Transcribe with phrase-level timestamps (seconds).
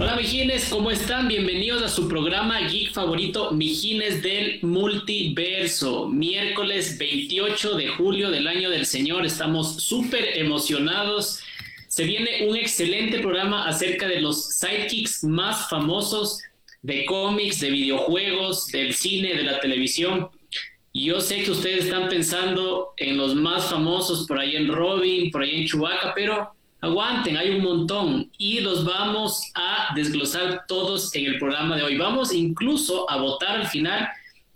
[0.00, 1.26] Hola Mijines, ¿cómo están?
[1.26, 6.06] Bienvenidos a su programa geek favorito Mijines del Multiverso.
[6.06, 9.26] Miércoles 28 de julio del año del Señor.
[9.26, 11.40] Estamos súper emocionados.
[11.88, 16.42] Se viene un excelente programa acerca de los sidekicks más famosos
[16.82, 20.28] de cómics, de videojuegos, del cine, de la televisión.
[20.94, 25.42] Yo sé que ustedes están pensando en los más famosos, por ahí en Robin, por
[25.42, 31.26] ahí en Chewbacca, pero Aguanten, hay un montón y los vamos a desglosar todos en
[31.26, 31.96] el programa de hoy.
[31.96, 34.08] Vamos incluso a votar al final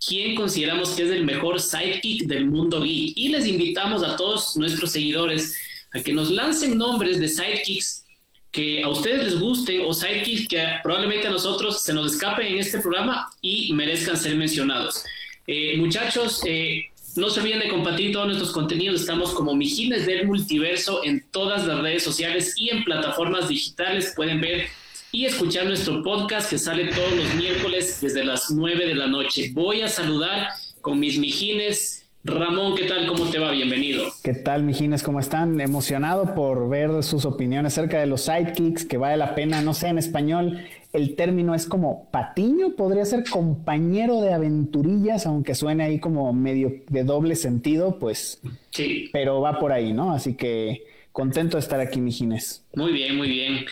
[0.05, 3.17] quién consideramos que es el mejor sidekick del mundo geek.
[3.17, 5.57] Y les invitamos a todos nuestros seguidores
[5.93, 8.05] a que nos lancen nombres de sidekicks
[8.51, 12.59] que a ustedes les gusten o sidekicks que probablemente a nosotros se nos escapen en
[12.59, 15.03] este programa y merezcan ser mencionados.
[15.45, 19.01] Eh, muchachos, eh, no se olviden de compartir todos nuestros contenidos.
[19.01, 24.13] Estamos como Mijines del Multiverso en todas las redes sociales y en plataformas digitales.
[24.15, 24.65] Pueden ver
[25.11, 29.51] y escuchar nuestro podcast que sale todos los miércoles desde las 9 de la noche.
[29.53, 30.49] Voy a saludar
[30.81, 31.99] con mis Mijines.
[32.23, 33.05] Ramón, ¿qué tal?
[33.05, 33.51] ¿Cómo te va?
[33.51, 34.05] Bienvenido.
[34.23, 35.03] ¿Qué tal, Mijines?
[35.03, 35.59] ¿Cómo están?
[35.59, 39.89] Emocionado por ver sus opiniones acerca de los sidekicks, que vale la pena, no sé,
[39.89, 45.99] en español el término es como patiño, podría ser compañero de aventurillas, aunque suene ahí
[45.99, 49.09] como medio de doble sentido, pues sí.
[49.11, 50.13] Pero va por ahí, ¿no?
[50.13, 52.63] Así que contento de estar aquí, Mijines.
[52.75, 53.65] Muy bien, muy bien.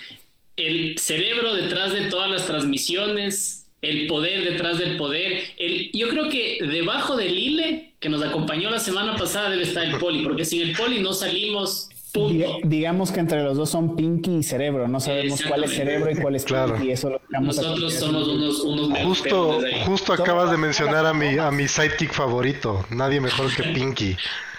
[0.58, 5.44] El cerebro detrás de todas las transmisiones, el poder detrás del poder.
[5.58, 9.86] El, yo creo que debajo del ILE que nos acompañó la semana pasada debe estar
[9.86, 11.91] el poli, porque sin el poli no salimos
[12.64, 16.16] digamos que entre los dos son Pinky y Cerebro, no sabemos cuál es Cerebro y
[16.16, 16.76] cuál es claro.
[16.76, 16.92] Pinky.
[16.92, 21.68] Eso lo Nosotros somos unos, unos Justo, justo acabas de mencionar a mi, a mi
[21.68, 24.18] sidekick favorito, nadie mejor que Pinky.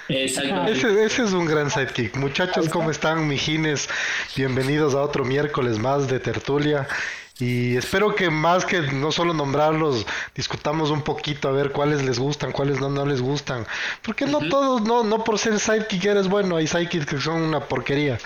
[0.08, 2.16] Ese, ese, es un gran sidekick.
[2.16, 3.88] Muchachos, ¿cómo están, mijines?
[4.36, 6.88] Bienvenidos a otro miércoles más de tertulia.
[7.42, 12.20] Y espero que más que no solo nombrarlos, discutamos un poquito a ver cuáles les
[12.20, 13.66] gustan, cuáles no, no les gustan.
[14.00, 17.58] Porque no todos, no, no por ser sidekick eres bueno, hay sidekicks que son una
[17.58, 18.20] porquería.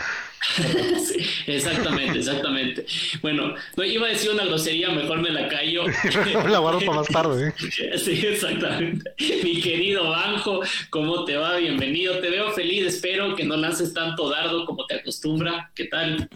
[1.46, 2.84] exactamente, exactamente.
[3.22, 5.84] Bueno, no iba a decir una grosería, mejor me la callo.
[6.50, 7.48] la guardo para más tarde.
[7.48, 7.96] ¿eh?
[7.98, 9.14] Sí, exactamente.
[9.18, 10.60] Mi querido Banjo,
[10.90, 11.56] ¿cómo te va?
[11.56, 12.18] Bienvenido.
[12.18, 15.70] Te veo feliz, espero que no lances tanto dardo como te acostumbra.
[15.74, 16.28] ¿Qué tal?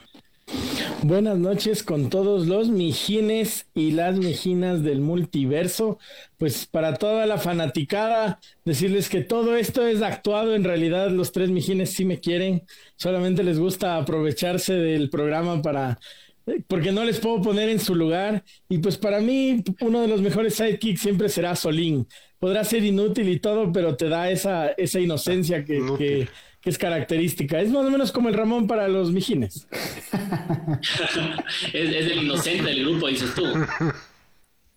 [1.02, 5.98] Buenas noches con todos los mijines y las mijinas del multiverso.
[6.36, 10.54] Pues para toda la fanaticada, decirles que todo esto es actuado.
[10.54, 12.64] En realidad, los tres mijines sí me quieren.
[12.96, 15.98] Solamente les gusta aprovecharse del programa para.
[16.46, 18.44] Eh, porque no les puedo poner en su lugar.
[18.68, 22.06] Y pues para mí, uno de los mejores sidekicks siempre será Solín.
[22.38, 26.28] Podrá ser inútil y todo, pero te da esa, esa inocencia que, que
[26.60, 27.60] que es característica.
[27.60, 29.66] Es más o menos como el Ramón para los mijines.
[31.72, 33.44] es, el inocente del grupo, dices tú.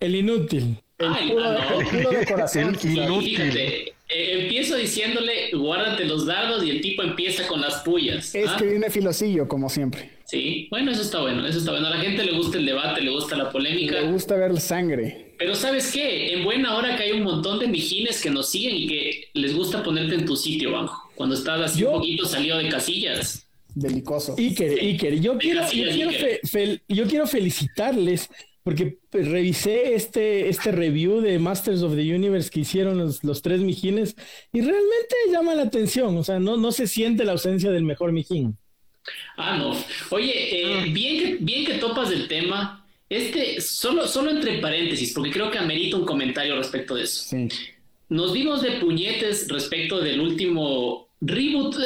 [0.00, 0.78] El inútil.
[0.98, 2.76] El, puro, de corazón.
[2.82, 3.58] El inútil.
[3.58, 8.34] Eh, empiezo diciéndole, guárdate los dardos y el tipo empieza con las pullas.
[8.34, 8.56] Es ¿ah?
[8.58, 10.10] que viene filosillo, como siempre.
[10.26, 11.86] Sí, bueno, eso está bueno, eso está bueno.
[11.86, 14.00] A la gente le gusta el debate, le gusta la polémica.
[14.00, 15.34] Le gusta ver sangre.
[15.38, 16.32] Pero ¿sabes qué?
[16.32, 19.54] En buena hora que hay un montón de mijines que nos siguen y que les
[19.54, 23.46] gusta ponerte en tu sitio, bajo cuando estás así un poquito salido de casillas.
[23.74, 24.36] Delicoso.
[24.38, 25.62] Iker, Iker, yo quiero,
[26.88, 28.30] yo, quiero felicitarles
[28.62, 34.16] porque revisé este, este review de Masters of the Universe que hicieron los, tres mijines
[34.52, 38.12] y realmente llama la atención, o sea, no, no se siente la ausencia del mejor
[38.12, 38.56] mijín.
[39.36, 39.76] Ah, no.
[40.10, 40.84] Oye, eh, ah.
[40.90, 42.84] bien, que, bien que topas del tema.
[43.08, 47.22] Este, solo, solo entre paréntesis, porque creo que amerita un comentario respecto de eso.
[47.28, 47.48] Sí.
[48.08, 51.76] Nos dimos de puñetes respecto del último reboot.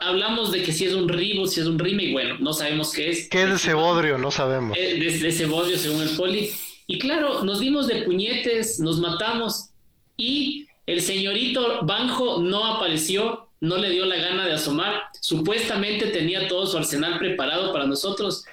[0.00, 3.10] Hablamos de que si es un reboot, si es un remake, bueno, no sabemos qué
[3.10, 3.28] es.
[3.28, 4.18] ¿Qué es de ese bodrio?
[4.18, 4.76] No sabemos.
[4.76, 6.50] Eh, de, de ese bodrio, según el poli.
[6.86, 9.70] Y claro, nos dimos de puñetes, nos matamos
[10.16, 15.04] y el señorito Banjo no apareció, no le dio la gana de asomar.
[15.20, 18.44] Supuestamente tenía todo su arsenal preparado para nosotros.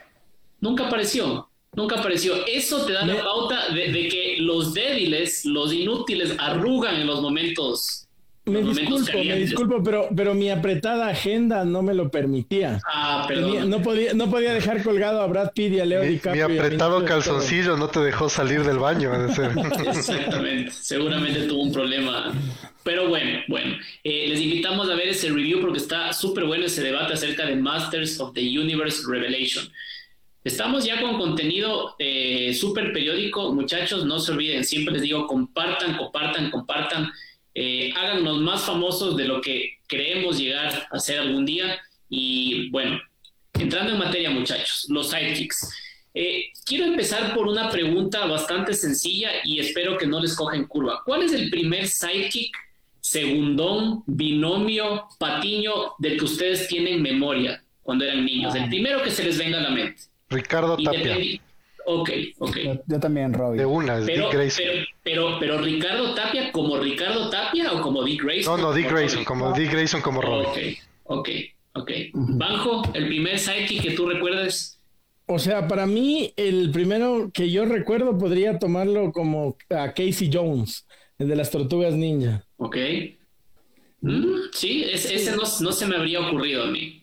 [0.62, 1.50] Nunca apareció.
[1.74, 2.46] Nunca apareció.
[2.48, 8.08] Eso te da la pauta de, que los débiles, los inútiles, arrugan en los momentos.
[8.46, 12.80] Me disculpo, me disculpo, pero, pero mi apretada agenda no me lo permitía.
[12.92, 13.70] Ah, perdón.
[13.70, 16.50] no, podía, no podía dejar colgado a Brad Pitt y a Leo DiCaprio.
[16.50, 19.12] Mi apretado calzoncillo no te dejó salir del baño.
[19.88, 20.72] Exactamente.
[20.72, 22.34] Seguramente tuvo un problema.
[22.84, 23.76] Pero bueno, bueno.
[24.04, 27.56] Eh, les invitamos a ver ese review porque está súper bueno ese debate acerca de
[27.56, 29.72] Masters of the Universe Revelation.
[30.44, 35.96] Estamos ya con contenido eh, súper periódico, muchachos, no se olviden, siempre les digo, compartan,
[35.96, 37.12] compartan, compartan,
[37.54, 41.80] eh, háganos más famosos de lo que creemos llegar a ser algún día.
[42.10, 43.00] Y bueno,
[43.54, 45.70] entrando en materia, muchachos, los sidekicks.
[46.14, 51.02] Eh, quiero empezar por una pregunta bastante sencilla y espero que no les cogen curva.
[51.06, 52.54] ¿Cuál es el primer sidekick,
[53.00, 58.56] segundón, binomio, patiño del que ustedes tienen memoria cuando eran niños?
[58.56, 60.04] El primero que se les venga a la mente.
[60.30, 61.18] Ricardo Tapia.
[61.86, 62.58] Ok, ok.
[62.86, 63.60] Yo, también, Robbie.
[63.60, 64.66] De una, pero, Dick Grayson.
[65.04, 68.60] Pero, pero, Ricardo Tapia como Ricardo Tapia o como Dick Grayson?
[68.60, 70.78] No, no, Dick Grayson, como Dick Grayson como Robbie.
[71.04, 71.30] Ok, ok,
[71.74, 71.92] ok.
[72.14, 74.80] Banjo, el primer sidekick que tú recuerdes.
[75.26, 80.86] O sea, para mí, el primero que yo recuerdo podría tomarlo como a Casey Jones,
[81.18, 82.46] el de las tortugas ninja.
[82.58, 82.78] Ok.
[84.02, 87.01] Mm, sí, ese no, no se me habría ocurrido a mí.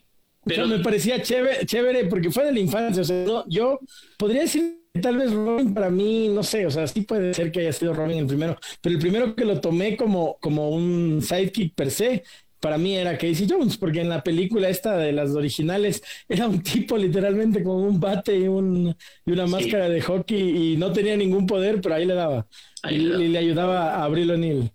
[0.48, 3.02] Pero me parecía chévere, chévere porque fue de la infancia.
[3.02, 3.80] O sea, yo
[4.16, 7.52] podría decir que tal vez Robin para mí, no sé, o sea, sí puede ser
[7.52, 11.20] que haya sido Robin el primero, pero el primero que lo tomé como, como un
[11.22, 12.24] sidekick per se,
[12.60, 16.62] para mí era Casey Jones, porque en la película esta de las originales era un
[16.62, 18.94] tipo literalmente con un bate y, un,
[19.24, 22.46] y una máscara de hockey y no tenía ningún poder, pero ahí le daba.
[22.90, 24.70] y, le ayudaba a Abril O'Neill.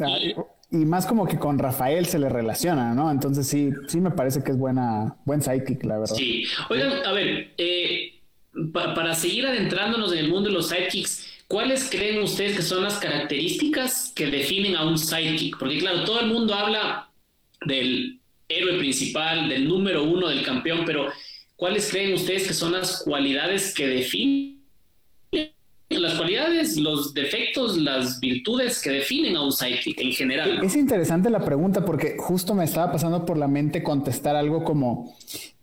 [0.00, 0.18] Ah,
[0.74, 3.10] y más como que con Rafael se le relaciona, ¿no?
[3.10, 6.16] Entonces sí, sí me parece que es buena, buen sidekick, la verdad.
[6.16, 6.44] Sí.
[6.68, 8.20] Oigan, a ver, eh,
[8.72, 12.98] para seguir adentrándonos en el mundo de los sidekicks, ¿cuáles creen ustedes que son las
[12.98, 15.58] características que definen a un sidekick?
[15.58, 17.08] Porque claro, todo el mundo habla
[17.64, 18.18] del
[18.48, 21.08] héroe principal, del número uno, del campeón, pero
[21.56, 24.53] ¿cuáles creen ustedes que son las cualidades que definen
[26.00, 30.64] las cualidades, los defectos, las virtudes que definen a un sidekick en general.
[30.64, 35.14] Es interesante la pregunta porque justo me estaba pasando por la mente contestar algo como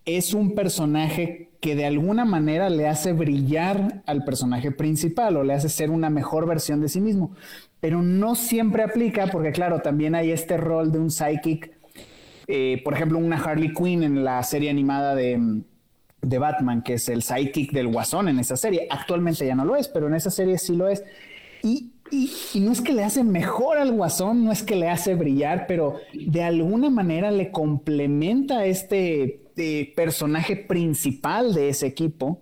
[0.06, 5.54] es un personaje que de alguna manera le hace brillar al personaje principal o le
[5.54, 7.36] hace ser una mejor versión de sí mismo.
[7.80, 11.72] Pero no siempre aplica porque claro, también hay este rol de un psychic,
[12.48, 15.62] eh, por ejemplo, una Harley Quinn en la serie animada de
[16.21, 18.88] de Batman, que es el sidekick del Guasón en esa serie.
[18.89, 21.03] Actualmente ya no lo es, pero en esa serie sí lo es.
[21.63, 21.91] Y,
[22.56, 25.95] no es que le hace mejor al Guasón, no es que le hace brillar, pero
[26.13, 32.41] de alguna manera le complementa a este eh, personaje principal de ese equipo,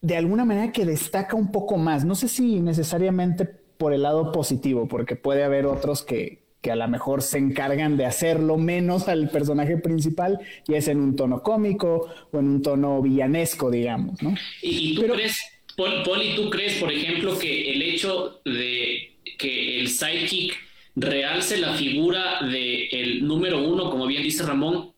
[0.00, 2.04] de alguna manera que destaca un poco más.
[2.04, 6.76] No sé si necesariamente por el lado positivo, porque puede haber otros que, que a
[6.76, 10.38] lo mejor se encargan de hacerlo menos al personaje principal,
[10.68, 14.34] y es en un tono cómico o en un tono villanesco, digamos, ¿no?
[14.62, 15.40] ¿Y, tú crees,
[15.76, 20.54] Poli, tú crees, por ejemplo, que el hecho de que el sidekick
[20.94, 24.92] realce la figura del número uno, como bien dice Ramón,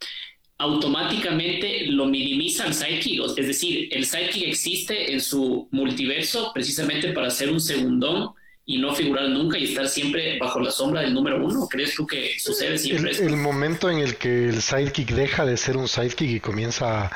[0.59, 3.23] automáticamente lo minimiza al sidekick?
[3.39, 8.35] Es decir, el sidekick existe en su multiverso precisamente para ser un segundón
[8.67, 11.67] y no figurar nunca y estar siempre bajo la sombra del número uno?
[11.69, 15.57] ¿Crees tú que sucede siempre el, El momento en el que el sidekick deja de
[15.57, 17.11] ser un sidekick y comienza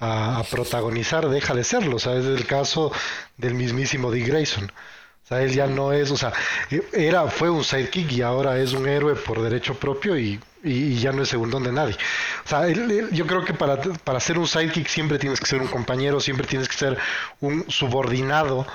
[0.00, 1.96] a, protagonizar, deja de serlo.
[1.96, 2.92] O sea, es el caso
[3.36, 4.64] del mismísimo Dick Grayson.
[4.64, 6.32] O sea, él ya no es, o sea,
[6.92, 11.10] era, fue un sidekick y ahora es un héroe por derecho propio y, y, ya
[11.10, 11.96] no es segundón de nadie.
[12.44, 15.66] O sea, yo creo que para, para ser un sidekick siempre tienes que ser un
[15.66, 16.96] compañero, siempre tienes que ser
[17.40, 18.66] un subordinado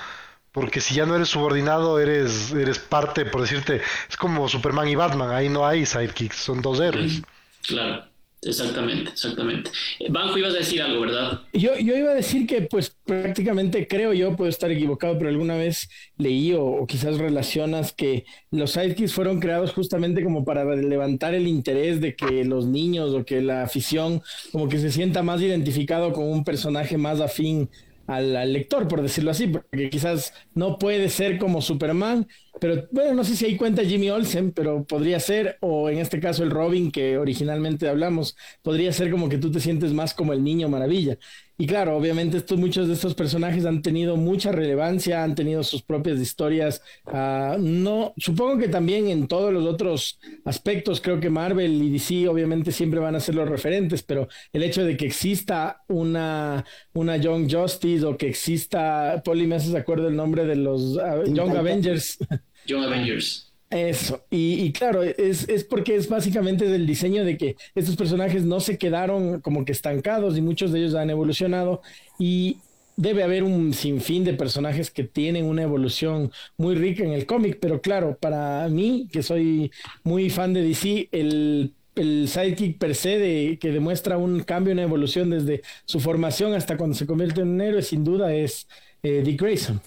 [0.52, 4.94] porque si ya no eres subordinado, eres, eres parte, por decirte, es como Superman y
[4.94, 7.22] Batman, ahí no hay sidekicks, son dos héroes.
[7.66, 8.04] Claro,
[8.42, 9.70] exactamente, exactamente.
[10.10, 11.40] Banco, ibas a decir algo, ¿verdad?
[11.54, 15.56] Yo, yo iba a decir que pues prácticamente creo yo, puedo estar equivocado, pero alguna
[15.56, 21.32] vez leí o, o quizás relacionas que los sidekicks fueron creados justamente como para levantar
[21.34, 25.40] el interés de que los niños o que la afición como que se sienta más
[25.40, 27.70] identificado con un personaje más afín
[28.06, 32.26] al, lector, por decirlo así, porque quizás no puede ser como Superman,
[32.60, 36.20] pero bueno, no sé si ahí cuenta Jimmy Olsen, pero podría ser, o en este
[36.20, 40.32] caso el Robin que originalmente hablamos, podría ser como que tú te sientes más como
[40.32, 41.18] el niño maravilla.
[41.58, 45.82] Y claro, obviamente estos, muchos de estos personajes han tenido mucha relevancia, han tenido sus
[45.82, 46.82] propias historias.
[47.06, 52.26] Uh, no, supongo que también en todos los otros aspectos, creo que Marvel y DC
[52.26, 57.16] obviamente siempre van a ser los referentes, pero el hecho de que exista una, una
[57.18, 61.56] Young Justice o que exista, Poli, me haces acuerdo el nombre de los uh, Young
[61.56, 62.18] Avengers.
[62.66, 63.52] Young Avengers.
[63.70, 68.60] Eso, y, claro, es, es, porque es básicamente del diseño de que estos personajes no
[68.60, 71.80] se quedaron como que estancados y muchos de ellos han evolucionado
[72.18, 72.58] y
[72.96, 77.58] debe haber un sinfín de personajes que tienen una evolución muy rica en el cómic,
[77.60, 79.70] pero claro, para mí, que soy
[80.04, 84.82] muy fan de DC, el, el sidekick per se de, que demuestra un cambio, una
[84.82, 88.68] evolución desde su formación hasta cuando se convierte en un héroe, sin duda es
[89.02, 89.80] eh, Dick Grayson.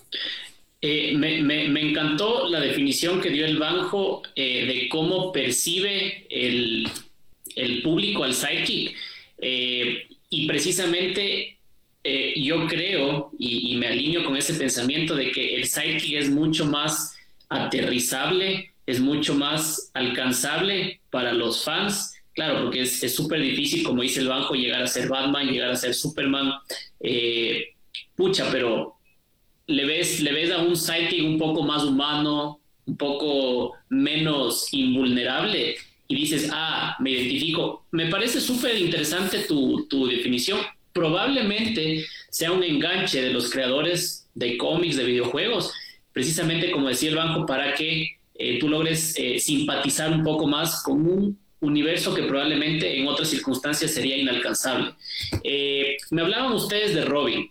[0.87, 6.87] Eh, me, encantó la definición que dio el Banjo eh, de cómo percibe el,
[7.83, 8.95] público al psychic.
[9.39, 11.57] Eh, y precisamente
[12.35, 17.17] yo creo y, me alineo con ese pensamiento de que el sidekick es mucho más
[17.49, 22.13] aterrizable, es mucho más alcanzable para los fans.
[22.33, 25.75] Claro, porque es súper difícil, como dice el banco, llegar a ser Batman, llegar a
[25.75, 26.53] ser Superman.
[28.15, 28.94] Pucha, pero
[29.67, 35.75] le ves, le ves a un sidekick un poco más humano, un poco menos invulnerable
[36.07, 37.85] y dices, ah, me identifico.
[37.91, 40.59] Me parece súper interesante tu, tu, definición.
[40.93, 45.73] Probablemente sea un enganche de los creadores de cómics, de videojuegos,
[46.13, 50.83] precisamente como decía el banco, para que eh, tú logres eh, simpatizar un poco más
[50.83, 54.93] con un universo que probablemente en otras circunstancias sería inalcanzable.
[55.43, 57.49] Eh, me hablaban ustedes de Robin.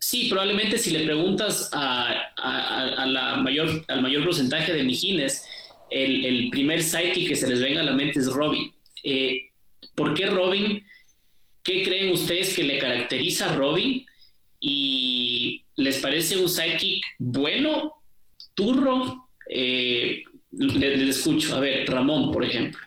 [0.00, 2.32] Sí, probablemente si le preguntas a,
[3.06, 5.46] la mayor, al mayor porcentaje de mijines,
[5.90, 8.72] el, primer sidekick que se les venga a la mente es Robin.
[9.04, 9.50] Eh,
[9.94, 10.84] ¿Por qué Robin?
[11.62, 14.04] ¿Qué creen ustedes que le caracteriza a Robin?
[14.58, 17.94] ¿Y les parece un sidekick bueno,
[18.54, 19.28] turro?
[19.48, 21.56] Eh, les, escucho.
[21.56, 22.80] A ver, Ramón, por ejemplo.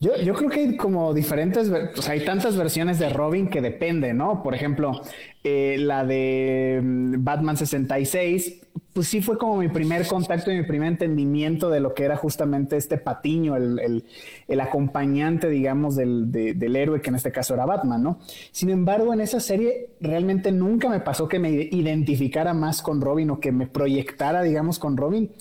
[0.00, 3.60] Yo, yo, creo que hay como diferentes, o sea, hay tantas versiones de Robin que
[3.60, 4.44] depende, ¿no?
[4.44, 5.02] Por ejemplo,
[5.42, 8.60] eh, la de mm, Batman 66,
[8.92, 12.16] pues sí fue como mi primer contacto y mi primer entendimiento de lo que era
[12.16, 14.04] justamente este patiño, el,
[14.60, 18.20] acompañante, digamos, del, del, héroe, que en este caso era Batman, ¿no?
[18.52, 23.30] Sin embargo, en esa serie realmente nunca me pasó que me identificara más con Robin
[23.30, 25.32] o que me proyectara, digamos, con Robin.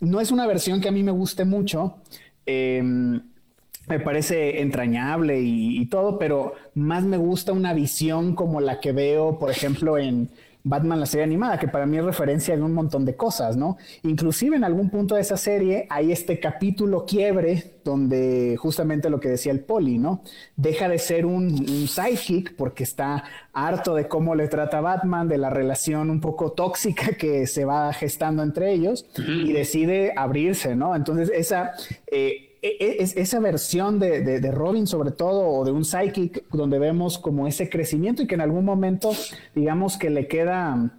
[0.00, 1.96] No es una versión que a mí me guste mucho.
[2.46, 3.20] Eh,
[3.88, 9.38] me parece entrañable y, todo, pero más me gusta una visión como la que veo,
[9.38, 10.30] por ejemplo, en
[10.64, 13.78] Batman la serie animada, que para mí es referencia de un montón de cosas, ¿no?
[14.02, 19.30] Inclusive en algún punto de esa serie hay este capítulo quiebre donde justamente lo que
[19.30, 20.22] decía el poli, ¿no?
[20.56, 25.38] Deja de ser un, un sidekick porque está harto de cómo le trata Batman, de
[25.38, 30.94] la relación un poco tóxica que se va gestando entre ellos y decide abrirse, ¿no?
[30.94, 31.72] Entonces esa...
[32.10, 37.46] Eh, es, esa versión de, Robin, sobre todo, o de un psychic, donde vemos como
[37.46, 39.12] ese crecimiento y que en algún momento,
[39.54, 40.90] digamos que le queda,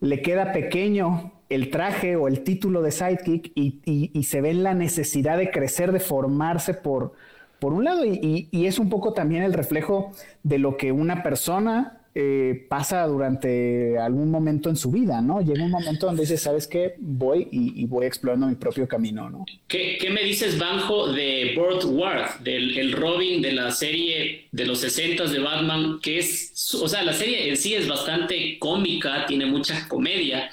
[0.00, 5.38] le queda pequeño el traje o el título de sidekick y, se ve la necesidad
[5.38, 7.12] de crecer, de formarse por,
[7.58, 11.22] por un lado, y, y es un poco también el reflejo de lo que una
[11.22, 15.40] persona eh, pasa durante algún momento en su vida, ¿no?
[15.40, 16.94] Llega un momento donde dice, ¿sabes qué?
[16.98, 19.44] Voy y, voy explorando mi propio camino, ¿no?
[19.66, 24.78] ¿Qué, me dices, Banjo, de Burt Ward, del el Robin de la serie de los
[24.78, 29.46] 60 de Batman, que es, o sea, la serie en sí es bastante cómica, tiene
[29.46, 30.50] mucha comedia.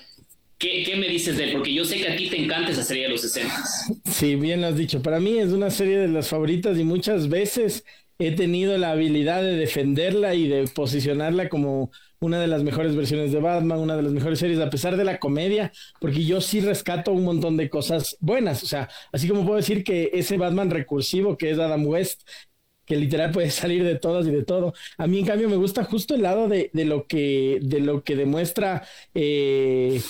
[0.57, 1.51] ¿Qué, ¿Qué, me dices de él?
[1.53, 3.53] Porque yo sé que a ti te encanta esa serie de los 60.
[4.05, 5.01] Sí, bien lo has dicho.
[5.01, 7.83] Para mí es una serie de las favoritas y muchas veces
[8.27, 13.31] he tenido la habilidad de defenderla y de posicionarla como una de las mejores versiones
[13.31, 16.61] de Batman, una de las mejores series, a pesar de la comedia, porque yo sí
[16.61, 18.61] rescato un montón de cosas buenas.
[18.63, 22.21] O sea, así como puedo decir que ese Batman recursivo que es Adam West
[22.85, 24.73] que literal puede salir de todas y de todo.
[24.97, 28.15] A mí, en cambio, me gusta justo el lado de, lo, que, de lo que
[28.15, 28.83] demuestra
[29.13, 30.01] eh,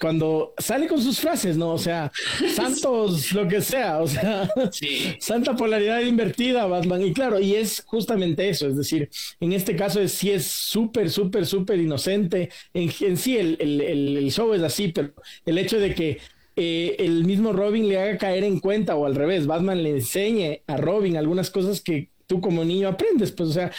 [0.00, 1.72] cuando sale con sus frases, ¿no?
[1.72, 2.10] O sea,
[2.54, 4.48] santos, lo que sea, o sea,
[5.18, 7.02] santa polaridad invertida, Batman.
[7.02, 9.08] Y claro, y es justamente eso, es decir,
[9.40, 12.50] en este caso es, sí es súper, súper, súper inocente.
[12.72, 13.80] En, en sí, el, el,
[14.16, 15.12] el show es así, pero
[15.46, 16.18] el hecho de que
[16.56, 20.62] eh, el mismo Robin le haga caer en cuenta o al revés, Batman le enseñe
[20.66, 23.32] a Robin algunas cosas que tú como niño aprendes.
[23.32, 23.70] Pues, o sea,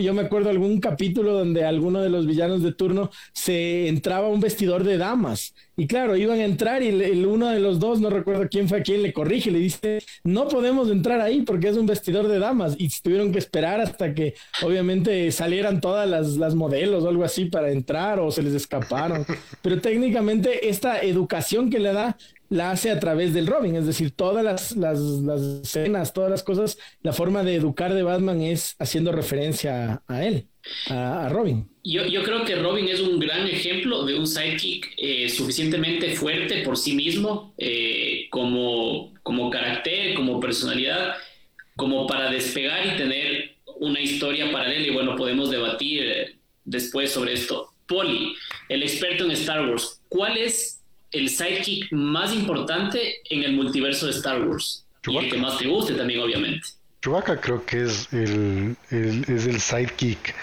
[0.00, 4.30] yo me acuerdo algún capítulo donde alguno de los villanos de turno se entraba a
[4.30, 5.54] un vestidor de damas.
[5.76, 8.82] Y claro, iban a entrar y el, uno de los dos, no recuerdo quién fue
[8.82, 12.74] quien le corrige, le dice, no podemos entrar ahí porque es un vestidor de damas.
[12.78, 17.46] Y tuvieron que esperar hasta que obviamente salieran todas las, las modelos o algo así
[17.46, 19.24] para entrar o se les escaparon.
[19.62, 22.16] Pero técnicamente esta educación que le da
[22.52, 26.78] la hace a través del Robin, es decir, todas las, las, escenas, todas las cosas,
[27.02, 30.48] la forma de educar de Batman es haciendo referencia a, él,
[30.90, 31.66] a, Robin.
[31.82, 36.60] Yo, yo, creo que Robin es un gran ejemplo de un sidekick eh, suficientemente fuerte
[36.62, 41.14] por sí mismo, eh, como, como carácter, como personalidad,
[41.74, 44.86] como para despegar y tener una historia paralela.
[44.86, 47.70] Y bueno, podemos debatir eh, después sobre esto.
[47.86, 48.34] Poli,
[48.68, 50.81] el experto en Star Wars, ¿cuál es
[51.12, 54.84] el sidekick más importante en el multiverso de Star Wars.
[55.06, 56.68] Y el que más te guste también, obviamente.
[57.02, 60.34] Chewbacca creo que es el, es el sidekick.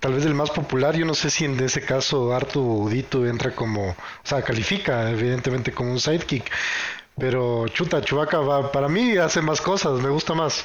[0.00, 3.54] Tal vez el más popular, yo no sé si en ese caso Artu Udito entra
[3.54, 6.50] como, o sea, califica evidentemente como un sidekick,
[7.16, 10.64] pero chuta, Chewbacca va, para mí hace más cosas, me gusta más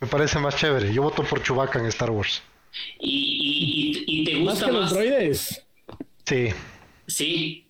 [0.00, 0.92] Me parece más chévere.
[0.92, 2.42] Yo voto por Chewbacca en Star Wars.
[2.98, 4.66] ¿Y, te gusta más?
[4.66, 5.62] Que los droides?
[6.26, 6.48] Sí.
[7.06, 7.63] Sí.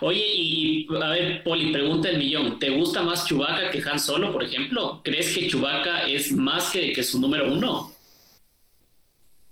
[0.00, 2.58] Oye, y, a ver, Poli, pregunta el millón.
[2.58, 5.00] ¿Te gusta más Chewbacca que Han Solo, por ejemplo?
[5.02, 7.90] ¿Crees que Chewbacca es más que, que su número uno?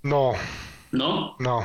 [0.03, 0.33] No.
[0.93, 1.37] ¿No?
[1.39, 1.65] No.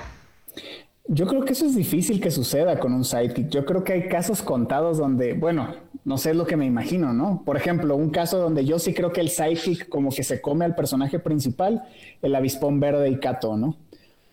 [1.07, 3.49] Yo creo que eso es difícil que suceda con un sidekick.
[3.49, 5.75] Yo creo que hay casos contados donde, bueno,
[6.05, 7.43] no sé lo que me imagino, ¿no?
[7.45, 10.65] Por ejemplo, un caso donde yo sí creo que el sidekick como que se come
[10.65, 11.83] al personaje principal,
[12.21, 13.77] el avispón verde y Kato, ¿no?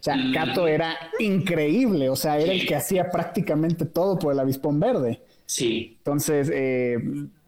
[0.01, 0.33] O sea, mm.
[0.33, 5.21] Kato era increíble, o sea, era el que hacía prácticamente todo por el avispón verde.
[5.45, 5.97] Sí.
[5.99, 6.99] Entonces, eh,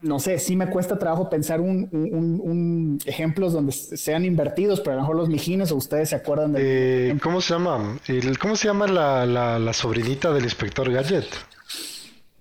[0.02, 5.02] no sé, sí me cuesta trabajo pensar un, ejemplos donde sean invertidos, pero a lo
[5.02, 7.10] mejor los mijines o ustedes se acuerdan de...
[7.10, 7.98] Eh, ¿Cómo se llama?
[8.40, 11.26] ¿Cómo se llama la, la, sobrinita del inspector Gadget?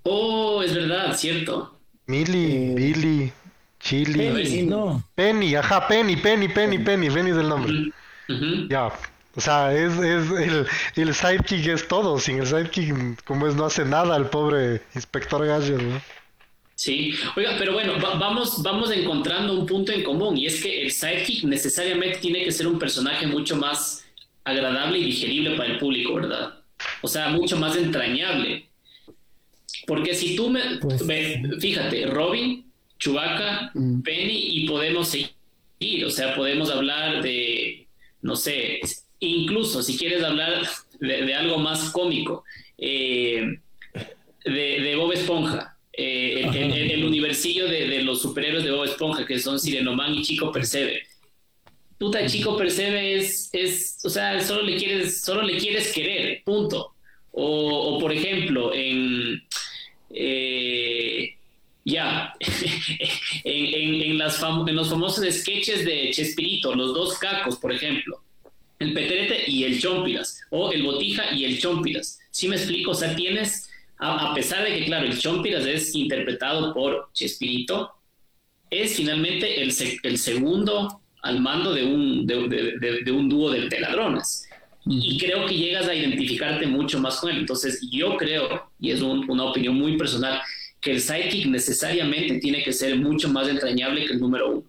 [0.03, 1.77] Oh, es verdad, cierto.
[2.07, 3.31] Millie, eh, Billy,
[3.79, 4.29] Chili.
[4.29, 5.03] Penny, no.
[5.13, 7.91] Penny, ajá, Penny, Penny, Penny, Penny, Penny del nombre.
[8.69, 8.91] Ya,
[9.39, 10.67] o sea, es, es el,
[10.97, 12.19] el sidekick es todo.
[12.19, 16.01] Sin el sidekick, como es, no hace nada el pobre inspector Gadget, ¿no?
[16.75, 20.91] Sí, oiga, pero bueno, vamos, vamos encontrando un punto en común y es que el
[20.91, 24.05] sidekick necesariamente tiene que ser un personaje mucho más
[24.43, 26.55] agradable y digerible para el público, ¿verdad?
[27.01, 28.67] O sea, mucho más entrañable.
[29.87, 30.79] Porque si tú me...
[30.81, 31.01] Pues
[31.61, 32.65] fíjate, Robin,
[32.99, 34.01] Chewbacca, mm.
[34.01, 37.87] Penny y podemos seguir, o sea, podemos hablar de,
[38.21, 38.81] no sé,
[39.19, 40.67] incluso si quieres hablar
[40.99, 42.43] de, algo más cómico,
[42.77, 43.59] eh,
[44.45, 50.15] de Bob Esponja eh, el, universillo de, los superhéroes de Bob Esponja, que son Sirenoman
[50.15, 51.03] y Chico Percebe.
[51.97, 56.93] Puta, Chico Percebe es, es, o sea, solo le quieres, solo le quieres querer, punto.
[57.31, 59.43] O, por ejemplo, en,
[60.11, 61.35] eh,
[61.83, 62.33] ya,
[63.43, 68.23] en, en los famosos sketches de Chespirito, los dos cacos, por ejemplo,
[68.79, 72.19] el Peterete y el Chompiras, o el Botija y el Chompiras.
[72.31, 72.91] ¿Sí me explico?
[72.91, 77.91] O sea, tienes a, pesar de que, claro, el Chompiras es interpretado por Chespirito,
[78.69, 84.47] es finalmente el, el segundo al mando de un, de, un dúo de, ladrones.
[84.85, 87.39] Y creo que llegas a identificarte mucho más con él.
[87.39, 90.39] Entonces, yo creo, y es una opinión muy personal,
[90.79, 94.63] que el sidekick necesariamente tiene que ser mucho más entrañable que el número uno.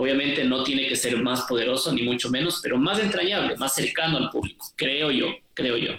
[0.00, 4.16] Obviamente no tiene que ser más poderoso, ni mucho menos, pero más entrañable, más cercano
[4.18, 5.90] al público, creo yo, creo yo.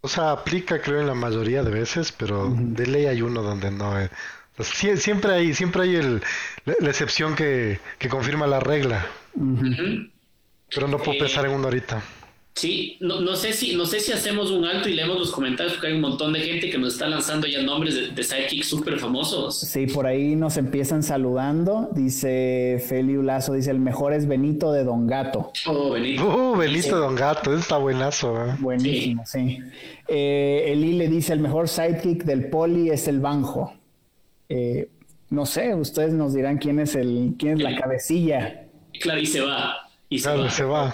[0.00, 3.70] O sea, aplica creo en la mayoría de veces, pero de ley hay uno donde
[3.70, 4.00] no.
[4.00, 4.10] Eh.
[4.64, 6.20] siempre hay, siempre hay el,
[6.64, 7.78] la, excepción que,
[8.10, 9.06] confirma la regla.
[10.74, 12.02] Pero no puedo pensar en uno ahorita.
[12.54, 15.74] Sí, no, no, sé si, no sé si hacemos un alto y leemos los comentarios
[15.74, 18.66] porque hay un montón de gente que nos está lanzando ya nombres de, de sidekicks
[18.66, 19.58] súper famosos.
[19.60, 21.88] Sí, por ahí nos empiezan saludando.
[21.92, 25.52] Dice Feliu Lazo, dice el mejor es Benito de Don Gato.
[25.66, 26.26] Oh, Benito.
[26.26, 28.36] Uh, Benito de Don Gato, está buenazo.
[28.44, 28.56] ¿eh?
[28.58, 29.58] Buenísimo, sí.
[30.08, 33.74] Eh, Eli le dice el mejor sidekick del poli es el Banjo.
[34.48, 34.88] Eh,
[35.30, 38.66] no sé, ustedes nos dirán quién es el, quién es la cabecilla.
[39.00, 39.88] Claro, y se va.
[40.08, 40.50] Y se va.
[40.50, 40.92] se va.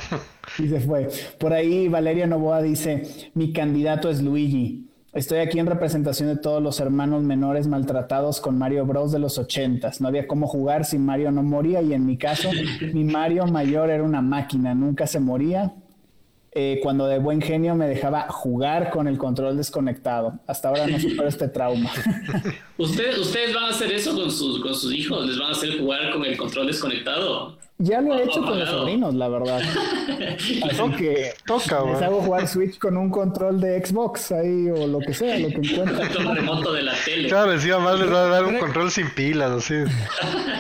[0.63, 1.09] Y se fue.
[1.39, 3.03] Por ahí Valeria Novoa dice,
[3.35, 4.87] mi candidato es Luigi.
[5.13, 9.39] Estoy aquí en representación de todos los hermanos menores maltratados con Mario Bros de los
[9.39, 10.01] ochentas.
[10.01, 12.51] No había cómo jugar si Mario no moría y en mi caso
[12.93, 15.75] mi Mario mayor era una máquina, nunca se moría
[16.59, 20.41] eh, cuando de buen genio me dejaba jugar con el control desconectado.
[20.47, 21.91] Hasta ahora no supero este trauma.
[22.79, 25.27] ¿Ustedes, ¿Ustedes van a hacer eso con sus, con sus hijos?
[25.27, 27.59] ¿Les van a hacer jugar con el control desconectado?
[27.79, 29.61] Ya lo he hecho con los sobrinos, la verdad.
[30.71, 34.99] Así que toca, les hago jugar Switch con un control de Xbox ahí o lo
[35.01, 36.35] que sea, lo que encuentren.
[36.37, 37.29] remoto de la tele.
[37.29, 39.75] Claro, decía más les va a dar un control sin pilas, así.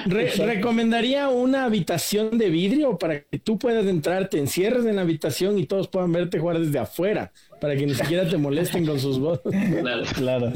[0.42, 5.59] recomendaría una habitación de vidrio para que tú puedas entrar, te encierres en la habitación
[5.59, 9.18] y todos puedan verte jugar desde afuera para que ni siquiera te molesten con sus
[9.18, 9.52] voces.
[9.80, 10.52] Claro, claro.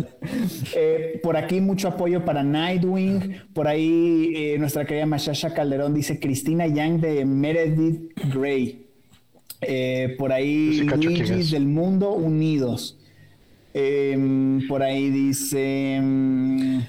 [0.74, 3.42] Eh, por aquí mucho apoyo para Nightwing.
[3.52, 8.86] Por ahí eh, nuestra querida Mashasha Calderón dice Cristina Yang de Meredith Grey.
[9.60, 12.98] Eh, por ahí Luigi del Mundo Unidos.
[13.72, 16.82] Em, por ahí dice em,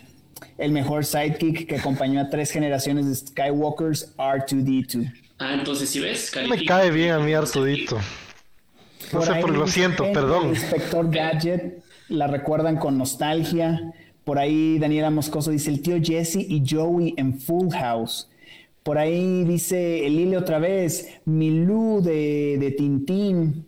[0.57, 5.11] el mejor sidekick que acompañó a tres generaciones de Skywalkers R2D2.
[5.37, 7.99] Ah, entonces si ves, me cae bien a mí Artudito.
[9.13, 10.49] No sé, por lo siento, perdón.
[10.49, 13.93] Inspector Gadget, la recuerdan con nostalgia.
[14.23, 18.29] Por ahí Daniela Moscoso dice el tío Jesse y Joey en Full House.
[18.83, 23.65] Por ahí dice Elile otra vez, Milú de, de Tintín.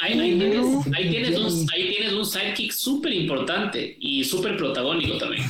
[0.00, 5.44] Ahí, tienes, un, ahí, tienes, un, sidekick súper importante y súper protagónico también.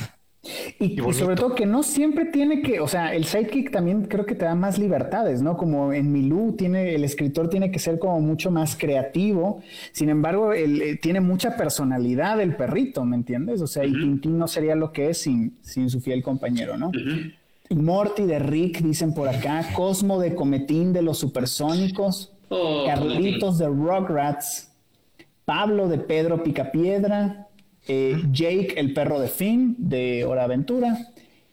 [0.79, 4.35] Y, sobre todo que no siempre tiene que, o sea, el sidekick también creo que
[4.35, 5.57] te da más libertades, ¿no?
[5.57, 9.61] Como en Milú tiene, el escritor tiene que ser como mucho más creativo.
[9.91, 13.61] Sin embargo, él, eh, tiene mucha personalidad el perrito, ¿me entiendes?
[13.61, 16.91] O sea, y Tintín no sería lo que es sin, sin su fiel compañero, ¿no?
[17.69, 23.67] Morty de Rick, dicen por acá, Cosmo de Cometín de los Supersónicos, oh, Carlitos de
[23.67, 24.71] Rockrats,
[25.45, 27.48] Pablo de Pedro Picapiedra,
[27.89, 30.95] eh, Jake, el perro de Finn, de Hora Aventura,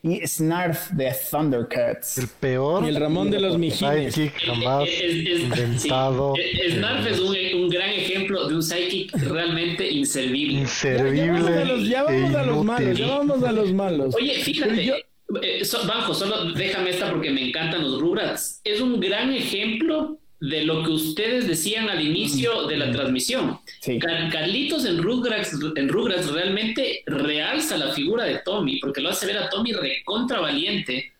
[0.03, 2.18] y Snarf de Thundercats.
[2.18, 2.85] El peor.
[2.85, 4.14] Y el Ramón de los Mijines.
[4.44, 6.35] jamás inventado.
[6.70, 10.61] Snarf es un, gran ejemplo de un psychic realmente inservible.
[10.61, 11.88] Inservible.
[11.88, 14.14] Ya, vamos a los, malos, ya vamos a los malos.
[14.14, 15.05] Oye, fíjate.
[15.42, 18.61] Eh, bajo, solo déjame esta porque me encantan los Rugrats.
[18.62, 23.59] Es un gran ejemplo de lo que ustedes decían al inicio de la transmisión.
[24.31, 29.38] Carlitos en Rugrats, en Rugrats realmente realza la figura de Tommy, porque lo hace ver
[29.38, 31.12] a Tommy recontra valiente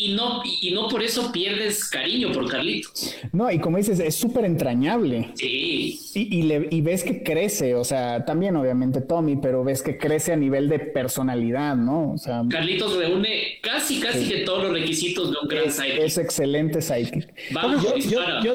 [0.00, 3.14] y no, y no por eso pierdes cariño por Carlitos.
[3.32, 5.32] No, y como dices, es súper entrañable.
[5.34, 6.00] Sí.
[6.14, 10.32] Y, le, y, ves que crece, o sea, también obviamente Tommy, pero ves que crece
[10.32, 12.12] a nivel de personalidad, ¿no?
[12.12, 16.02] O sea, Carlitos reúne casi, casi que todos los requisitos de un gran sidekick.
[16.02, 17.34] Es excelente sidekick.
[17.52, 18.54] Vamos, yo, yo,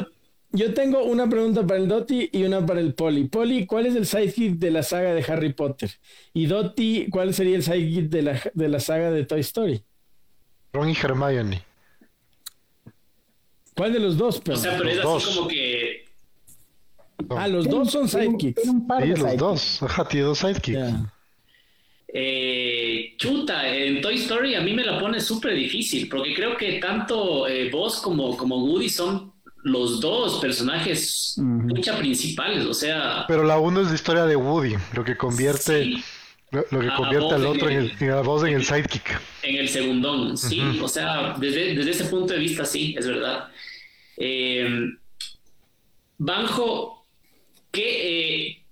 [0.51, 3.25] yo, tengo una pregunta para el Doty y una para el Poli.
[3.25, 5.91] Poli, ¿cuál es el sidekick de la saga de Harry Potter?
[6.34, 9.84] Y Doty, ¿cuál sería el sidekick de la, de la saga de Toy Story?
[10.76, 11.64] Ron y Hermione.
[13.76, 14.42] ¿Cuál de los dos?
[14.48, 16.06] O sea, pero es así como que.
[17.30, 18.62] Ah, los dos son sidekicks.
[18.62, 19.84] Sí, los dos.
[19.84, 20.94] Ajá, tiene dos sidekicks.
[22.18, 26.80] Eh, chuta, en Toy Story a mí me la pone súper difícil, porque creo que
[26.80, 29.34] tanto eh, vos como, como Woody son
[29.64, 33.26] los dos personajes mucha principales, o sea...
[33.28, 35.96] Pero la uno es la historia de Woody, lo que convierte...
[36.72, 39.22] Lo, que convierte al otro en, el, en, la voz en, el sidekick.
[39.44, 40.62] En el segundón, sí.
[40.82, 43.50] O sea, desde, desde, ese punto de vista, sí, es verdad.
[44.18, 44.89] Eh,
[46.18, 47.06] Banjo,
[47.72, 48.65] ¿qué, eh,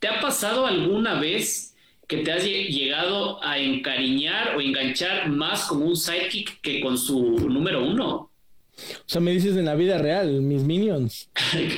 [0.00, 1.76] ¿te ha pasado alguna vez
[2.08, 7.48] que te has llegado a encariñar o enganchar más con un sidekick que con su
[7.48, 8.31] número uno?
[9.00, 11.30] O sea, me dices en la vida real, mis minions.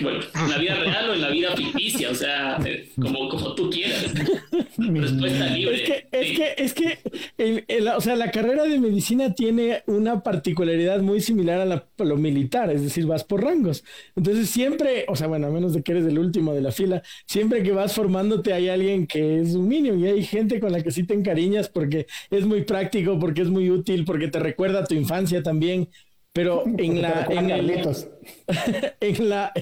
[0.02, 2.58] bueno, en la vida real o en la vida ficticia, o sea,
[3.00, 4.12] como, como tú quieras.
[4.76, 5.74] Respuesta libre.
[5.74, 11.00] Es que, es que, es que o sea, la carrera de medicina tiene una particularidad
[11.00, 13.84] muy similar a, lo militar, es decir, vas por rangos.
[14.16, 17.02] Entonces siempre, o sea, bueno, a menos de que eres el último de la fila,
[17.26, 20.82] siempre que vas formándote hay alguien que es un minion y hay gente con la
[20.82, 24.84] que sí te encariñas porque es muy práctico, porque es muy útil, porque te recuerda
[24.84, 25.88] tu infancia también.
[26.34, 27.70] Pero en la, en el,
[29.00, 29.52] en la,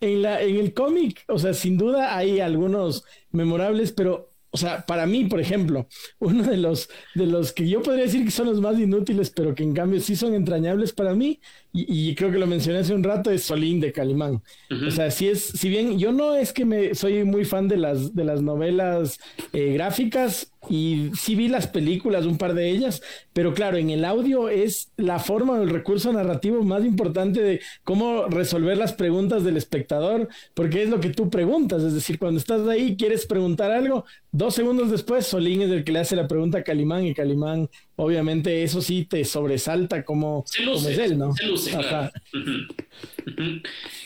[0.00, 4.86] en la, en el cómic, o sea, sin duda hay algunos memorables, pero, o sea,
[4.86, 5.88] para mí, por ejemplo,
[6.20, 9.54] uno de los, de los que yo podría decir que son los más inútiles, pero
[9.54, 11.40] que en cambio sí son entrañables para mí,
[11.74, 14.42] y, creo que lo mencioné hace un rato, es Solín de Calimán.
[14.86, 17.78] O sea, si es, si bien yo no es que me soy muy fan de
[17.78, 19.18] las, de las novelas
[19.54, 24.04] eh, gráficas, y sí vi las películas, un par de ellas, pero claro, en el
[24.04, 29.42] audio es la forma o el recurso narrativo más importante de cómo resolver las preguntas
[29.42, 33.72] del espectador, porque es lo que tú preguntas, es decir, cuando estás ahí, quieres preguntar
[33.72, 37.14] algo, dos segundos después, Solín es el que le hace la pregunta a Calimán y
[37.14, 41.34] Calimán, obviamente, eso sí te sobresalta como, es él, ¿no?
[41.34, 41.72] Se luce,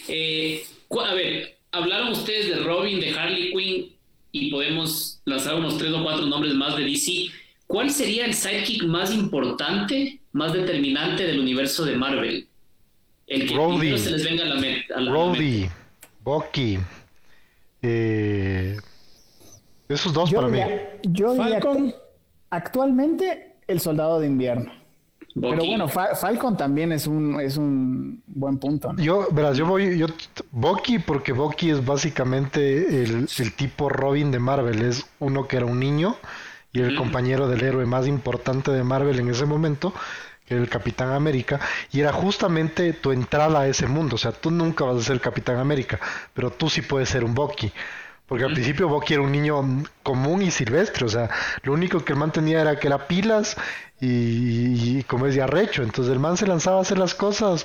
[0.09, 3.93] eh, a ver, hablaron ustedes de Robin, de Harley Quinn
[4.33, 7.31] y podemos lanzar unos tres o cuatro nombres más de DC.
[7.67, 12.49] ¿Cuál sería el sidekick más importante, más determinante del universo de Marvel?
[13.27, 15.71] El que se les venga a la, mente.
[16.23, 16.79] Bucky.
[17.83, 18.77] Eh,
[19.89, 20.61] esos dos para mí.
[21.03, 21.95] Yo Falcon.
[22.51, 24.73] actualmente el soldado de invierno.
[25.39, 28.95] Pero bueno, Falcon también es un, es un buen punto.
[28.97, 30.07] Yo, verás, yo voy, yo,
[30.51, 35.79] Bucky, porque Bucky es básicamente el, tipo Robin de Marvel, es uno que era un
[35.79, 36.17] niño
[36.73, 39.93] y el compañero del héroe más importante de Marvel en ese momento,
[40.47, 41.61] que era el Capitán América,
[41.93, 45.21] y era justamente tu entrada a ese mundo, o sea, tú nunca vas a ser
[45.21, 45.99] Capitán América,
[46.33, 47.73] pero tú sí puedes ser un Bucky.
[48.27, 49.63] Porque al principio Bucky era un niño
[50.03, 51.31] común y silvestre, o sea,
[51.63, 53.57] lo único que el man tenía era que era pilas
[54.01, 55.83] y, como es de arrecho.
[55.83, 57.65] Entonces el man se lanzaba a hacer las cosas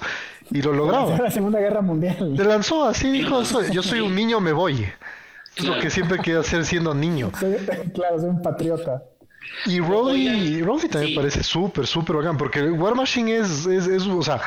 [0.52, 1.18] y lo lograba.
[1.18, 2.36] La Segunda Guerra Mundial.
[2.38, 4.86] Se lanzó así, dijo, yo soy un niño, me voy.
[5.56, 7.32] Es lo que siempre quiero hacer siendo niño.
[7.94, 9.04] claro, soy un patriota.
[9.66, 14.40] Y Roddy, también parece súper, súper bacán, porque War Machine es, es, es, o sea,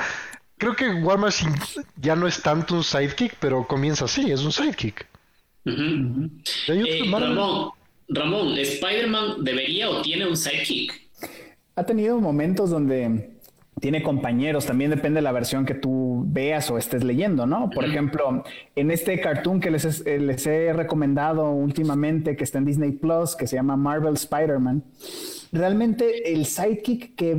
[0.57, 1.53] creo que War Machine
[1.97, 5.07] ya no es tanto un sidekick, pero comienza así, es un sidekick.
[5.67, 6.29] Uh
[8.07, 10.93] Ramón, ¿Spider-Man debería o tiene un sidekick?
[11.75, 13.31] Ha tenido momentos donde
[13.81, 17.71] tiene compañeros, también depende de la versión que tú veas o estés leyendo, ¿no?
[17.71, 18.45] Por ejemplo,
[18.77, 23.35] en este cartoon que les, eh, les he recomendado últimamente, que está en Disney Plus,
[23.35, 24.85] que se llama Marvel Spider-Man,
[25.51, 27.33] realmente el sidekick que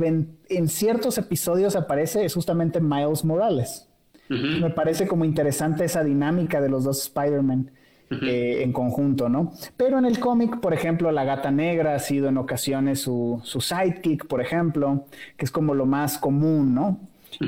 [0.48, 3.88] en ciertos episodios aparece es justamente Miles Morales.
[4.28, 7.70] Me parece como interesante esa dinámica de los dos Spider-Man.
[8.08, 9.52] Eh, en conjunto, ¿no?
[9.76, 14.26] Pero en el cómic, por ejemplo, la gata negra ha sido en ocasiones su, sidekick,
[14.26, 17.00] por ejemplo, que es como lo más común, ¿no?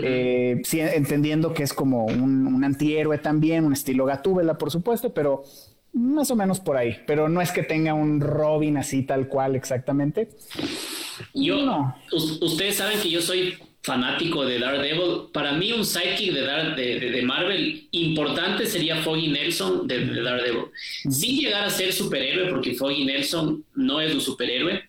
[0.03, 5.45] Eh, entendiendo que es como un, antihéroe también, un estilo gatúbela, por supuesto, pero
[5.93, 6.97] más o menos por ahí.
[7.07, 10.29] Pero no es que tenga un Robin así tal cual exactamente.
[11.35, 11.95] Yo, no.
[12.41, 17.89] Ustedes saben que yo soy fanático de Daredevil, para mí un sidekick de, de, Marvel
[17.93, 20.67] importante sería Foggy Nelson de, Daredevil.
[21.09, 24.85] Sin llegar a ser superhéroe, porque Foggy Nelson no es un superhéroe,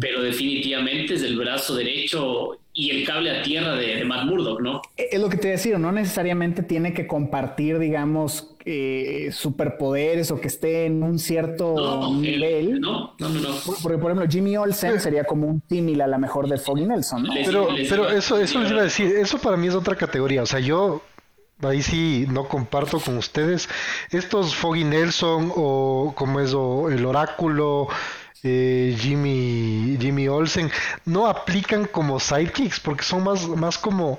[0.00, 4.80] pero definitivamente es el brazo derecho y el cable a tierra de, Matt Murdock, ¿no?
[4.96, 10.48] Es lo que te decía, no necesariamente tiene que compartir, digamos, eh, superpoderes o que
[10.48, 12.80] esté en un cierto nivel.
[12.80, 13.48] no, no, no,
[13.82, 17.24] Porque, por ejemplo, Jimmy Olsen sería como un tímil a la mejor de Foggy Nelson,
[17.24, 17.34] ¿no?
[17.44, 20.42] Pero, pero eso, eso les iba a decir, eso para mí es otra categoría.
[20.42, 21.02] O sea, yo
[21.60, 23.68] ahí sí no comparto con ustedes
[24.10, 27.88] estos Foggy Nelson o como es el oráculo
[28.42, 30.70] eh, Jimmy, Jimmy Olsen,
[31.04, 34.18] no aplican como sidekicks porque son más, más como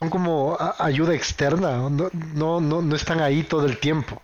[0.00, 4.20] son como ayuda externa, no, no, no, están ahí todo el tiempo.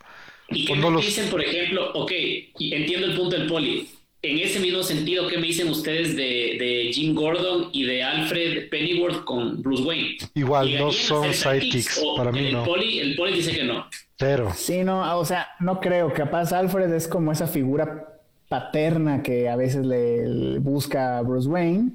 [0.49, 2.13] ¿Y qué me dicen, por ejemplo, ok,
[2.59, 3.89] entiendo el punto del poli,
[4.23, 9.25] en ese mismo sentido, ¿qué me dicen ustedes de, Jim Gordon y de Alfred Pennyworth
[9.25, 10.19] con Bruce Wayne?
[10.35, 12.65] Igual, no son sidekicks, para mí el no.
[12.65, 13.89] Poli, el poli dice que no.
[14.19, 14.53] Pero.
[14.53, 16.13] Sí, no, o sea, no creo.
[16.13, 18.10] Capaz Alfred es como esa figura
[18.51, 21.93] paterna que a veces le, busca a Bruce Wayne.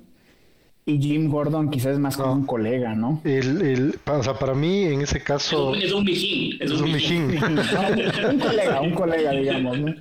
[0.87, 3.19] Y Jim Gordon quizás es más como un colega, ¿no?
[3.23, 5.73] El, el, o sea, para mí en ese caso...
[5.73, 6.57] Es un, mijín.
[6.61, 7.43] Es, un, mijín.
[7.43, 9.95] un colega, un colega, digamos, ¿no?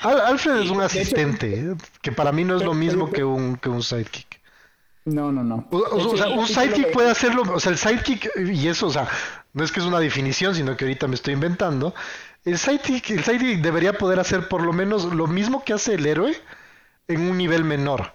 [0.00, 3.82] Alfred es un asistente, que para mí no es lo mismo que un, que un
[3.82, 4.40] sidekick.
[5.04, 5.66] No, no, no.
[5.72, 9.08] O, sea, un sidekick puede hacerlo, o sea, el sidekick, y eso, o sea,
[9.52, 11.94] no es que es una definición, sino que ahorita me estoy inventando,
[12.50, 16.34] el sidekick, el debería poder hacer por lo menos lo mismo que hace el héroe
[17.08, 18.12] en un nivel menor.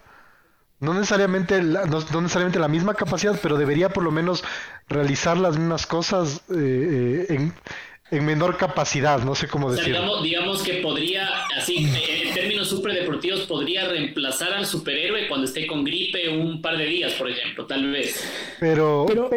[0.80, 4.44] No necesariamente, la, no, necesariamente la misma capacidad, pero debería por lo menos
[4.88, 7.52] realizar las mismas cosas eh, eh,
[8.12, 10.22] en, menor capacidad, no sé cómo decirlo.
[10.22, 11.90] digamos, que podría, así,
[12.28, 16.86] en términos super deportivos, podría reemplazar al superhéroe cuando esté con gripe un par de
[16.86, 18.24] días, por ejemplo, tal vez.
[18.60, 19.30] Pero, pero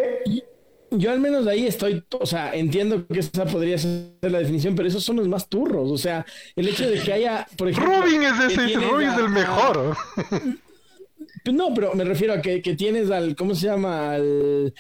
[0.91, 4.75] yo al menos de ahí estoy, o sea, entiendo que esa podría ser la definición,
[4.75, 5.91] pero esos son los más turros.
[5.91, 6.25] O sea,
[6.57, 8.01] el hecho de que haya, por ejemplo.
[8.01, 9.97] Robin es ese, Robin es el mejor.
[11.53, 14.13] no, pero me refiero a que, que, tienes al, ¿cómo se llama?
[14.13, 14.75] Al.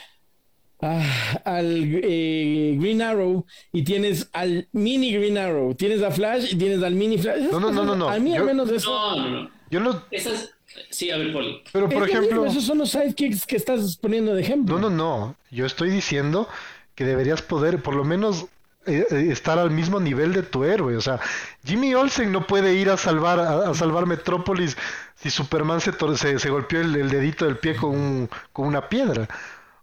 [0.80, 6.56] Ah, al eh, Green Arrow y tienes al mini Green Arrow, tienes a Flash y
[6.56, 7.50] tienes al mini Flash.
[7.50, 8.08] No, no, no, no.
[8.08, 9.16] A mí al menos eso.
[9.16, 10.04] No, no, Yo no.
[10.12, 10.54] Esas
[10.90, 11.62] Sí, a ver, Poli.
[11.72, 12.46] Pero por ejemplo.
[12.46, 14.78] esos son los sidekicks que estás poniendo de ejemplo.
[14.78, 15.36] No, no, no.
[15.50, 16.48] Yo estoy diciendo
[16.94, 18.46] que deberías poder, por lo menos,
[18.86, 20.96] eh, eh, estar al mismo nivel de tu héroe.
[20.96, 21.20] O sea,
[21.64, 24.76] Jimmy Olsen no puede ir a salvar, a, salvar Metrópolis
[25.14, 25.92] si Superman se,
[26.38, 29.28] se, golpeó el, dedito del pie con, con una piedra.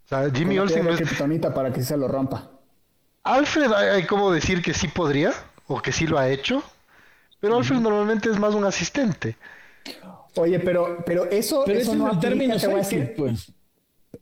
[0.05, 0.85] O sea, Jimmy Olsen.
[0.85, 1.01] No es...
[1.53, 2.49] para que se lo rompa.
[3.23, 5.33] Alfred, hay, como decir que sí podría,
[5.67, 6.63] o que sí lo ha hecho.
[7.39, 9.35] Pero Alfred normalmente es más un asistente.
[10.37, 13.13] Oye, pero, pero eso, pero eso no es el término te voy a decir.
[13.15, 13.51] Pues.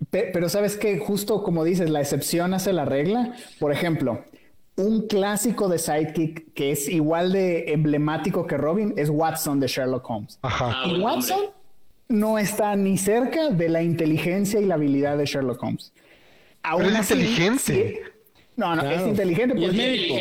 [0.10, 3.36] Pero sabes que justo como dices, la excepción hace la regla.
[3.60, 4.24] Por ejemplo,
[4.76, 10.10] un clásico de Sidekick que es igual de emblemático que Robin es Watson de Sherlock
[10.10, 10.40] Holmes.
[10.42, 10.84] Ajá.
[10.88, 11.42] Y Watson
[12.10, 15.94] no está ni cerca de la inteligencia y la habilidad de Sherlock Holmes.
[16.62, 18.02] Aún es inteligente.
[18.56, 19.66] No, no, es inteligente.
[19.66, 20.16] es médico.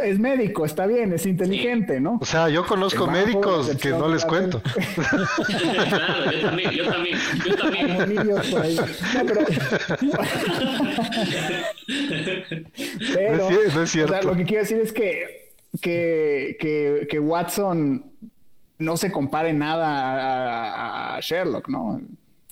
[0.00, 2.18] Es médico, está bien, es inteligente, ¿no?
[2.20, 4.62] O sea, yo conozco médicos que no les cuento.
[5.88, 7.90] claro, yo también, yo también, yo también.
[8.50, 8.76] por ahí.
[8.76, 8.86] No,
[9.26, 9.44] pero...
[13.14, 13.50] pero no,
[13.82, 14.12] es, cierto.
[14.12, 18.06] O sea, lo que quiero decir es que, que, que, que Watson
[18.78, 22.00] no se compare nada a, a, Sherlock, ¿no?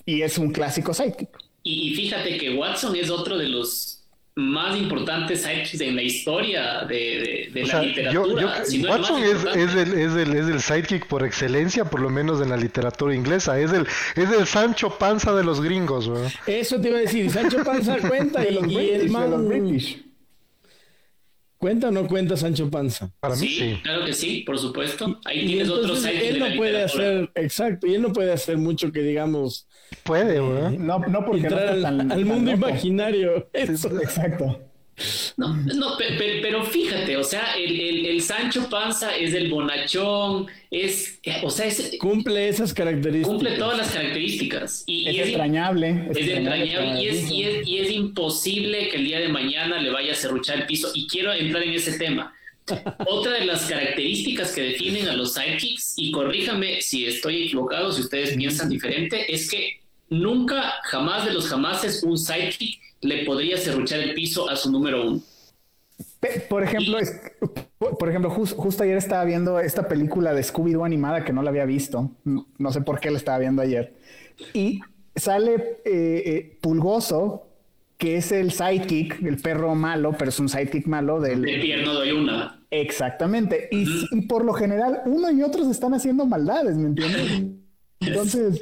[0.04, 1.30] Y es un clásico sidekick.
[1.62, 4.01] Y fíjate que Watson es otro de los
[4.34, 8.62] más importantes sidekicks en la historia de, la literatura.
[8.88, 12.48] Watson es, es, el, es, el, es, el, sidekick por excelencia, por lo menos en
[12.48, 13.60] la literatura inglesa.
[13.60, 16.10] Es el, es el Sancho Panza de los gringos.
[16.46, 17.30] Eso te iba a decir.
[17.30, 18.56] Sancho Panza cuenta y,
[18.90, 19.48] el man...
[21.62, 23.12] ¿Cuenta o no cuenta Sancho Panza?
[23.20, 23.79] Para mí sí.
[23.85, 25.20] Claro que sí, por supuesto.
[25.25, 29.01] Ahí tienes otro Él no puede hacer, exacto, y él no puede hacer mucho que
[29.01, 29.68] digamos.
[30.03, 30.72] Puede, ¿verdad?
[30.72, 33.48] no, no porque entrar al, mundo imaginario.
[33.53, 33.96] Eso.
[34.01, 34.71] Exacto.
[35.36, 41.66] No, no pero, fíjate, o sea, el, Sancho Panza es el bonachón, es, o sea,
[41.66, 43.28] es, cumple esas características.
[43.28, 44.84] Cumple todas las características.
[44.86, 46.08] Y, es, entrañable.
[46.10, 50.16] Es, entrañable y es, y es, imposible que el día de mañana le vaya a
[50.16, 50.90] cerruchar el piso.
[50.94, 52.34] Y quiero entrar en ese tema.
[53.06, 58.02] Otra de las características que definen a los sidekicks, y corríjame si estoy equivocado, si
[58.02, 59.81] ustedes piensan diferente, es que
[60.12, 65.09] nunca, jamás de los jamases, un sidekick le podría serruchar el piso a su número
[65.09, 65.20] uno.
[66.48, 66.98] Por ejemplo,
[67.98, 71.64] por ejemplo, justo ayer estaba viendo esta película de Scooby-Doo animada que no la había
[71.64, 72.12] visto.
[72.25, 73.94] No sé por qué la estaba viendo ayer.
[74.55, 74.81] Y
[75.16, 77.48] sale eh, eh, Pulgoso,
[77.98, 81.42] que es el sidekick, el perro malo, pero es un sidekick malo del...
[81.42, 82.62] De pierno doy una.
[82.70, 83.68] Exactamente.
[83.72, 87.62] Y, y, por lo general, uno y otros están haciendo maldades, ¿me entiendes?
[88.06, 88.60] Entonces.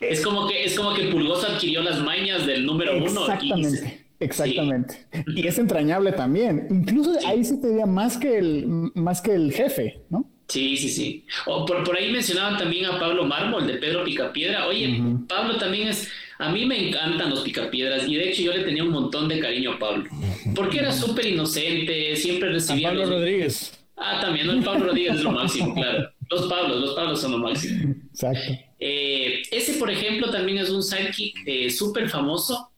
[0.00, 3.22] Es como que, es como que Pulgoso adquirió las mañas del número uno.
[3.22, 4.04] Exactamente.
[4.20, 5.06] Exactamente.
[5.34, 6.66] Y es entrañable también.
[6.70, 10.28] Incluso ahí se te diría más que el, más que el jefe, ¿no?
[10.48, 11.26] Sí, sí, sí.
[11.46, 14.66] O por, por ahí mencionaban también a Pablo Mármol de Pedro Picapiedra.
[14.66, 16.08] Oye, Pablo también es.
[16.38, 19.40] A mí me encantan los picapiedras y de hecho yo le tenía un montón de
[19.40, 20.08] cariño a Pablo.
[20.54, 22.88] Porque era súper inocente, siempre recibía.
[22.88, 23.78] A Pablo Rodríguez.
[23.96, 26.10] Ah, también, el Pablo Rodríguez es lo máximo, claro.
[26.30, 27.94] Los Pablos, los Pablos son lo máximo.
[28.10, 28.52] Exacto.
[28.80, 32.70] Eh, ese, por ejemplo, también es un sidekick eh, súper famoso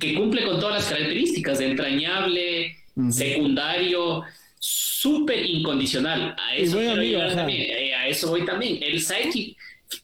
[0.00, 2.76] que cumple con todas las características de entrañable,
[3.10, 4.22] secundario,
[4.58, 6.34] súper incondicional.
[6.38, 8.82] A eso, voy también, eh, a eso voy también.
[8.82, 9.56] El sidekick,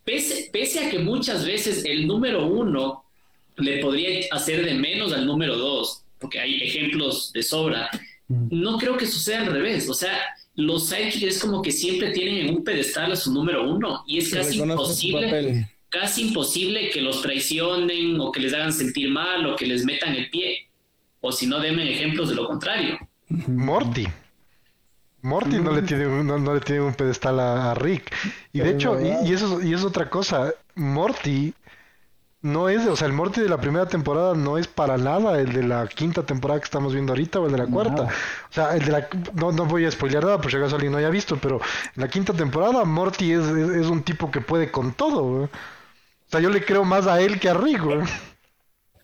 [0.05, 3.05] pese, pese a que muchas veces el número uno
[3.57, 7.91] le podría hacer de menos al número dos, porque hay ejemplos de sobra,
[8.29, 9.89] no creo que suceda al revés.
[9.89, 10.19] O sea,
[10.55, 14.19] los sidekicks es como que siempre tienen en un pedestal a su número uno y
[14.19, 19.57] es casi imposible, casi imposible que los traicionen o que les hagan sentir mal o
[19.57, 20.69] que les metan el pie.
[21.21, 22.99] O si no, denme ejemplos de lo contrario.
[23.29, 24.07] Morty.
[25.23, 28.13] Morty no, le tiene, no, le tiene un pedestal a, Rick.
[28.53, 31.55] Y de hecho, y, eso, y es otra cosa, Morty
[32.43, 35.53] no es, o sea, el Morty de la primera temporada no es para nada el
[35.53, 38.03] de la quinta temporada que estamos viendo ahorita o el de la cuarta.
[38.03, 40.91] O sea, el de la, no, no voy a spoilear nada por si acaso alguien
[40.91, 41.61] no haya visto, pero
[41.95, 45.45] en la quinta temporada Morty es, es, un tipo que puede con todo.
[45.45, 45.51] O
[46.27, 47.81] sea, yo le creo más a él que a Rick.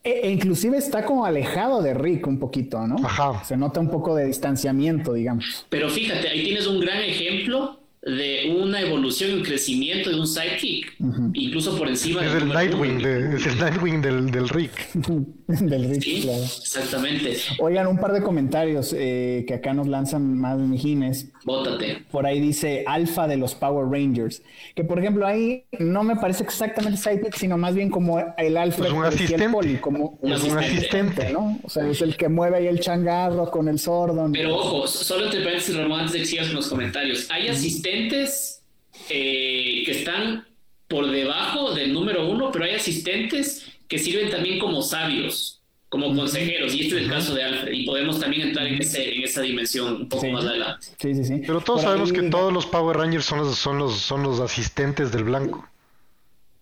[0.02, 2.96] E, e, inclusive está como alejado de Rick un poquito, ¿no?
[3.06, 3.44] Ajá.
[3.44, 5.64] Se nota un poco de distanciamiento, digamos.
[5.68, 10.26] Pero fíjate, ahí tienes un gran ejemplo de una evolución y un crecimiento de un
[10.26, 10.94] sidekick,
[11.34, 14.92] incluso por encima es el Nightwing, es el Nightwing del, del Rick.
[15.48, 16.42] del Rick, claro.
[16.42, 17.36] Exactamente.
[17.58, 21.32] Oigan, un par de comentarios eh, que acá nos lanzan más mijines.
[21.44, 22.04] Bótate.
[22.10, 24.42] Por ahí dice Alfa de los Power Rangers,
[24.76, 28.86] que por ejemplo ahí no me parece exactamente sidekick, sino más bien como el Alfa.
[28.86, 29.80] Es un asistente.
[29.80, 31.58] como es un asistente, ¿no?
[31.64, 34.28] O sea, es el que mueve ahí el changarro con el sordo.
[34.32, 37.87] Pero ojo, solo entre paréntesis, Ramón, antes de que sigas en los comentarios, hay asistentes
[37.88, 38.62] asistentes
[39.10, 40.46] eh, que están
[40.88, 46.74] por debajo del número uno, pero hay asistentes que sirven también como sabios, como consejeros,
[46.74, 49.42] y este es el caso de Alfred, y podemos también entrar en, ese, en esa
[49.42, 50.88] dimensión un poco más adelante.
[50.98, 51.42] Sí, sí, sí.
[51.46, 55.12] Pero todos sabemos que todos los Power Rangers son los, son los, son los asistentes
[55.12, 55.66] del blanco.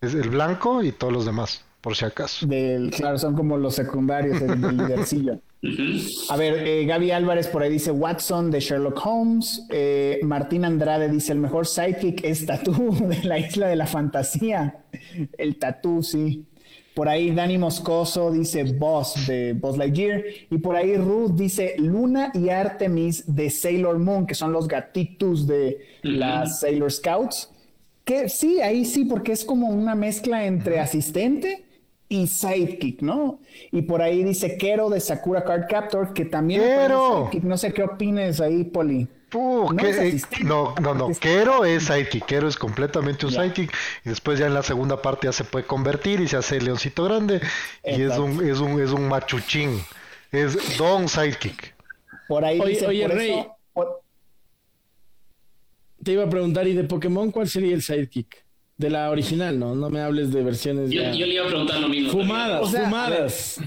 [0.01, 2.47] Es el blanco y todos los demás, por si acaso.
[2.47, 4.41] Del, claro, son como los secundarios
[6.29, 9.67] A ver, eh, Gaby Álvarez por ahí dice Watson de Sherlock Holmes.
[9.71, 14.85] Eh, Martín Andrade dice el mejor sidekick es Tatú de la isla de la fantasía.
[15.39, 16.45] El Tatú, sí.
[16.95, 20.23] Por ahí Dani Moscoso dice Boss de Boss Lightyear.
[20.51, 25.47] Y por ahí Ruth dice Luna y Artemis de Sailor Moon, que son los gatitos
[25.47, 27.51] de las Sailor Scouts.
[28.05, 31.66] Que sí, ahí sí, porque es como una mezcla entre asistente
[32.09, 33.41] y Sidekick, ¿no?
[33.73, 37.31] Y por ahí dice Kero de Sakura Card Captor, que también Kero.
[37.43, 39.09] No sé qué opines ahí, Poli.
[40.45, 43.73] no, no, no, no, Kero es Sidekick, Kero es completamente un Sidekick.
[44.05, 46.67] Y después ya en la segunda parte ya se puede convertir y se hace el
[46.67, 47.41] leoncito grande.
[47.85, 49.81] Y es un, es un, es un machuchín,
[50.31, 51.75] es Don Sidekick.
[52.29, 53.47] Por ahí dice, oye Rey,
[56.03, 58.46] te iba a preguntar, ¿y de Pokémon cuál sería el Sidekick?
[58.77, 59.75] De la original, ¿no?
[59.75, 60.91] No me hables de versiones.
[60.91, 62.13] Yo, yo le iba a preguntar lo mismo.
[62.13, 63.61] Fumadas, fumadas.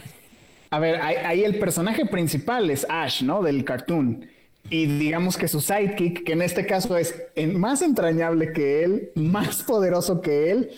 [0.69, 3.41] A ver, ahí, el personaje principal es Ash, ¿no?
[3.41, 4.27] Del cartoon.
[4.69, 7.15] Y digamos que su sidekick, que en este caso es
[7.55, 10.69] más entrañable que él, más poderoso que él,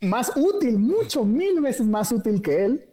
[0.00, 2.84] más útil, mucho, mil veces más útil que él,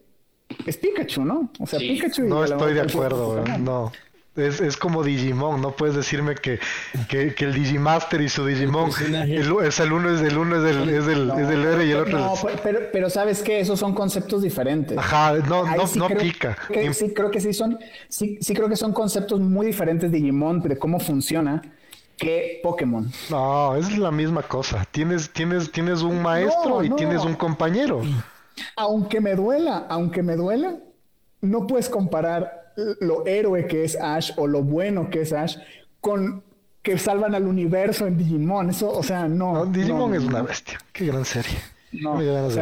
[0.65, 1.51] es Pikachu, ¿no?
[1.59, 2.23] O sea, Pikachu.
[2.23, 3.91] No estoy de acuerdo, no.
[4.35, 6.59] Es, es, como Digimon, no puedes decirme que,
[7.07, 10.63] que, que el Digimaster y su Digimon, el, es el uno es del uno es
[10.63, 13.79] del, es del, es del héroe y el otro no, pero, pero sabes que esos
[13.79, 14.97] son conceptos diferentes.
[14.97, 16.57] Ajá, no, no, no pica.
[16.91, 17.79] sí, creo que sí son,
[18.09, 21.61] sí, sí creo que son conceptos muy diferentes Digimon, de cómo funciona
[22.17, 23.11] que Pokémon.
[23.29, 24.85] No, es la misma cosa.
[24.91, 28.01] Tienes, tienes, tienes un maestro y tienes un compañero.
[28.75, 30.75] Aunque me duela, aunque me duela,
[31.41, 32.64] no puedes comparar
[32.99, 35.57] lo héroe que es Ash o lo bueno que es Ash
[36.01, 36.43] con
[36.81, 38.69] que salvan al universo en Digimon.
[38.69, 39.65] Eso, o sea, no.
[39.65, 40.77] Digimon es una bestia.
[40.93, 41.57] Qué gran serie.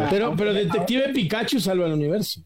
[0.09, 2.41] pero, pero Detective Pikachu salva al universo.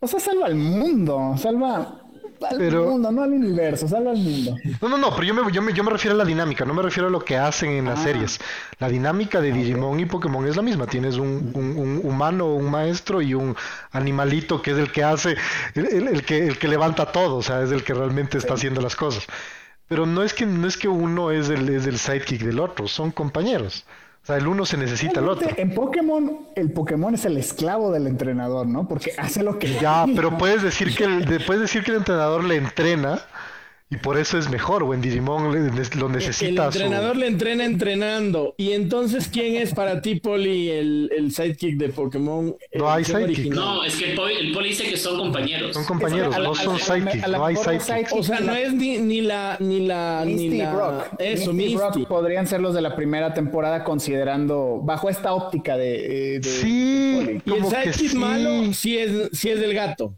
[0.00, 1.34] O sea, salva al mundo.
[1.36, 2.05] Salva
[2.44, 4.56] al mundo, no al universo, salva al mundo.
[4.80, 6.74] No, no, no, pero yo me, yo, me, yo me refiero a la dinámica, no
[6.74, 8.02] me refiero a lo que hacen en las ah.
[8.02, 8.40] series.
[8.78, 10.86] La dinámica de Digimon y Pokémon es la misma.
[10.86, 13.56] Tienes un, un, humano, un maestro y un
[13.92, 15.36] animalito que es el que hace,
[15.74, 18.96] el, que, el que levanta todo, o sea, es el que realmente está haciendo las
[18.96, 19.26] cosas.
[19.88, 22.88] Pero no es que, no es que uno es el, es el sidekick del otro,
[22.88, 23.84] son compañeros.
[24.26, 25.48] O sea, el uno se necesita al otro.
[25.56, 28.88] En Pokémon, el Pokémon es el esclavo del entrenador, ¿no?
[28.88, 30.04] Porque hace lo que ya.
[30.16, 33.20] pero puedes decir que el, puedes decir que el entrenador le entrena
[33.88, 35.54] y por eso es mejor, o en Digimon
[35.96, 36.66] lo necesita.
[36.66, 38.56] El entrenador le entrena entrenando.
[38.58, 42.56] Y entonces, ¿quién es para ti, Poli, el, el sidekick de Pokémon?
[42.74, 43.54] No hay sidekick.
[43.54, 45.72] No, es que el Poli, dice que son compañeros.
[45.72, 47.28] Son compañeros, no son sidekicks.
[47.28, 48.12] No hay sidekicks.
[48.12, 49.56] O sea, no es ni, ni la.
[49.60, 50.74] Ni la Misty ni la...
[50.74, 51.20] Brock.
[51.20, 51.76] Eso, Misty.
[51.76, 54.80] Brock podrían ser los de la primera temporada, considerando.
[54.82, 56.40] Bajo esta óptica de.
[56.40, 57.40] de sí.
[57.44, 60.12] y el sidekick malo sí es, sí es del gato.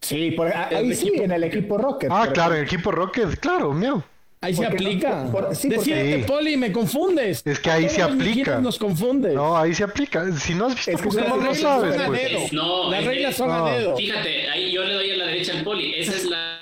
[0.00, 2.10] Sí, por, ahí sí, en el equipo Rocket.
[2.12, 4.04] Ah, claro, en el equipo Rocket, claro, mío.
[4.40, 5.24] Ahí se aplica.
[5.32, 5.70] Por, sí,
[6.26, 7.42] Poli, me confundes.
[7.44, 8.60] Es que ahí se aplica.
[8.60, 9.34] Nos confunde.
[9.34, 10.30] No, ahí se aplica.
[10.32, 12.00] Si no has visto es Pokémon, no sabes.
[12.02, 12.52] Pues.
[12.52, 13.96] No, las reglas son a dedo.
[13.96, 15.94] Fíjate, ahí yo le doy a la derecha al Poli.
[15.96, 16.60] Esa es la,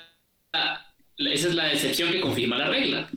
[1.17, 3.09] esa es la decepción que confirma la regla.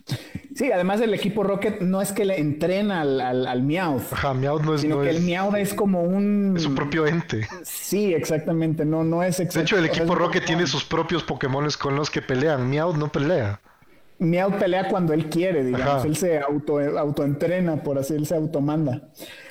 [0.58, 4.12] Sí, además el equipo Rocket no es que le entrena al, al, al Meowth.
[4.12, 4.80] Ajá, Meowth no es.
[4.80, 6.54] Sino que el Meowth es como un.
[6.56, 7.46] Es su propio ente.
[7.62, 8.84] Sí, exactamente.
[8.84, 12.22] No, no es De hecho, el equipo Rocket tiene sus propios Pokémon con los que
[12.22, 12.68] pelean.
[12.68, 13.60] Meowth no pelea.
[14.18, 16.04] Meowth pelea cuando él quiere, digamos.
[16.04, 19.02] Él se auto, autoentrena, por así, él se automanda.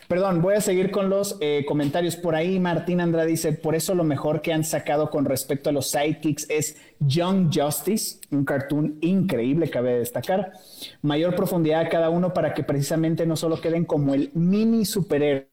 [0.07, 2.15] Perdón, voy a seguir con los eh, comentarios.
[2.15, 5.73] Por ahí Martín Andrade dice, por eso lo mejor que han sacado con respecto a
[5.73, 10.53] los sidekicks es Young Justice, un cartoon increíble, cabe destacar.
[11.01, 15.49] Mayor profundidad a cada uno para que precisamente no solo queden como el mini superhéroe,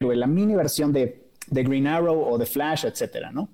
[0.00, 3.48] la mini versión de de Green Arrow o de Flash, etcétera, ¿no?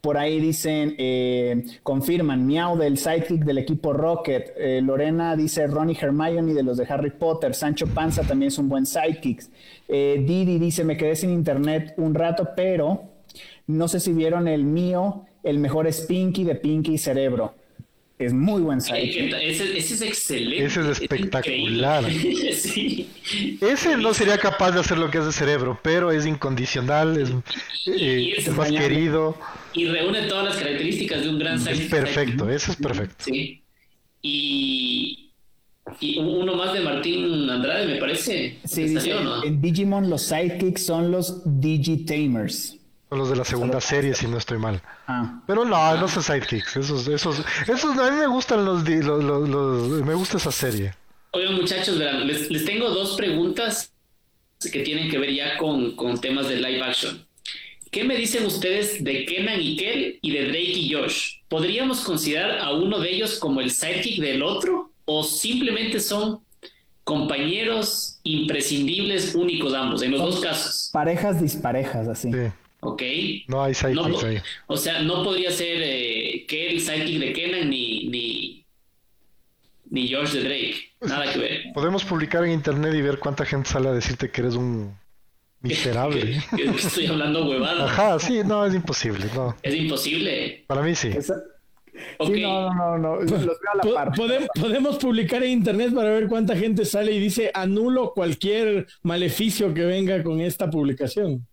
[0.00, 5.96] Por ahí dicen, eh, confirman, Miau del sidekick del equipo Rocket, eh, Lorena dice Ronnie
[6.00, 9.44] Hermione de los de Harry Potter, Sancho Panza también es un buen sidekick,
[9.88, 13.04] eh, Didi dice, me quedé sin internet un rato, pero
[13.66, 17.54] no sé si vieron el mío, el mejor es Pinky de Pinky Cerebro.
[18.18, 19.28] Es muy buen site.
[19.46, 20.64] Ese, es excelente.
[20.64, 22.04] Ese es espectacular.
[23.60, 27.30] Ese no sería capaz de hacer lo que hace cerebro, pero es incondicional, es,
[27.86, 29.36] eh, más querido.
[29.74, 31.72] Y reúne todas las características de un gran site.
[31.72, 33.24] Es perfecto, ese es perfecto.
[33.26, 33.62] Sí.
[34.22, 35.30] Y,
[36.00, 38.56] y uno más de Martín Andrade, me parece.
[38.64, 39.12] Sí, dice,
[39.44, 42.78] en Digimon los sidekicks son los Digitamers.
[43.08, 44.82] Son los de la segunda serie, si no estoy mal.
[45.06, 45.40] Ah.
[45.46, 46.76] Pero no, no son sidekicks.
[46.76, 50.92] Esos, esos, esos, a mí me gustan los, los, los, me gusta esa serie.
[51.30, 53.92] Oigan, muchachos, les, les, tengo dos preguntas
[54.72, 57.24] que tienen que ver ya con, con, temas de live action.
[57.92, 61.36] ¿Qué me dicen ustedes de Kenan y Kel y de Drake y Josh?
[61.48, 64.90] ¿Podríamos considerar a uno de ellos como el sidekick del otro?
[65.04, 66.40] ¿O simplemente son
[67.04, 70.90] compañeros imprescindibles únicos ambos, en los dos casos?
[70.92, 72.32] Parejas disparejas, así.
[72.32, 72.38] Sí.
[72.86, 73.02] ¿Ok?
[73.48, 74.38] No hay sidekicks ahí.
[74.66, 78.66] O sea, no podría ser eh, que el sidekick de Kenan ni, ni,
[79.90, 80.76] ni George de Drake.
[81.00, 81.62] Nada que ver.
[81.74, 84.96] Podemos publicar en internet y ver cuánta gente sale a decirte que eres un
[85.60, 86.40] miserable.
[86.76, 87.84] Estoy hablando huevada.
[87.86, 89.26] Ajá, sí, no, es imposible.
[89.34, 89.56] No.
[89.62, 90.64] Es imposible.
[90.66, 91.10] Para mí sí.
[92.26, 94.12] Sí, no, no, no, Los veo a la par.
[94.14, 99.84] Podemos, publicar en internet para ver cuánta gente sale y dice anulo cualquier maleficio que
[99.84, 101.46] venga con esta publicación.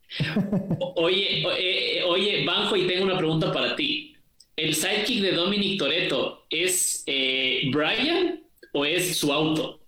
[0.95, 4.15] Oye, oye, oye, Banjo, y tengo una pregunta para ti.
[4.55, 9.79] ¿El sidekick de Dominic Toretto es eh, Brian o es su auto?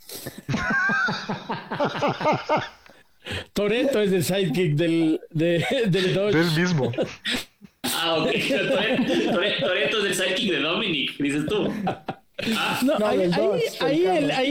[3.54, 6.38] Toretto es el sidekick del, de, del Dodge.
[6.38, 6.92] Del mismo.
[7.94, 8.32] Ah, ok.
[9.60, 11.72] Toretto es el sidekick de Dominic, dices tú.
[13.82, 14.06] ahí,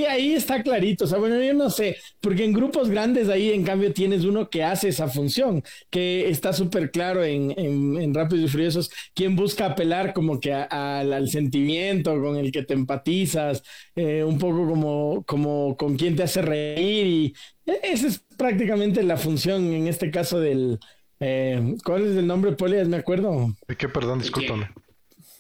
[0.05, 1.05] ahí, está clarito.
[1.05, 4.49] O sea, bueno, yo no sé, porque en grupos grandes ahí, en cambio, tienes uno
[4.49, 9.67] que hace esa función, que está súper claro en, en, Rápidos y Furiosos, quien busca
[9.67, 13.63] apelar como que al sentimiento con el que te empatizas,
[13.97, 17.07] eh, un poco como, como con quien te hace reír.
[17.07, 17.35] Y
[17.67, 20.79] e, esa es prácticamente la función en este caso del.
[21.27, 22.87] Eh, ¿Cuál es el nombre, Polias?
[22.87, 23.55] Me acuerdo.
[23.67, 23.89] ¿De qué?
[23.89, 24.69] Perdón, discúlpame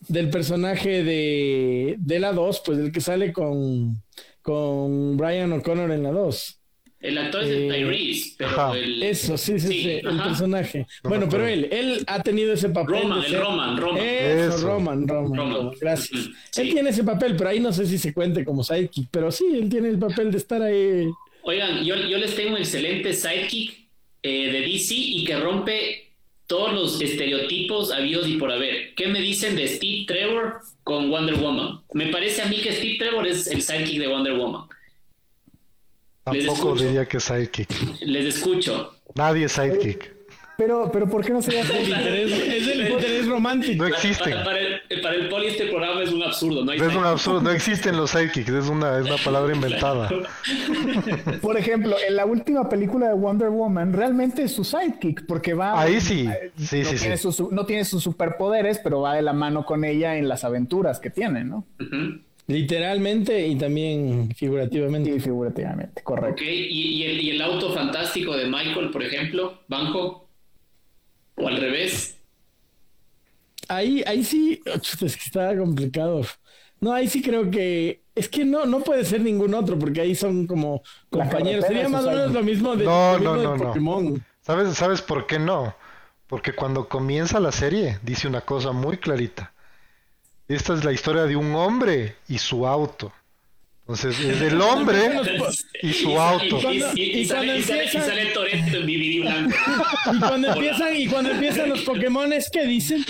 [0.09, 4.03] del personaje de, de la 2, pues el que sale con,
[4.43, 6.61] con Brian O'Connor en la 2.
[7.01, 9.03] El actor es el eh, Tyrese, pero el...
[9.03, 10.87] Eso, sí, sí, sí, el personaje.
[11.03, 13.03] bueno, pero él, él ha tenido ese papel.
[13.03, 14.03] Roman, el Roman, Roman.
[14.03, 16.31] Eso, Roman, Roman, gracias.
[16.57, 19.45] Él tiene ese papel, pero ahí no sé si se cuente como sidekick, pero sí,
[19.53, 21.07] él tiene el papel de estar ahí.
[21.43, 23.84] Oigan, yo, yo les tengo un excelente sidekick
[24.25, 26.11] eh, de DC y que rompe
[26.47, 28.95] todos los estereotipos habidos y por haber.
[28.95, 31.83] ¿Qué me dicen de Steve Trevor con Wonder Woman?
[31.93, 34.67] Me parece a mí que Steve Trevor es el sidekick de Wonder Woman.
[36.25, 37.69] Tampoco diría que es sidekick.
[38.01, 38.95] Les escucho.
[39.15, 40.14] Nadie es sidekick.
[40.57, 43.83] Pero, pero ¿por qué no sería es el interés, es el interés romántico?
[43.83, 44.35] No existen.
[44.45, 46.65] Para, el, poli este programa es un absurdo.
[46.65, 50.09] No es un absurdo, no existen los sidekicks, es una, es una palabra inventada.
[51.43, 55.81] Por ejemplo, en la última película de Wonder Woman, realmente es su sidekick, porque va...
[55.81, 56.97] Ahí sí, sí, no sí.
[56.97, 57.43] Tiene sí.
[57.51, 61.11] no tiene sus superpoderes, pero va de la mano con ella en las aventuras que
[61.11, 61.67] tiene, ¿no?
[62.47, 65.11] Literalmente y también figurativamente.
[65.11, 66.43] Y figurativamente, correcto.
[66.45, 70.24] ¿Y, el, ¿Y, el, auto fantástico de Michael, por ejemplo, Banjo?
[71.37, 72.17] O al revés.
[73.69, 76.23] Ahí, ahí sí, es que está complicado.
[76.81, 80.15] No, ahí sí creo que es que no, no puede ser ningún otro, porque ahí
[80.15, 81.65] son como compañeros.
[81.67, 84.25] Sería más o menos lo mismo de, no, no, no, Pokémon.
[84.43, 85.75] ¿Sabes, ¿Sabes por qué no?
[86.27, 89.53] Porque cuando comienza la serie dice una cosa muy clarita.
[90.47, 93.13] Esta es la historia de un hombre y su auto.
[93.87, 95.21] Entonces, es el hombre
[95.83, 96.73] y su auto.
[96.95, 97.63] Y, sale,
[98.33, 99.57] Toreto en DVD blanco.
[100.15, 103.05] Y cuando empiezan, y cuando empiezan los Pokémon, ¿qué dicen?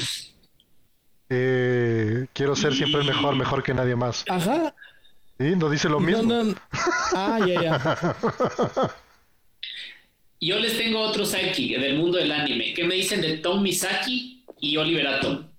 [1.31, 4.25] Eh, quiero ser siempre el mejor, mejor que nadie más.
[4.29, 4.75] Ajá.
[5.39, 6.55] Sí, no dice lo mismo.
[7.15, 8.17] Ah, ya, ya.
[10.41, 12.75] Yo les tengo otro sidekick del mundo del anime.
[12.75, 15.54] ¿Qué me dicen de Tom Misaki y Oliver Atom?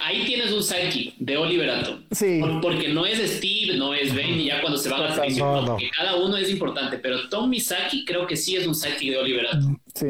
[0.00, 2.04] Ahí tienes un sidekick de Oliver Atom.
[2.10, 2.40] Sí.
[2.62, 6.16] porque no es Steve, no es Ben, ya cuando se van a la no, cada
[6.16, 9.78] uno es importante, pero Tom Misaki creo que sí es un sidekick de Oliver Atom.
[9.94, 10.08] Sí.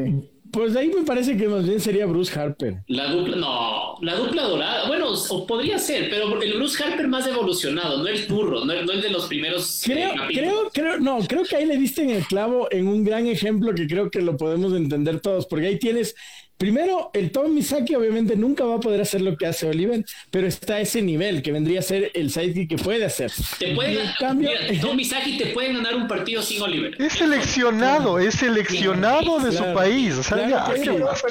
[0.51, 2.77] Pues ahí me parece que más bien sería Bruce Harper.
[2.87, 7.27] La dupla, no, la dupla dorada, bueno, o podría ser, pero el Bruce Harper más
[7.27, 9.87] evolucionado, no el burro, no el, de los primeros.
[9.87, 13.03] Eh, creo, creo, creo, no, creo que ahí le diste en el clavo en un
[13.03, 16.15] gran ejemplo que creo que lo podemos entender todos, porque ahí tienes
[16.57, 20.47] Primero, el Tom Misaki obviamente nunca va a poder hacer lo que hace Oliver, pero
[20.47, 23.31] está a ese nivel que vendría a ser el sidekick que puede hacer.
[23.59, 24.49] Te puede cambio,
[24.81, 26.99] Tom Misaki te puede ganar un partido sin Oliver.
[26.99, 30.15] Es seleccionado, es seleccionado de su país.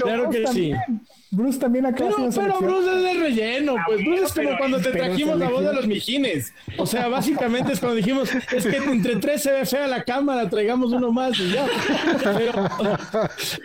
[0.02, 0.72] claro que sí.
[1.30, 2.04] Bruce también acá.
[2.08, 5.64] Pero, pero Bruce es de relleno, pues Bruce es como cuando te trajimos la voz
[5.64, 6.52] de los mijines.
[6.78, 10.48] O sea, básicamente es cuando dijimos, es que entre tres se ve fea la cámara,
[10.48, 11.66] traigamos uno más y ya.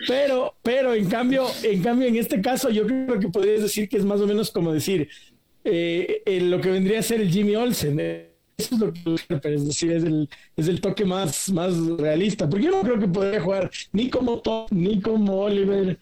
[0.08, 3.96] Pero, pero, en cambio, en cambio, en este caso, yo creo que podrías decir que
[3.96, 5.08] es más o menos como decir
[5.64, 7.98] eh, lo que vendría a ser el Jimmy Olsen.
[8.00, 8.28] Eh.
[8.56, 8.92] Eso es lo
[9.40, 12.48] que es decir, es el, es el toque más, más realista.
[12.48, 15.98] Porque yo no creo que podría jugar ni como Tom, ni como Oliver,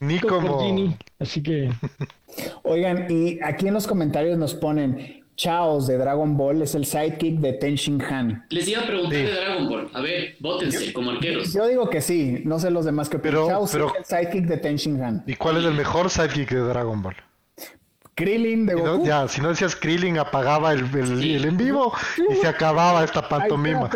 [0.00, 0.96] ni como.
[1.18, 1.70] así que.
[2.62, 5.18] Oigan, y aquí en los comentarios nos ponen.
[5.38, 8.44] Chaos de Dragon Ball es el sidekick de Ten Shin Han.
[8.50, 9.88] Les iba a preguntar de Dragon Ball.
[9.94, 11.54] A ver, votense como arqueros.
[11.54, 14.56] Yo digo que sí, no sé los demás que pero, Chaos es el sidekick de
[14.56, 15.22] Ten Shin Han.
[15.28, 17.14] ¿Y cuál es el mejor sidekick de Dragon Ball?
[18.18, 19.06] Krillin de Goku.
[19.06, 21.92] ya, si no decías Krillin, apagaba el, el, en vivo
[22.28, 23.88] y se acababa esta pantomima.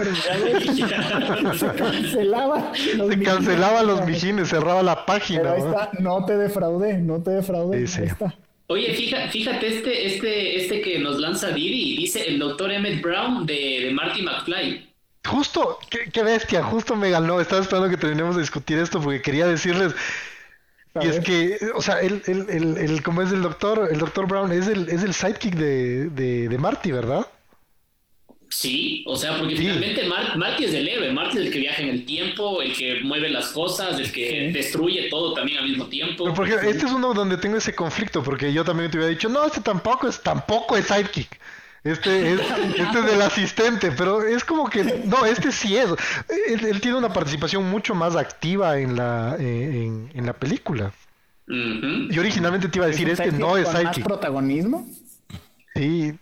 [1.59, 5.53] se cancelaba los se cancelaban los mijines, cerraba la página.
[5.53, 6.25] ahí está, ¿no?
[6.25, 7.85] te defraudé, no te defraudé.
[8.69, 13.45] Oye, fíjate, fíjate este, este, este que nos lanza Didi, dice el doctor Emmett Brown
[13.45, 14.89] de, de Marty McFly.
[15.27, 17.41] Justo, qué, qué bestia, justo me ganó.
[17.41, 19.95] Estaba esperando que terminemos de discutir esto porque quería decirles
[21.01, 24.27] y es que, o sea, el, el, el, el, como es el doctor, el doctor
[24.27, 27.27] Brown es el, es el sidekick de, de, de Marty, ¿verdad?
[28.51, 31.89] Sí, o sea, porque finalmente Marty es el héroe, Marty es el que viaja en
[31.89, 36.25] el tiempo, el que mueve las cosas, el que destruye todo también al mismo tiempo.
[36.25, 39.31] Pero porque este es uno donde tengo ese conflicto, porque yo también te hubiera dicho,
[39.31, 41.41] no, este tampoco es, tampoco es sidekick.
[41.85, 45.91] Este es, este es del asistente, pero es como que, no, este sí es.
[46.49, 50.93] Él, tiene una participación mucho más activa en la, eh, en, la película.
[51.49, 54.89] Y originalmente te iba a decir, este no es ¿Más protagonismo?
[55.75, 56.15] Sí,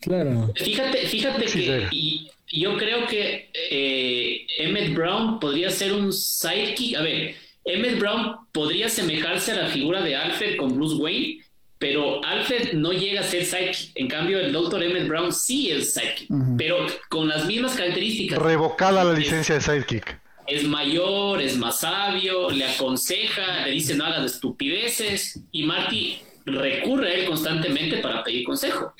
[0.00, 0.52] claro.
[0.56, 6.96] Fíjate, fíjate que y yo creo que eh, Emmett Brown podría ser un sidekick.
[6.96, 7.34] A ver,
[7.64, 11.44] Emmett Brown podría asemejarse a la figura de Alfred con Bruce Wayne,
[11.78, 13.92] pero Alfred no llega a ser sidekick.
[13.94, 14.82] En cambio, el Dr.
[14.82, 18.38] Emmett Brown sí es sidekick, pero con las mismas características.
[18.38, 20.18] Revocada la licencia de sidekick.
[20.46, 27.10] Es mayor, es más sabio, le aconseja, le dice no hagas estupideces y Marty recurre
[27.10, 28.94] a él constantemente para pedir consejo.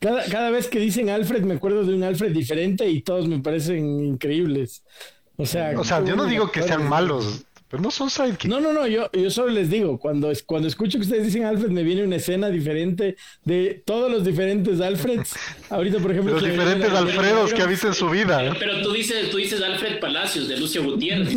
[0.00, 3.38] Cada, cada vez que dicen Alfred me acuerdo de un Alfred diferente y todos me
[3.40, 4.82] parecen increíbles.
[5.36, 8.46] O sea, o sea yo no digo que sean malos, pero no son sidekicks.
[8.46, 11.70] No, no, no, yo, yo solo les digo, cuando, cuando escucho que ustedes dicen Alfred,
[11.70, 15.34] me viene una escena diferente de todos los diferentes Alfreds.
[15.70, 16.34] Ahorita, por ejemplo...
[16.34, 18.54] Los diferentes Alfredos que ha visto en su vida.
[18.58, 21.36] Pero, tú, dices, tú dices Alfred Palacios, de Lucio Gutiérrez.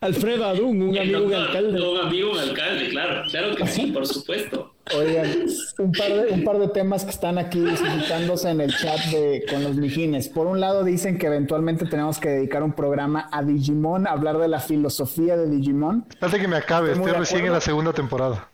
[0.00, 1.80] Alfredo Adún, un amigo un alcalde.
[1.80, 3.22] Un amigo un alcalde, claro.
[3.30, 4.75] Claro que sí, por supuesto.
[4.94, 5.46] Oigan,
[5.78, 9.44] un par, de, un par de temas que están aquí suscitándose en el chat de,
[9.50, 10.28] con los mijines.
[10.28, 14.46] Por un lado dicen que eventualmente tenemos que dedicar un programa a Digimon, hablar de
[14.46, 16.06] la filosofía de Digimon.
[16.08, 18.48] Espérate que me acabe, estoy, recién en la segunda temporada.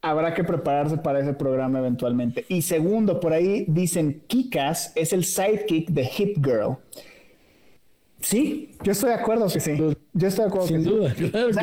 [0.00, 2.46] Habrá que prepararse para ese programa eventualmente.
[2.48, 6.78] Y segundo, por ahí dicen Kikas es el sidekick de Hit Girl.
[8.20, 9.76] Sí, yo estoy de acuerdo que sí.
[10.12, 10.68] Yo estoy de acuerdo.
[10.68, 11.14] Sin duda,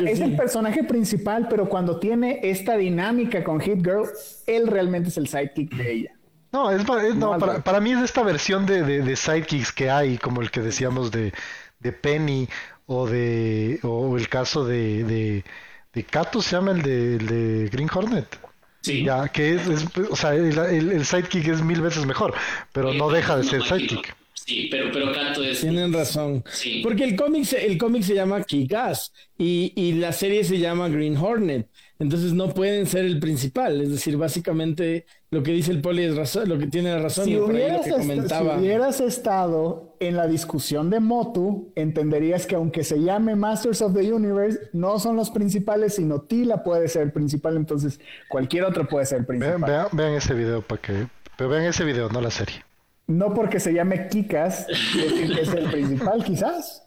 [0.06, 4.08] es el personaje principal, pero cuando tiene esta dinámica con Hit Girl,
[4.46, 6.10] él realmente es el sidekick de ella.
[6.50, 10.60] No, es, para, mí es esta versión de, de, sidekicks que hay, como el que
[10.60, 11.32] decíamos de,
[11.78, 12.48] de Penny
[12.86, 15.44] o de o el caso de, de,
[15.92, 18.38] de Kato, se llama el de, Green Hornet.
[18.80, 19.04] Sí.
[19.04, 19.62] Ya, que es,
[20.10, 22.32] o sea, el, el, sidekick es mil veces mejor,
[22.72, 24.16] pero no deja de ser sidekick.
[24.48, 25.60] Sí, pero, pero Kato es.
[25.60, 26.42] Tienen razón.
[26.82, 31.18] Porque el cómic, el cómic se llama Kick-Ass y, y la serie se llama Green
[31.18, 31.68] Hornet.
[31.98, 33.78] Entonces no pueden ser el principal.
[33.82, 37.26] Es decir, básicamente lo que dice el poli es razón, lo que tiene la razón.
[37.26, 38.54] Si, hubieras, comentaba.
[38.54, 43.92] si hubieras estado en la discusión de Motu, entenderías que aunque se llame Masters of
[43.94, 47.54] the Universe, no son los principales, sino Tila puede ser el principal.
[47.58, 49.60] Entonces cualquier otro puede ser el principal.
[49.60, 51.06] Vean, vean ese video para que.
[51.36, 52.64] Pero vean ese video, no la serie.
[53.08, 56.86] No porque se llame Kikas, es el principal, quizás.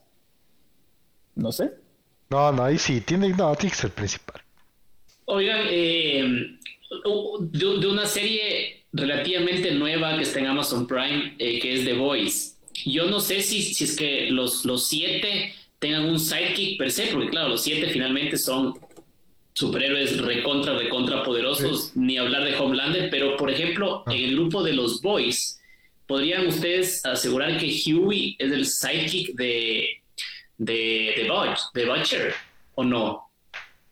[1.35, 1.71] No sé.
[2.29, 4.41] No, no, ahí sí, tiene, no, tiene que ser el principal.
[5.25, 6.57] Oigan, eh,
[7.39, 12.55] de, una serie relativamente nueva que está en Amazon Prime, eh, que es The Voice.
[12.85, 17.07] Yo no sé si, si es que los, los siete tengan un sidekick per se,
[17.07, 18.75] porque claro, los siete finalmente son
[19.53, 24.13] superhéroes recontra, recontra poderosos, ni hablar de Homelander, pero por ejemplo, ah.
[24.13, 25.60] en el grupo de los Boys,
[26.11, 29.87] ¿podrían ustedes asegurar que Huey es el sidekick de,
[30.57, 31.29] de,
[31.73, 32.33] de, Butcher
[32.75, 33.29] o no?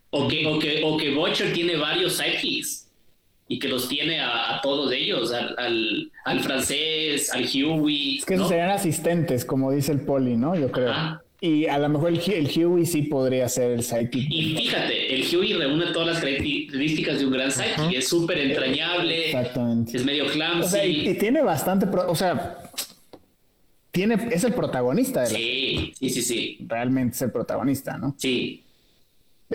[0.09, 2.89] O que, o, que, o que Butcher tiene varios sidekicks
[3.47, 8.17] y que los tiene a, todos ellos, al, al, francés, al Huey.
[8.17, 10.55] Es que serían asistentes, como dice el Poli, ¿no?
[10.55, 11.21] Yo creo.
[11.41, 14.29] Y a lo mejor el, el, Huey sí podría ser el sidekick.
[14.29, 17.93] Y fíjate, el Huey reúne todas las características de un gran sidekick.
[17.93, 19.27] Es súper entrañable.
[19.27, 19.97] Exactamente.
[19.97, 20.59] Es medio clumsy.
[20.59, 21.85] O sea, y, tiene bastante.
[21.85, 22.57] o sea,
[23.91, 26.57] tiene, es el protagonista de la Sí, sí, sí, sí.
[26.67, 28.15] Realmente es el protagonista, ¿no?
[28.17, 28.63] Sí.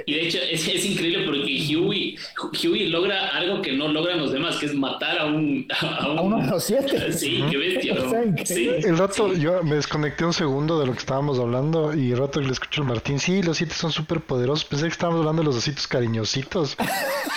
[0.07, 2.18] Y de hecho es, es, increíble porque Huey,
[2.64, 5.68] Huey logra algo que no logran los demás, que es matar a un...
[5.80, 7.12] A, uno de los siete.
[7.12, 7.97] Sí, qué bestia.
[8.45, 8.70] sí.
[8.82, 12.40] El rato, yo me desconecté un segundo de lo que estábamos hablando y el rato
[12.40, 14.64] le escucho al Martín, sí, los siete son súper poderosos.
[14.64, 16.76] Pensé que estábamos hablando de los ositos cariñositos.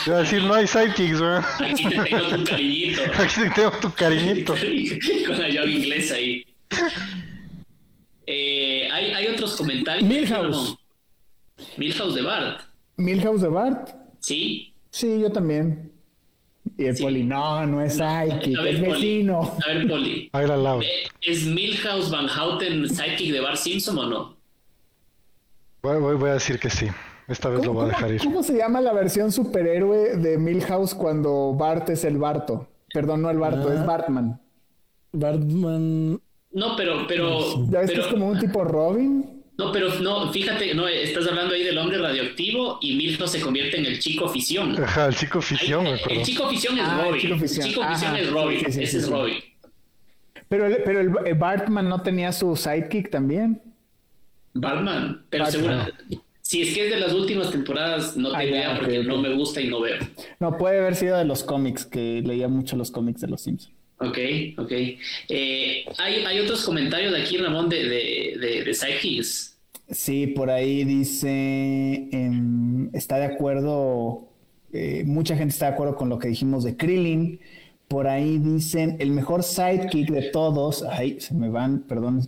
[0.08, 1.46] Iba a decir, no hay sidekicks, ¿verdad?
[1.60, 3.02] Aquí te tengo tu cariñito.
[3.20, 4.56] Aquí te tengo tu cariñito.
[5.28, 6.44] Con la llave inglesa ahí.
[8.26, 10.10] Eh, hay, hay otros comentarios.
[10.10, 10.76] Milhouse.
[11.78, 12.62] Milhouse de Bart.
[12.98, 13.90] Milhouse de Bart.
[14.20, 14.74] Sí.
[14.90, 15.92] Sí, yo también.
[16.78, 19.58] Y el Poli, no, no es Psychic, es vecino.
[19.66, 20.30] A ver, Poli.
[20.34, 20.82] A ver, al lado.
[21.22, 24.38] ¿Es Milhouse Van Houten Psychic de Bart Simpson o no?
[25.82, 26.88] Voy, voy, a decir que sí.
[27.28, 28.22] Esta vez lo voy a dejar ir.
[28.22, 32.68] ¿Cómo se llama la versión superhéroe de Milhouse cuando Bart es el Barto?
[32.94, 33.86] Perdón, no el Barto, es ah.
[33.86, 34.42] Bartman.
[35.12, 36.22] Bartman.
[36.52, 37.66] No, pero, pero.
[37.70, 39.37] ¿Ya ves que es como un tipo Robin?
[39.58, 43.78] No, pero no, fíjate, no, estás hablando ahí del hombre radioactivo y Milton se convierte
[43.78, 44.82] en el chico fisión.
[44.82, 47.16] Ajá, el chico fisión, El chico fisión es ah, Robin.
[47.16, 48.66] El chico fisión, es Robin.
[48.66, 49.38] Ese es Robin.
[50.48, 53.62] Pero, el, pero el, Bartman no tenía su sidekick también.
[54.54, 55.86] Batman, pero seguro.
[56.42, 59.34] Si es que es de las últimas temporadas, no tengo ah, idea porque no me
[59.34, 59.98] gusta y no veo.
[60.40, 63.77] No, puede haber sido de los cómics, que leía mucho los cómics de los Simpsons.
[64.00, 64.18] Ok,
[64.58, 64.72] ok.
[65.30, 68.74] Eh, hay, otros comentarios de aquí, Ramón, de, de, de,
[69.90, 72.10] Sí, por ahí dice,
[72.94, 74.28] está de acuerdo
[74.74, 77.40] eh, mucha gente está de acuerdo con lo que dijimos de Krillin.
[77.88, 82.28] Por ahí dicen, el mejor sidekick de todos, ay, se me van, perdón,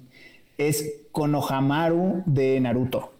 [0.57, 3.13] es Konohamaru de Naruto.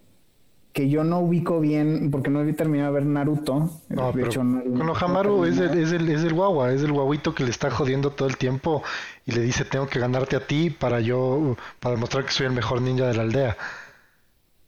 [0.80, 3.70] Que yo no ubico bien, porque no he terminado de ver Naruto.
[3.90, 7.44] No, de hecho, Konohamaru es el, es, el, es el guagua, es el guaguito que
[7.44, 8.82] le está jodiendo todo el tiempo
[9.26, 12.54] y le dice, tengo que ganarte a ti para yo, para demostrar que soy el
[12.54, 13.58] mejor ninja de la aldea.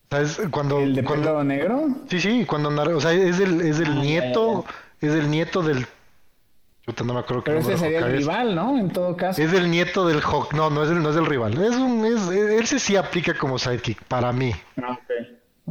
[0.09, 0.41] ¿Sabes?
[0.51, 1.87] Cuando, ¿El de cuando, negro?
[2.09, 4.65] Sí, sí, cuando o sea, es el, es el ah, nieto,
[4.99, 5.87] es el nieto del
[7.05, 8.77] no me acuerdo Pero ese sería el rival, ¿no?
[8.77, 9.41] En todo caso.
[9.41, 10.53] Es el nieto del Hawk.
[10.53, 11.53] No, no es el, no es el rival.
[11.53, 14.51] Es un, es, él sí aplica como sidekick, para mí.
[14.75, 14.99] Ah,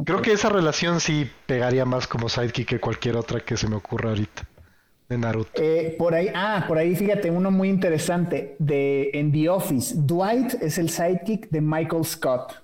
[0.05, 3.75] Creo que esa relación sí pegaría más como sidekick que cualquier otra que se me
[3.75, 4.47] ocurra ahorita.
[5.09, 5.61] De Naruto.
[5.61, 9.93] Eh, por ahí, ah, por ahí fíjate, uno muy interesante de en The Office.
[9.97, 12.61] Dwight es el sidekick de Michael Scott.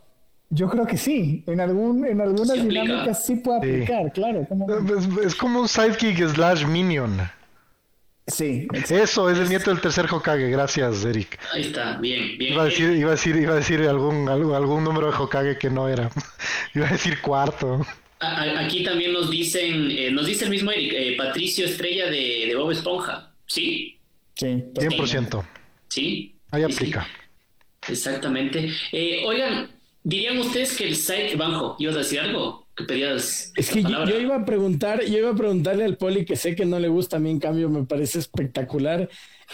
[0.50, 4.48] Yo creo que sí, en algún, en algunas dinámicas sí puede aplicar, claro.
[5.22, 7.18] Es, como un sidekick slash minion.
[8.28, 8.68] Sí.
[8.90, 11.40] Eso es el nieto del tercer Hokage, gracias, Eric.
[11.54, 12.54] Ahí está, bien, bien.
[12.54, 15.70] Iba a decir, iba a decir, iba a decir algún, algún, número de Hokage que
[15.70, 16.12] no era.
[16.76, 17.86] iba a decir cuarto.
[18.20, 22.72] Aquí también nos dicen, eh, nos dice el mismo Eric, eh, Patricio Estrella de, Bob
[22.72, 23.32] Esponja.
[23.46, 23.98] Sí.
[24.36, 25.46] Sí, 100%.
[25.88, 26.36] Sí.
[26.52, 27.08] Ahí aplica.
[27.88, 28.72] Exactamente.
[28.92, 29.70] Eh, oigan,
[30.04, 32.67] ¿dirían ustedes que el site, Banjo, ibas a decir algo?
[33.56, 36.66] Es que yo, iba a preguntar, yo iba a preguntarle al Poli que sé que
[36.66, 39.10] no le gusta a mí, en cambio me parece espectacular.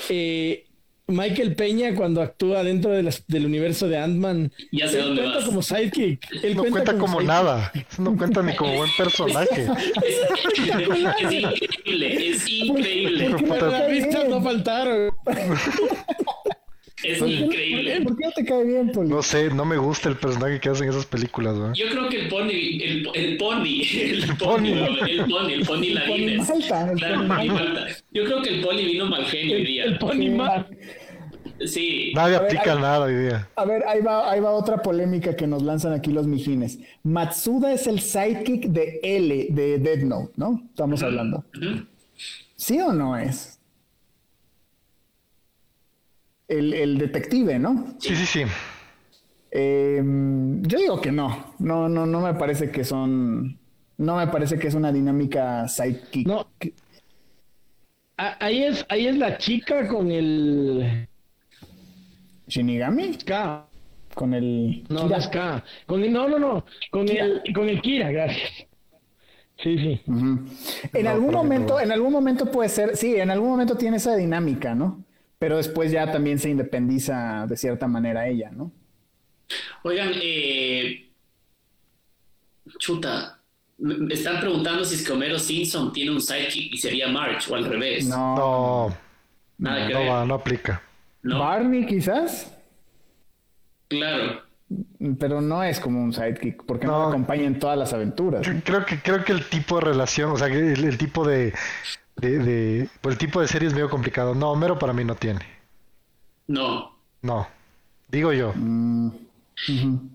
[0.09, 0.65] Eh,
[1.07, 6.43] Michael Peña cuando actúa dentro del universo de Ant-Man, ya sé él cuenta como sidekick.
[6.43, 9.67] Él no cuenta, como, nada, no cuenta ni como buen personaje.
[10.55, 13.29] es, increíble, es increíble.
[13.29, 15.11] Las vistas no faltaron.
[17.03, 18.01] Es increíble.
[18.01, 19.09] ¿Por qué no te cae bien, Poli?
[19.09, 21.73] No sé, no me gusta el personaje que hacen esas películas, ¿no?
[21.73, 26.47] Yo creo que el Pony, el, el Pony, el Pony, el Pony, el Pony Ladines.
[26.67, 26.93] Claro,
[28.11, 29.83] Yo creo que el Pony vino mal genio hoy día.
[29.85, 30.67] El Pony mal.
[31.65, 32.11] Sí.
[32.15, 33.47] Nadie aplica nada hoy día.
[33.55, 36.79] A ver, ahí va, ahí va otra polémica que nos lanzan aquí los mijines.
[37.03, 40.61] Matsuda es el sidekick de L de Dead Note, ¿no?
[40.69, 41.43] Estamos hablando.
[42.55, 43.52] ¿Sí o no es?
[46.47, 47.95] El, detective, ¿no?
[47.99, 48.43] Sí, sí, sí.
[49.51, 51.53] Em, yo digo que no.
[51.59, 53.59] No, no, no me parece que son.
[53.97, 56.27] No me parece que es una dinámica sidekick.
[56.27, 56.47] No.
[58.17, 61.07] Ahí es, ahí es la chica con el.
[62.47, 63.17] ¿Shinigami?
[63.17, 63.65] K.
[64.13, 64.83] Con el.
[64.89, 65.63] No, no es K.
[65.85, 66.65] Con el, no, no, no.
[66.91, 68.67] Con el, con el Kira, gracias.
[69.57, 70.01] Sí, sí.
[70.93, 74.75] En algún momento, en algún momento puede ser, sí, en algún momento tiene esa dinámica,
[74.75, 75.03] ¿no?
[75.43, 78.71] Pero después ya también se independiza de cierta manera ella, ¿no?
[79.83, 81.11] Oigan, eh,
[82.77, 83.41] chuta,
[83.77, 87.55] me están preguntando si es que Homero Simpson tiene un sidekick y sería March o
[87.55, 88.07] al revés.
[88.07, 88.97] No, no,
[89.57, 90.81] Nada que no, no aplica.
[91.23, 92.57] Barney quizás.
[93.89, 94.43] Claro.
[95.19, 98.47] Pero no es como un sidekick, porque no, acompaña en todas las aventuras.
[98.63, 101.53] Creo que, creo que el tipo de relación, o sea, el tipo de,
[102.23, 104.33] de, de por el tipo de serie es medio complicado.
[104.33, 105.41] No, Homero para mí no tiene.
[106.47, 106.95] No.
[107.21, 107.47] No.
[108.07, 108.53] Digo yo.
[108.55, 109.11] Mm,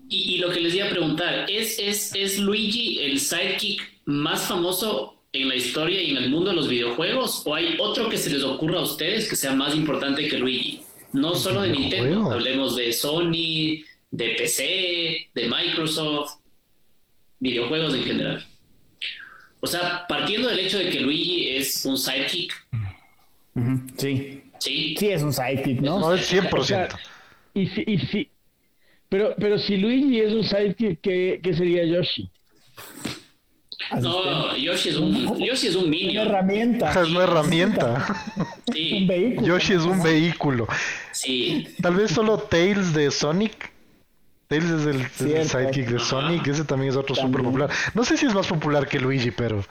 [0.09, 5.15] y, lo que les iba a preguntar, ¿es, es, ¿es Luigi el sidekick más famoso
[5.31, 7.43] en la historia y en el mundo de los videojuegos?
[7.45, 10.81] ¿O hay otro que se les ocurra a ustedes que sea más importante que Luigi?
[11.13, 16.39] No solo de Nintendo, hablemos de Sony, de PC, de Microsoft,
[17.39, 18.45] videojuegos en general.
[19.61, 22.53] O sea, partiendo del hecho de que Luigi es un sidekick.
[23.97, 24.43] Sí.
[24.59, 24.95] Sí.
[24.97, 25.99] Sí, es un sidekick, ¿no?
[25.99, 26.97] No, es 100%.
[27.53, 28.29] y si, y si,
[29.09, 32.29] pero, pero si Luigi es un sidekick, ¿qué, qué sería Yoshi?
[34.01, 36.27] No, Yoshi es un, Yoshi es un minion.
[36.27, 36.91] Una herramienta.
[36.91, 38.05] Es una herramienta.
[38.71, 38.93] Sí.
[38.93, 39.47] un vehículo.
[39.47, 40.67] Yoshi es un vehículo.
[41.11, 41.67] Sí.
[41.81, 43.71] Tal vez solo Tails de Sonic
[44.49, 45.07] Tails es el,
[45.47, 47.69] sidekick de Sonic, ese también es otro súper popular.
[47.93, 49.63] No sé si es más popular que Luigi, pero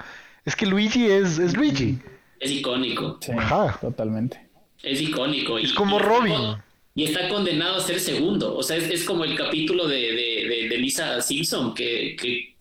[0.44, 1.98] es que Luigi es, es Luigi.
[2.38, 3.18] Es icónico.
[3.36, 3.76] Ajá.
[3.80, 4.40] Totalmente.
[4.84, 5.58] Es icónico.
[5.58, 6.58] Es como Robin.
[6.94, 8.56] Y está condenado a ser segundo.
[8.56, 12.54] O sea, es, como el capítulo de, de, de, Lisa Simpson que, que,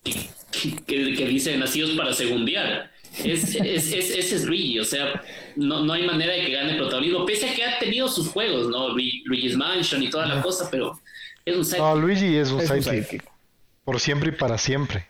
[0.87, 2.91] que, dice nacidos para segundear.
[3.23, 5.23] Es, es, es, ese es Luigi, o sea,
[5.55, 8.67] no, no hay manera de que gane protagonismo, pese a que ha tenido sus juegos,
[8.69, 8.89] ¿no?
[8.89, 10.99] Luigi's Mansion y toda la cosa, pero
[11.77, 13.23] no, Luigi es un, sidekick.
[13.85, 15.07] Por siempre y para siempre.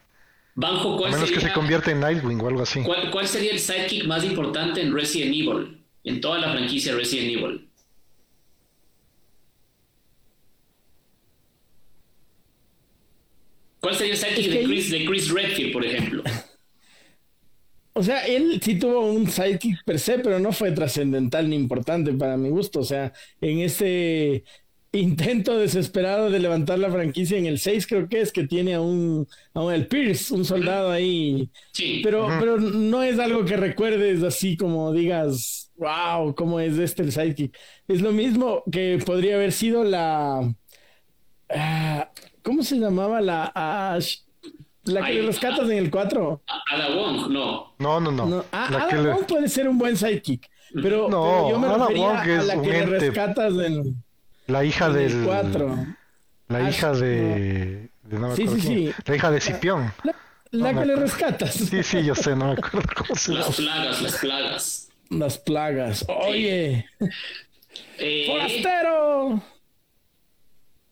[0.55, 2.81] Banjo, A menos que se convierta en Nightwing o algo así.
[3.11, 5.83] ¿cuál, sería el sidekick más importante en Resident Evil?
[6.03, 7.67] En toda la franquicia Resident Evil.
[13.79, 16.23] ¿Cuál sería el sidekick de, Chris, de Chris Redfield, por ejemplo?
[17.93, 22.13] o sea, él sí tuvo un sidekick per se, pero no fue trascendental ni importante
[22.13, 22.79] para mi gusto.
[22.79, 24.43] O sea, en ese
[24.97, 28.81] intento desesperado de levantar la franquicia en el 6 creo que es que tiene a
[28.81, 31.49] un, a un el Pierce, un soldado ahí.
[31.73, 32.01] Sí.
[32.03, 37.11] Pero, pero no es algo que recuerdes así como digas, wow, ¿cómo es este el
[37.11, 37.57] sidekick?
[37.87, 40.53] Es lo mismo que podría haber sido la...
[41.49, 43.99] Ah, ¿Cómo se llamaba la...
[44.83, 46.41] la que le rescatas en el 4?
[46.71, 47.75] Ada Wong, no.
[47.79, 48.45] No, no, no.
[48.51, 50.49] Ada Wong puede ser un buen sidekick.
[50.73, 54.03] Pero, no, yo me refería a la que le rescatas en...
[54.47, 55.23] La hija del.
[55.25, 55.87] 4.
[56.47, 57.89] La hija de.
[58.35, 58.93] sí, sí, sí.
[59.05, 59.93] La hija de Cipión.
[60.51, 61.53] La, que le rescatas.
[61.53, 63.45] Sí, sí, yo sé, no me acuerdo cómo se llama.
[63.45, 64.89] Las plagas, las plagas.
[65.09, 66.05] Las plagas.
[66.07, 66.85] Oye.
[67.97, 69.43] Eh, ¡Forastero!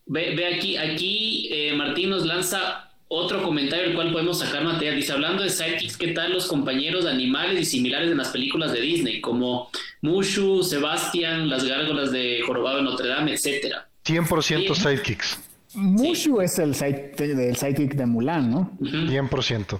[0.07, 4.95] Ve, ve aquí, aquí eh, Martín nos lanza otro comentario, el cual podemos sacar material.
[4.95, 8.81] Dice, hablando de sidekicks, ¿qué tal los compañeros animales y similares en las películas de
[8.81, 9.21] Disney?
[9.21, 9.69] Como
[10.01, 13.87] Mushu, Sebastián, las gárgolas de Jorobado de Notre Dame, etcétera.
[14.05, 15.39] 100% sidekicks.
[15.73, 18.71] Mushu es el, sidekick de Mulan, ¿no?
[18.79, 19.79] 100%.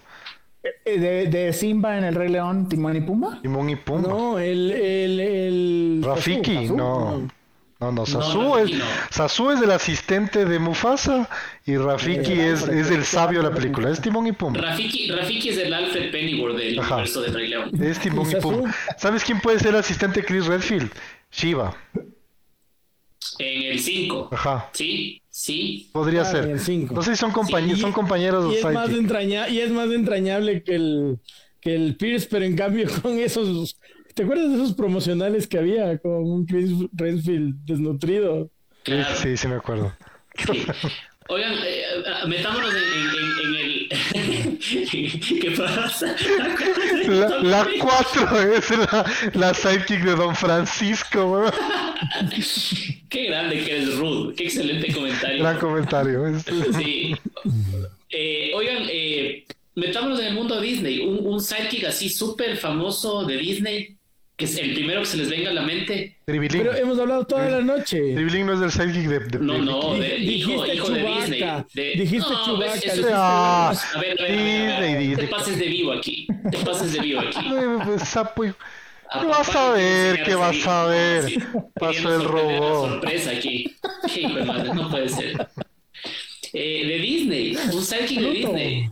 [0.64, 3.40] Eh, de, de, Simba en El Rey León, Timón y Pumba?
[3.42, 4.10] Timón y Pumba.
[4.10, 4.72] No, el...
[4.72, 6.02] el, el...
[6.04, 7.28] Rafiki, no.
[7.86, 8.72] No, no, Sasu, es,
[9.12, 11.30] Sasu es el asistente de Mufasa
[11.68, 13.92] y Rafiki es, es el sabio de la película.
[13.92, 14.60] Es Timón y Pumba.
[14.60, 17.72] Rafiki, Rafiki es el Alfred Pennyworth del universo de Rey León.
[17.84, 18.74] Es Timón y, Pumba.
[18.98, 20.92] ¿Sabes quién puede ser el asistente de Chris Redfield?
[21.32, 21.78] Shiva.
[23.38, 24.30] En el 5.
[24.32, 24.70] Ajá.
[24.74, 25.90] Sí, sí.
[25.94, 26.48] Podría ah, ser.
[26.48, 30.76] No sé si son, compañeros, son compañeros y es, más y es más entrañable que
[30.76, 31.20] el,
[31.62, 33.78] que el Pierce, pero en cambio con esos
[34.16, 38.50] ¿Te acuerdas de esos promocionales que había con un Chris Redfield desnutrido?
[39.22, 39.94] Sí, sí, me acuerdo.
[41.28, 42.80] Oigan, eh, eh, metámonos en,
[43.44, 44.60] en, el...
[45.42, 46.16] ¿Qué pasa?
[47.44, 51.52] La 4 es la, la sidekick de Don Francisco.
[53.10, 54.36] Qué grande que eres, Ruth.
[54.38, 55.44] Qué excelente comentario.
[55.44, 56.40] Gran comentario.
[56.74, 57.18] Sí.
[58.12, 59.44] Eh, oigan, eh,
[59.76, 61.02] metámonos en el mundo Disney.
[61.02, 63.98] Un, un sidekick así súper famoso de Disney
[64.38, 66.18] que es el primero que se les venga a la mente.
[66.26, 67.98] Pero hemos hablado toda la noche.
[68.14, 71.44] Tribilín no es del sidekick de, de, No, no, de, hijo, hijo de Disney.
[71.96, 72.76] Dijiste no, Chewbacca.
[72.76, 76.28] Eso ah, a ver, a ver, a ver, Disney, te pases de vivo aquí.
[76.52, 77.40] Te pases de vivo aquí.
[78.06, 78.44] Sapo.
[78.44, 80.24] ¿Qué vas a ver?
[80.24, 81.26] ¿Qué vas a ver?
[81.80, 82.90] Pasó el robot.
[82.90, 83.76] sorpresa aquí.
[84.14, 85.48] Qué madre, no puede ser.
[86.52, 88.90] Eh, de Disney, un sidekick de Disney.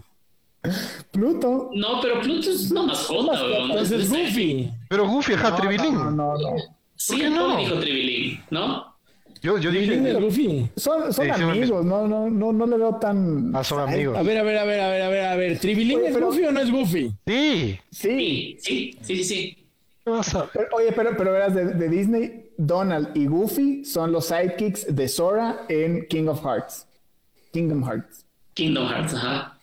[1.11, 1.69] Pluto.
[1.73, 3.33] No, pero Pluto es una mascota,
[3.81, 4.71] es Goofy.
[4.89, 6.55] Pero Goofy, ajá, no, No, no, no.
[6.95, 7.57] Sí, no?
[7.57, 8.93] dijo Tribilín, ¿no?
[9.41, 10.13] Yo, yo dije.
[10.13, 10.69] Goofy.
[10.77, 13.53] Son, son amigos, no, no, no, no le veo tan.
[13.53, 14.17] Ah, son amigos.
[14.17, 15.59] A ver, a ver, a ver, a ver, a ver, a ver.
[15.59, 17.13] ¿Tribilín es Goofy o no es Goofy?
[17.27, 17.79] Sí.
[17.91, 19.23] Sí, sí, sí, sí.
[19.25, 19.67] sí.
[20.05, 25.65] oye, pero, pero verás, de, de, Disney, Donald y Goofy son los sidekicks de Sora
[25.67, 26.87] en King of Hearts.
[27.51, 28.25] Kingdom Hearts.
[28.53, 29.57] Kingdom Hearts, ajá.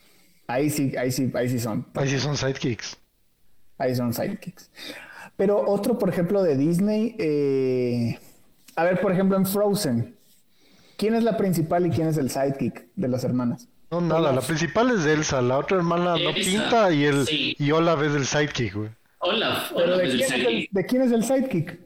[0.51, 1.87] Ahí sí, ahí sí, ahí sí son.
[1.95, 2.97] Ahí sí son sidekicks.
[3.79, 4.69] Ahí son sidekicks.
[5.37, 8.19] Pero otro, por ejemplo, de Disney, eh,
[8.75, 10.17] a ver, por ejemplo, en Frozen,
[10.97, 13.69] ¿quién es la principal y quién es el sidekick de las hermanas?
[13.93, 18.03] No, nada, la principal es Elsa, la otra hermana no pinta y el y Olaf
[18.03, 18.91] es el sidekick, güey.
[19.21, 21.79] Olaf, Olaf de, quién es el, ¿de quién es el sidekick?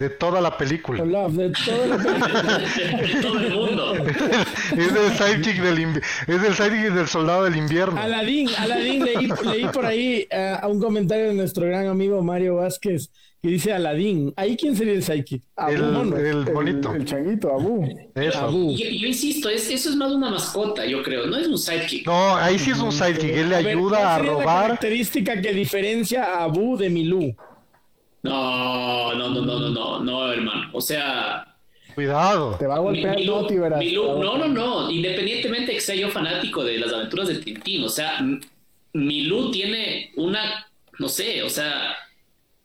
[0.00, 1.04] De toda la película.
[1.04, 2.58] de toda la película.
[3.02, 3.94] de todo el mundo.
[4.06, 8.00] es el sidekick del, es el sidekick del soldado del invierno.
[8.00, 12.56] Aladín, Aladín, leí, leí por ahí uh, a un comentario de nuestro gran amigo Mario
[12.56, 13.10] Vázquez
[13.42, 14.32] que dice Aladín.
[14.36, 15.42] ¿Ahí quién sería el sidekick?
[15.68, 15.82] El,
[16.14, 16.94] el, bonito.
[16.94, 17.86] El, changuito, Abu.
[18.14, 18.50] Eso.
[18.50, 21.26] Yo, yo, insisto, es, eso es más una mascota, yo creo.
[21.26, 22.06] No es un sidekick.
[22.06, 23.30] No, ahí sí es un sidekick.
[23.30, 24.46] Él le ayuda a, robar.
[24.46, 27.36] La característica que diferencia a Abu de Milú.
[28.22, 30.70] No, no, no, no, no, no, no, hermano.
[30.72, 31.46] O sea.
[31.94, 32.56] Cuidado.
[32.58, 34.90] Te va a golpear no, no, no.
[34.90, 38.20] Independientemente de que sea yo fanático de las aventuras de Tintín, o sea,
[38.92, 40.66] Milú tiene una,
[40.98, 41.96] no sé, o sea,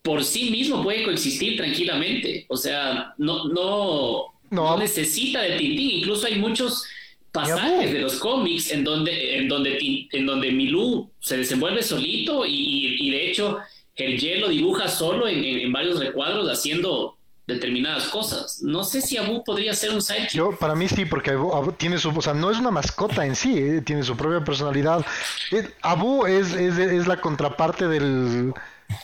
[0.01, 2.45] por sí mismo puede coexistir tranquilamente.
[2.49, 4.77] O sea, no, no, no.
[4.77, 5.91] necesita de Tintín.
[5.99, 6.85] Incluso hay muchos
[7.31, 12.95] pasajes de los cómics en donde, en donde, en donde Milú se desenvuelve solito y,
[12.99, 13.59] y de hecho
[13.95, 17.17] el hielo dibuja solo en, varios recuadros haciendo
[17.47, 18.61] determinadas cosas.
[18.61, 20.31] No sé si Abu podría ser un sidekick.
[20.31, 23.35] Yo, para mí sí, porque Abu, tiene su, o sea, no es una mascota en
[23.35, 25.05] sí, eh, tiene su propia personalidad.
[25.51, 28.53] Eh, Abu es, es, la contraparte del...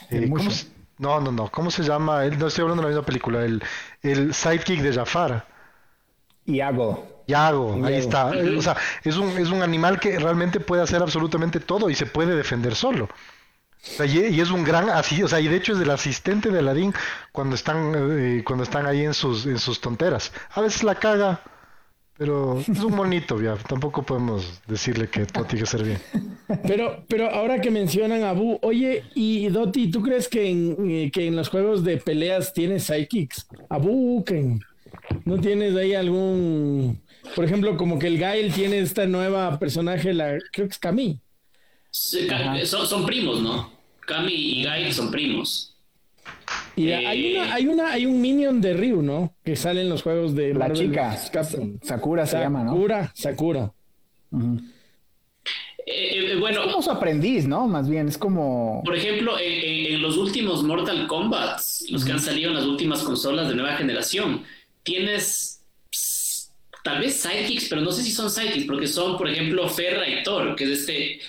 [0.10, 0.30] Eh,
[0.98, 2.26] no, no, no, ¿cómo se llama?
[2.26, 3.64] No estoy hablando de la misma película, el,
[4.04, 5.48] el sidekick de Jafar.
[6.46, 7.24] Iago.
[7.28, 8.28] Iago, ahí está.
[8.28, 12.06] O sea, es un, es un animal que realmente puede hacer absolutamente todo y se
[12.06, 13.10] puede defender solo.
[14.07, 16.93] Y, es un gran así, o sea, y de hecho es el asistente de Aladdin
[17.32, 20.32] cuando están eh, cuando están ahí en sus en sus tonteras.
[20.51, 21.41] A veces la caga,
[22.21, 23.55] pero es un bonito, ya.
[23.55, 25.97] Tampoco podemos decirle que todo tiene que ser bien.
[26.67, 31.11] Pero, pero ahora que mencionan a Bu, oye, y Doti, ¿tú crees que en, eh,
[31.11, 33.47] que en los juegos de peleas tienes sidekicks?
[33.69, 34.59] A Bu, que
[35.25, 37.01] no tienes ahí algún,
[37.36, 40.79] por ejemplo, como que el Gael tiene esta nueva personaje, la creo que es
[42.28, 42.66] Kami.
[42.66, 43.72] son, son primos, ¿no?
[44.02, 45.76] Kami y Gael son primos.
[46.76, 49.36] Y hay, una, hay, una, hay un minion de Ryu, ¿no?
[49.44, 51.18] Que sale en los juegos de La chica.
[51.82, 52.72] Sakura se llama, ¿no?
[52.72, 53.74] Sakura, Sakura.
[55.86, 57.68] Eh, eh, bueno, es como su aprendiz, ¿no?
[57.68, 58.82] Más bien, es como.
[58.86, 63.50] Por ejemplo, en, los últimos Mortal Kombat, los que han salido en las últimas consolas
[63.50, 64.44] de nueva generación,
[64.84, 65.64] tienes
[66.84, 70.24] tal vez sidekicks, pero no sé si son sidekicks, porque son, por ejemplo, Ferra y
[70.24, 71.20] Thor, que es este.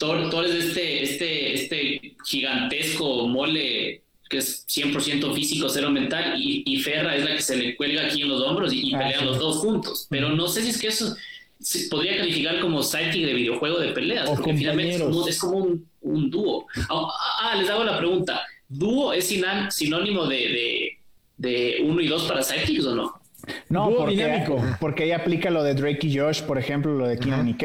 [0.00, 6.76] Thor, Thor es este, este, este gigantesco mole que es 100% físico, cero mental, y,
[6.78, 9.38] Ferra es la que se le cuelga aquí en los hombros y, ah, pelean los
[9.38, 10.06] dos juntos.
[10.08, 11.16] Pero no sé si es que eso
[11.58, 14.94] se podría calificar como sidekick de videojuego de peleas, porque finalmente
[15.28, 15.66] es como,
[16.00, 16.66] un, dúo.
[16.88, 17.08] Ah,
[17.42, 20.96] ah, les hago la pregunta, ¿dúo es sinónimo de,
[21.36, 23.20] de, uno y dos para sidekicks o no?
[23.68, 24.62] No, porque, dinámico.
[24.80, 27.56] porque ahí aplica lo de Drake y Josh, por ejemplo, lo de Kino y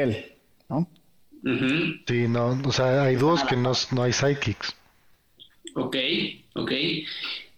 [0.67, 0.89] ¿no?
[2.07, 4.75] Sí, no, o sea, hay dos que no, no hay sidekicks.
[5.75, 5.95] Ok,
[6.55, 6.71] ok.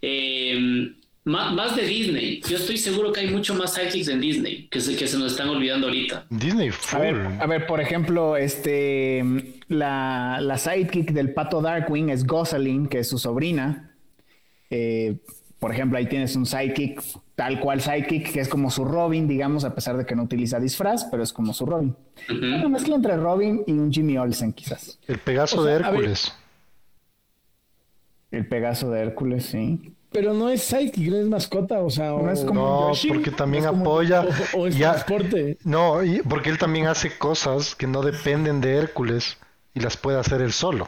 [0.01, 2.41] Em, más, de Disney.
[2.49, 5.31] Yo estoy seguro que hay mucho más sidekicks en Disney que se, que se nos
[5.31, 6.25] están olvidando ahorita.
[6.29, 9.23] Disney, a ver, a ver, por ejemplo, este
[9.69, 13.95] la, la sidekick del pato Darkwing es Gosling, que es su sobrina.
[14.69, 15.15] Eh,
[15.59, 17.01] por ejemplo, ahí tienes un sidekick,
[17.35, 20.59] tal cual sidekick, que es como su Robin, digamos, a pesar de que no utiliza
[20.59, 21.95] disfraz, pero es como su Robin.
[22.29, 24.99] Una mezcla entre Robin y un Jimmy Olsen, quizás.
[25.07, 26.33] El Pegaso de Hércules.
[28.29, 29.93] El Pegaso de Hércules, sí.
[30.11, 34.25] Pero no es sidekick, no es mascota, o sea, no, es como porque también apoya.
[34.53, 35.57] O, es transporte.
[35.63, 39.37] No, y porque él también hace cosas que no dependen de Hércules
[39.73, 40.87] y las puede hacer él solo.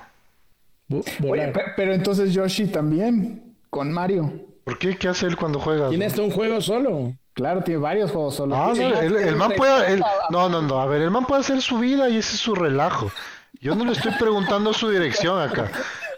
[1.28, 4.49] Oye, pero entonces Yoshi también, con Mario.
[4.70, 4.98] ¿Por qué?
[4.98, 5.90] ¿Qué hace él cuando juega?
[5.90, 7.12] Tiene hasta un juego solo.
[7.34, 8.56] Claro, tiene varios juegos solo.
[8.56, 10.00] Ah, no, el, man puede.
[10.30, 10.80] no, no, no.
[10.80, 13.12] A ver, el man puede hacer su vida y ese es su relajo.
[13.60, 15.72] Yo no le estoy preguntando su dirección acá.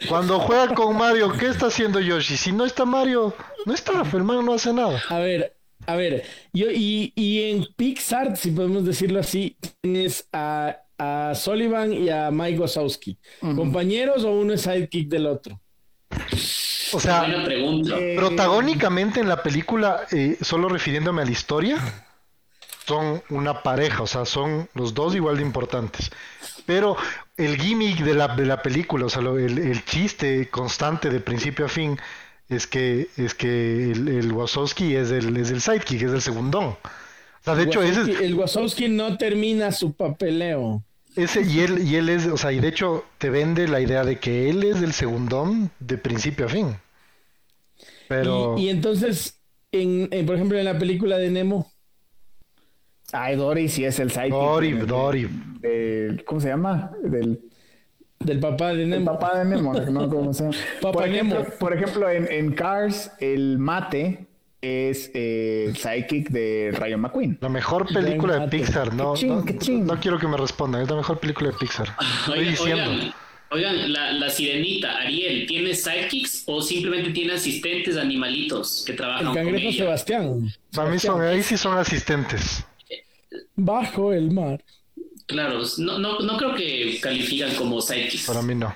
[0.09, 2.35] Cuando juega con Mario, ¿qué está haciendo Yoshi?
[2.35, 3.33] Si no está Mario,
[3.65, 5.01] no está, el man no hace nada.
[5.07, 10.75] A ver, a ver, yo, y, y en Pixar, si podemos decirlo así, tienes a,
[10.97, 13.17] a Sullivan y a Mike Wazowski.
[13.39, 15.61] ¿Compañeros o uno es sidekick del otro?
[16.93, 21.77] O sea, eh, protagónicamente en la película, eh, solo refiriéndome a la historia,
[22.85, 26.11] son una pareja, o sea, son los dos igual de importantes.
[26.65, 26.97] Pero
[27.37, 31.69] el gimmick de la, de la película, o sea, el, chiste constante de principio a
[31.69, 31.97] fin
[32.49, 36.65] es que es que el, el Wazowski es el, es el sidekick, es el segundón.
[36.65, 40.83] O sea, de hecho, ese el Wazowski no termina su papeleo.
[41.15, 44.03] Ese, y él, y él es, o sea, y de hecho te vende la idea
[44.03, 46.75] de que él es el segundón de principio a fin.
[48.07, 48.57] Pero...
[48.57, 49.39] Y, entonces,
[49.71, 51.71] en, por ejemplo, en la película de Nemo,
[53.13, 54.31] Ay, Dory sí es el sidekick.
[54.31, 55.29] Dory, Dory.
[56.25, 56.91] ¿Cómo se llama?
[57.03, 57.41] Del,
[58.19, 59.11] del papá de Nemo.
[59.11, 60.55] El papá de Nemo, no cómo se llama.
[60.81, 61.55] Papá por ejemplo, Nemo.
[61.59, 64.27] Por ejemplo, en, en, Cars, el mate
[64.61, 67.37] es eh, el sidekick de Rayo McQueen.
[67.41, 71.19] La mejor película de Pixar, no, no, no, quiero que me respondan, es la mejor
[71.19, 71.87] película de Pixar.
[72.25, 73.13] Estoy diciendo.
[73.53, 79.33] Oigan, la, la, sirenita, Ariel, ¿tiene sidekicks o simplemente tiene asistentes animalitos que trabajan el
[79.33, 80.53] cangrejo Sebastián.
[80.73, 82.63] Para mí son, ahí sí son asistentes
[83.55, 84.63] bajo el mar.
[85.27, 88.27] Claro, no, no, no creo que califican como sidekicks.
[88.27, 88.73] Para mí no.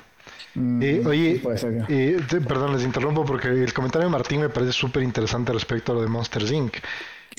[0.55, 1.41] Mm, eh, oye,
[1.89, 5.95] eh, perdón, les interrumpo porque el comentario de Martín me parece súper interesante respecto a
[5.95, 6.77] lo de Monsters Inc.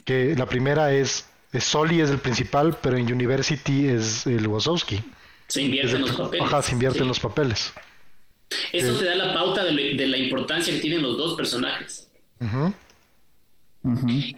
[0.05, 5.01] Que la primera es, es Soli es el principal, pero en University es el Wazowski.
[5.49, 6.47] Se invierten los papeles.
[6.47, 7.73] Ajá, se invierten los papeles.
[8.73, 12.09] Eso te da la pauta de, la importancia que tienen los dos personajes.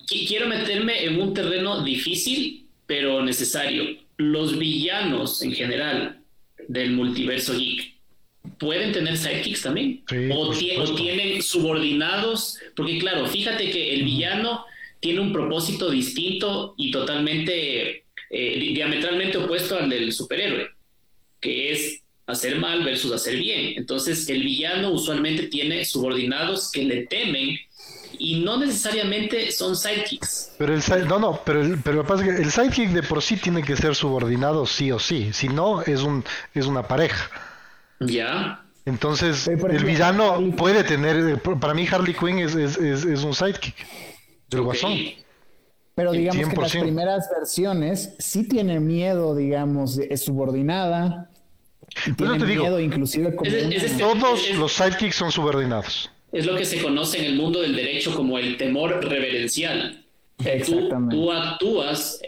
[0.07, 3.85] Quiero meterme en un terreno difícil pero necesario.
[4.17, 6.23] Los villanos en general
[6.69, 7.98] del multiverso geek
[8.59, 10.03] pueden tener sidekicks también.
[10.33, 10.55] o,
[10.95, 14.65] tienen subordinados, porque claro, fíjate que el villano
[15.01, 20.69] tiene un propósito distinto y totalmente, eh, diametralmente opuesto al del superhéroe,
[21.41, 23.75] que es hacer mal versus hacer bien.
[23.77, 27.59] Entonces, el villano usualmente tiene subordinados que le temen
[28.19, 30.53] y no necesariamente son sidekicks.
[30.59, 33.63] Pero el no, no, pero el, pero pasa que el sidekick de por sí tiene
[33.63, 37.31] que ser subordinado sí o sí, si no es un es una pareja.
[38.01, 38.65] Ya.
[38.85, 43.75] Entonces, el villano puede tener, eh, para mí Harley Quinn es, es, es, un sidekick
[44.49, 44.97] del guasón.
[45.95, 51.29] Pero digamos que las primeras versiones sí tienen miedo, digamos, es subordinada.
[52.07, 53.51] Y tienen miedo inclusive como...
[53.99, 56.11] Todos los sidekicks son subordinados.
[56.31, 60.05] Es lo que se conoce en el mundo del derecho como el temor reverencial.
[60.45, 61.17] Exactamente.
[61.17, 62.21] Tú, tú actúas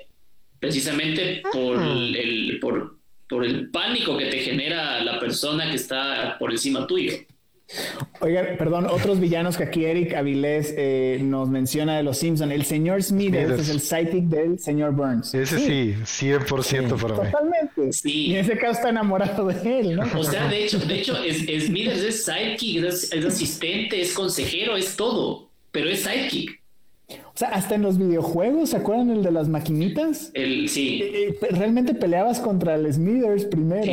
[0.58, 2.98] precisamente por el, por,
[3.30, 7.14] por el pánico que te genera la persona que está por encima tuyo.
[8.20, 12.52] Oiga, perdón, otros villanos que aquí Eric Avilés eh, nos menciona de los Simpsons.
[12.52, 15.32] El señor Smith es el sidekick del señor Burns.
[15.34, 15.94] Ese sí,
[16.26, 17.30] 100% para mí.
[17.30, 17.92] Totalmente.
[17.92, 18.26] Sí.
[18.26, 20.02] Y en ese caso está enamorado de él, ¿no?
[20.18, 24.76] O sea, de hecho, de hecho es, Smith es sidekick, es, es asistente, es consejero,
[24.76, 26.59] es todo, pero es sidekick.
[27.40, 30.30] Sea, hasta en los videojuegos, ¿se acuerdan el de las maquinitas?
[30.34, 31.00] El, sí.
[31.02, 33.90] Eh, eh, realmente peleabas contra el Smithers primero.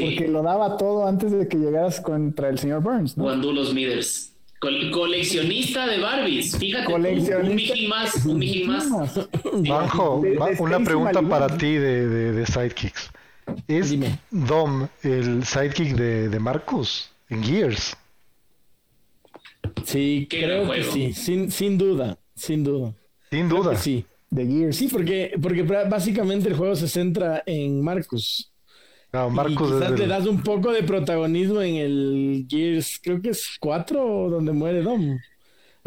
[0.00, 3.18] Porque lo daba todo antes de que llegaras contra el señor Burns.
[3.18, 3.30] ¿no?
[3.36, 4.32] los Smithers.
[4.58, 6.56] coleccionista de Barbies.
[6.56, 8.24] Fíjate, un, Mickey más.
[8.24, 8.88] Un Mickey más.
[9.68, 10.22] Banjo,
[10.58, 13.10] una pregunta para ti de, de, Sidekicks.
[13.68, 13.94] ¿Es
[14.30, 17.94] Dom el sidekick de, de Marcus en Gears?
[19.84, 22.16] Sí, creo que sí, sin, sin duda.
[22.38, 22.94] Sin duda.
[23.30, 23.76] Sin duda.
[23.76, 24.04] Sí.
[24.30, 24.76] De Gears.
[24.76, 28.52] Sí, porque, porque básicamente el juego se centra en Marcus.
[29.12, 33.30] No, Marcus y quizás le das un poco de protagonismo en el Gears, creo que
[33.30, 35.18] es 4 donde muere Dom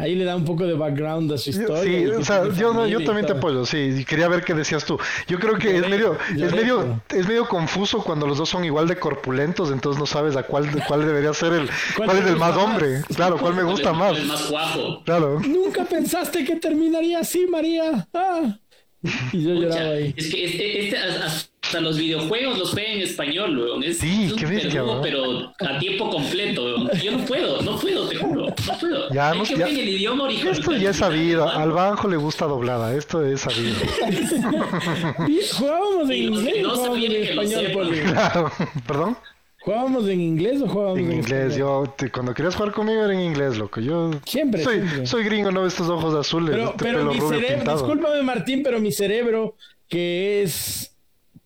[0.02, 1.82] ahí le da un poco de background a su historia.
[1.84, 4.98] Sí, o sea, yo, yo también te apoyo, sí, quería ver qué decías tú.
[5.28, 8.88] Yo creo que es medio, es medio, es medio confuso cuando los dos son igual
[8.88, 12.56] de corpulentos, entonces no sabes a cuál, cuál debería ser el, cuál, es el más
[12.56, 14.18] hombre, claro, cuál me gusta más.
[14.18, 15.02] El más guapo.
[15.04, 15.40] Claro.
[15.40, 18.08] Nunca pensaste que terminaría así, María.
[18.12, 18.58] Ah.
[19.32, 20.14] Y yo lloraba ahí.
[20.16, 23.82] Es que este, este, hasta los videojuegos los ve en español, weón.
[23.82, 26.90] Es, sí, qué bestia, Pero a tiempo completo, weón.
[27.02, 28.46] Yo no puedo, no puedo, te juro.
[28.46, 29.10] No puedo.
[29.12, 30.52] Ya, Hay que ya, el idioma original.
[30.52, 31.48] Esto ya es sabido.
[31.48, 32.94] Al Banjo le gusta doblada.
[32.94, 33.76] Esto es sabido.
[35.58, 36.62] Jugábamos en inglés.
[36.62, 38.52] No sabía que español, Claro.
[38.86, 39.16] ¿Perdón?
[39.64, 41.56] ¿Jugábamos en inglés o jugábamos en, en inglés?
[41.56, 43.80] Yo, cuando querías jugar conmigo era en inglés, loco.
[43.80, 45.06] Yo siempre soy, siempre.
[45.06, 46.50] soy gringo, no estos ojos azules.
[46.50, 49.56] Pero, este pero mi cerebro, discúlpame Martín, pero mi cerebro,
[49.88, 50.92] que es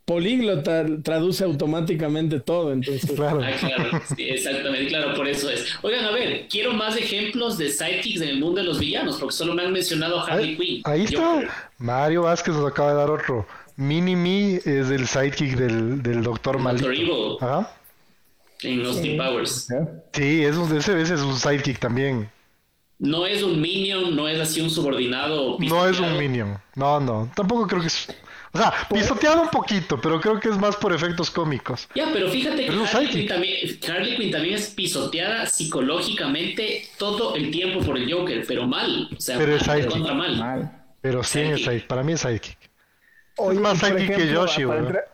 [0.07, 3.11] políglota traduce automáticamente todo, entonces.
[3.17, 3.41] Claro.
[3.43, 5.75] Ah, claro, sí, exactamente, claro, por eso es.
[5.83, 9.35] Oigan, a ver, quiero más ejemplos de sidekicks en el mundo de los villanos, porque
[9.35, 10.83] solo me han mencionado Harley Quinn.
[10.85, 11.43] Ahí está,
[11.79, 13.47] Mario Vázquez nos acaba de dar otro.
[13.77, 16.91] Mini Me es el sidekick del, del Doctor Malito.
[16.91, 17.37] Evil.
[17.41, 17.76] Ajá.
[18.63, 19.69] En los Team Powers.
[20.13, 22.31] Sí, es un, ese, ese es un sidekick también.
[22.99, 25.59] No es un minion, no es así un subordinado.
[25.59, 26.59] No es un minion.
[26.75, 27.31] No, no.
[27.35, 28.09] Tampoco creo que es.
[28.53, 31.89] O sea, pisoteado un poquito, pero creo que es más por efectos cómicos.
[31.95, 37.51] Ya, pero fíjate que Harley Quinn, también, Harley Quinn también es pisoteada psicológicamente todo el
[37.51, 39.11] tiempo por el Joker, pero mal.
[39.15, 39.99] O sea, pero es sidekick.
[39.99, 40.87] Mal.
[41.03, 41.87] Pero sí es sidekick.
[41.87, 42.59] Para mí es sidekick.
[43.51, 45.05] es más sidekick que Yoshi, para,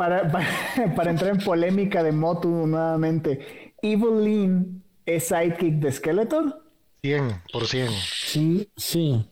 [0.96, 6.64] para, entrar en polémica de Motu nuevamente, Evelyn es sidekick de Skeletor.
[7.02, 7.90] 100 por 100.
[7.90, 9.26] Sí, sí.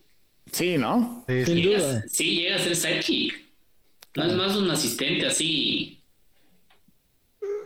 [0.52, 1.24] Sí, ¿no?
[1.26, 2.04] Sí, Sin duda.
[2.08, 3.34] sí, llega a ser sidekick.
[4.16, 6.02] No es más un asistente así.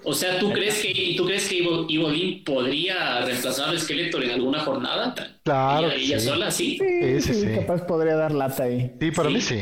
[0.05, 5.15] O sea, ¿tú crees que, ¿tú crees que podría reemplazar al Skeletor en alguna jornada?
[5.43, 5.91] Claro.
[5.91, 6.79] ¿Ella, sola, sí?
[6.79, 8.93] Sí, sí, sí, Capaz podría dar lata ahí.
[9.01, 9.61] Sí, para mí sí.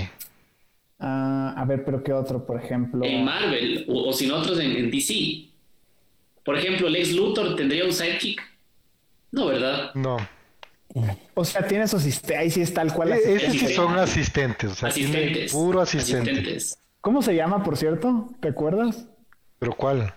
[1.00, 3.02] Ah, a ver, pero ¿qué otro, por ejemplo?
[3.04, 5.48] En Marvel, o, sin otros en, DC.
[6.44, 8.42] Por ejemplo, Lex Luthor tendría un sidekick.
[9.32, 9.94] No, ¿verdad?
[9.94, 10.18] No.
[11.34, 11.96] O sea, tiene su
[12.36, 13.12] ahí sí es tal cual.
[13.12, 16.58] Eh, esos sí son asistentes, o sea, asistentes, puro asistente.
[17.00, 18.28] ¿Cómo se llama, por cierto?
[18.40, 19.08] ¿Te acuerdas?
[19.58, 20.12] ¿Pero cuál?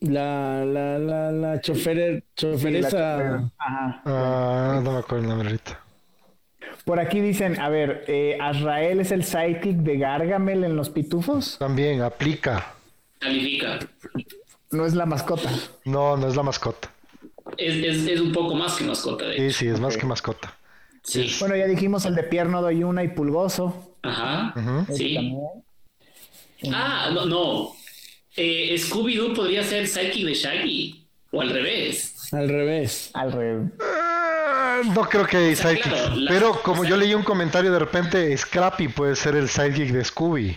[0.00, 3.50] La, la, la, la chofer, choferesa.
[3.56, 4.02] Ajá.
[4.04, 5.80] Ah, no me acuerdo el nombre ahorita.
[6.84, 11.56] Por aquí dicen, a ver, eh, ¿Azrael es el sidekick de Gargamel en los pitufos?
[11.58, 12.74] También, aplica.
[13.18, 13.78] Califica.
[14.72, 15.50] No es la mascota.
[15.84, 16.90] No, no es la mascota.
[17.56, 17.76] Es,
[18.08, 20.56] es, un poco más que mascota, de Sí, sí, es más que mascota.
[21.04, 21.30] Sí.
[21.40, 23.96] Bueno, ya dijimos el de Pierno doy una y Pulgoso.
[24.02, 24.54] Ajá.
[24.92, 25.36] Sí.
[26.72, 27.72] Ah, no, no.
[28.36, 31.06] Eh, Scooby-Doo podría ser sidekick de Shaggy.
[31.30, 32.32] O al revés.
[32.32, 33.10] Al revés.
[33.14, 33.72] Al revés.
[34.82, 35.92] Ah, no creo que hay sidekick.
[36.28, 40.56] pero como yo leí un comentario de repente, Scrappy puede ser el sidekick de Scooby.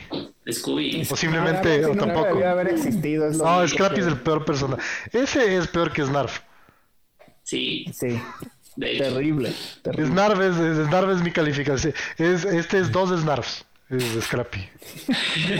[0.52, 1.06] Scooby.
[1.06, 2.45] Posiblemente, o tampoco.
[2.45, 4.81] haber existido, no, Scrappy es el peor personaje.
[5.11, 6.41] Ese es peor que Snarf.
[7.43, 7.85] Sí.
[7.93, 8.22] Sí.
[8.80, 9.53] Terrible.
[9.81, 10.07] terrible.
[10.07, 11.93] Snarf es, es mi calificación.
[12.18, 13.65] Es, este es dos Snarfs.
[13.89, 14.68] Es Scrappy.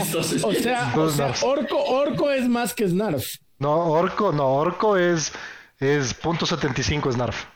[0.18, 3.24] o sea, o sea orco, orco es más que Snarf.
[3.58, 5.32] No, Orco, no, Orco es,
[5.78, 7.46] es punto .75 Snarf.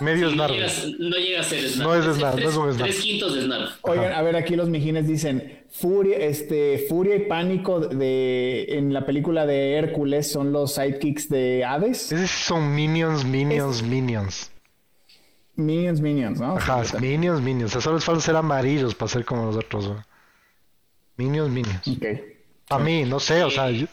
[0.00, 0.52] Medio Snarf.
[0.98, 1.88] No llega, a ser Snarf.
[1.88, 2.90] No es Snarf, no es un Snarf.
[2.90, 3.78] Tres quintos de Snarf.
[3.82, 9.04] Oigan, a ver, aquí los mijines dicen, Furia, este, Furia y Pánico de, en la
[9.06, 12.12] película de Hércules son los sidekicks de Hades.
[12.12, 14.50] Esos son Minions, Minions, Minions.
[15.56, 16.56] Minions, Minions, ¿no?
[16.56, 17.70] Ajá, Minions, Minions.
[17.70, 19.92] O sea, solo les falta ser amarillos para ser como los otros.
[21.16, 21.88] Minions, Minions.
[21.88, 22.04] Ok.
[22.70, 23.70] A mí, no sé, o sea...
[23.70, 23.86] Yo...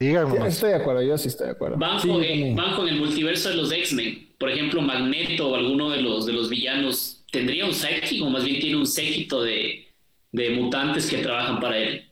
[0.00, 0.46] Díganme.
[0.48, 1.76] estoy de acuerdo, yo sí estoy de acuerdo.
[1.76, 4.29] Van, con, el multiverso de los X-Men.
[4.40, 8.42] Por ejemplo, Magneto o alguno de los, de los villanos, ¿tendría un sidekick o más
[8.42, 9.86] bien tiene un séquito de,
[10.32, 12.10] de mutantes que trabajan para él?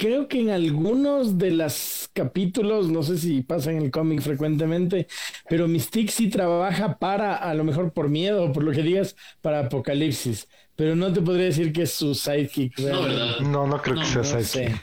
[0.00, 5.06] creo que en algunos de los capítulos, no sé si pasa en el cómic frecuentemente,
[5.46, 9.60] pero Mystique sí trabaja para, a lo mejor por miedo, por lo que digas, para
[9.60, 10.48] Apocalipsis.
[10.74, 12.78] Pero no te podría decir que es su sidekick.
[13.42, 14.82] No, no, creo que sea sidekick.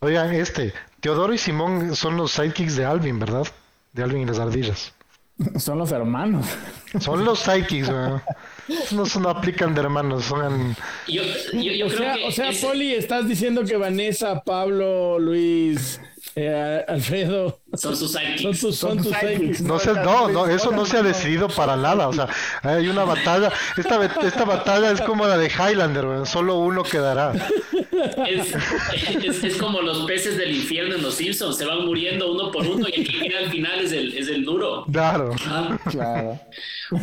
[0.00, 3.46] Oigan, este, Teodoro y Simón son los sidekicks de Alvin, ¿verdad?
[3.92, 4.92] De Alvin y las ardillas.
[5.58, 6.46] Son los hermanos.
[7.00, 8.22] Son los sidekicks, ¿verdad?
[8.92, 10.76] No, no aplican de hermanos, son...
[11.08, 16.00] Yo, yo, o, sea, o sea, Poli, estás diciendo que Vanessa, Pablo, Luis,
[16.34, 17.60] eh, Alfredo.
[17.74, 18.76] Son sus sidekicks.
[18.76, 19.60] Son tus, sidekicks.
[19.60, 22.08] No, no, no, eso no se ha decidido para nada.
[22.08, 22.28] O sea,
[22.62, 23.52] hay una batalla.
[23.76, 27.32] Esta, esta batalla es como la de Highlander, solo uno quedará.
[28.26, 31.56] Es, es, como los peces del infierno en los Simpsons.
[31.56, 34.44] Se van muriendo uno por uno y el que al final es el, es el
[34.44, 34.84] duro.
[34.90, 35.34] Claro.
[35.46, 35.78] Ah.
[35.90, 36.40] claro.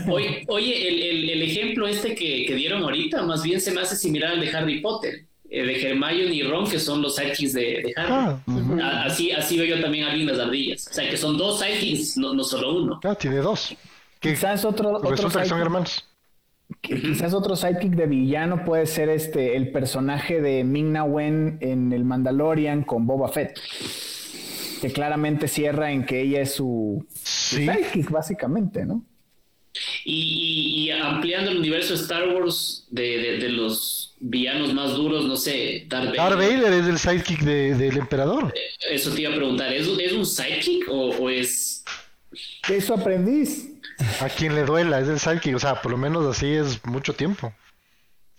[0.08, 3.82] Oye, oye el, el, el, ejemplo este que, que dieron ahorita, más bien se me
[3.82, 7.54] hace similar al de Harry Potter eh, de Hermione y Ron, que son los sidekicks
[7.54, 8.36] de, de Harry.
[8.82, 10.88] Ah, así, así veo yo también a alguien las ardillas.
[10.88, 13.00] O sea, que son dos sidekicks, no, no solo uno.
[13.04, 13.76] Ah, tiene dos.
[14.20, 16.06] Quizás otro, otro resulta que son hermanos.
[16.82, 22.06] Quizás otro sidekick de villano puede ser este el personaje de Ming-Na Wen en el
[22.06, 23.58] Mandalorian con Boba Fett.
[24.82, 29.04] Que claramente cierra en que ella es su, sidekick, básicamente, ¿no?
[30.12, 35.86] Y, ampliando el universo de Star Wars de, de los villanos más duros, no sé,
[35.88, 36.74] Darth Vader.
[36.74, 38.54] es el sidekick del emperador.
[38.56, 41.84] Eh, eso te iba a preguntar, ¿es, es un sidekick o, es...?
[42.70, 43.70] Es su aprendiz.
[44.22, 47.14] A quien le duela, es el sidekick, o sea, por lo menos así es mucho
[47.14, 47.54] tiempo.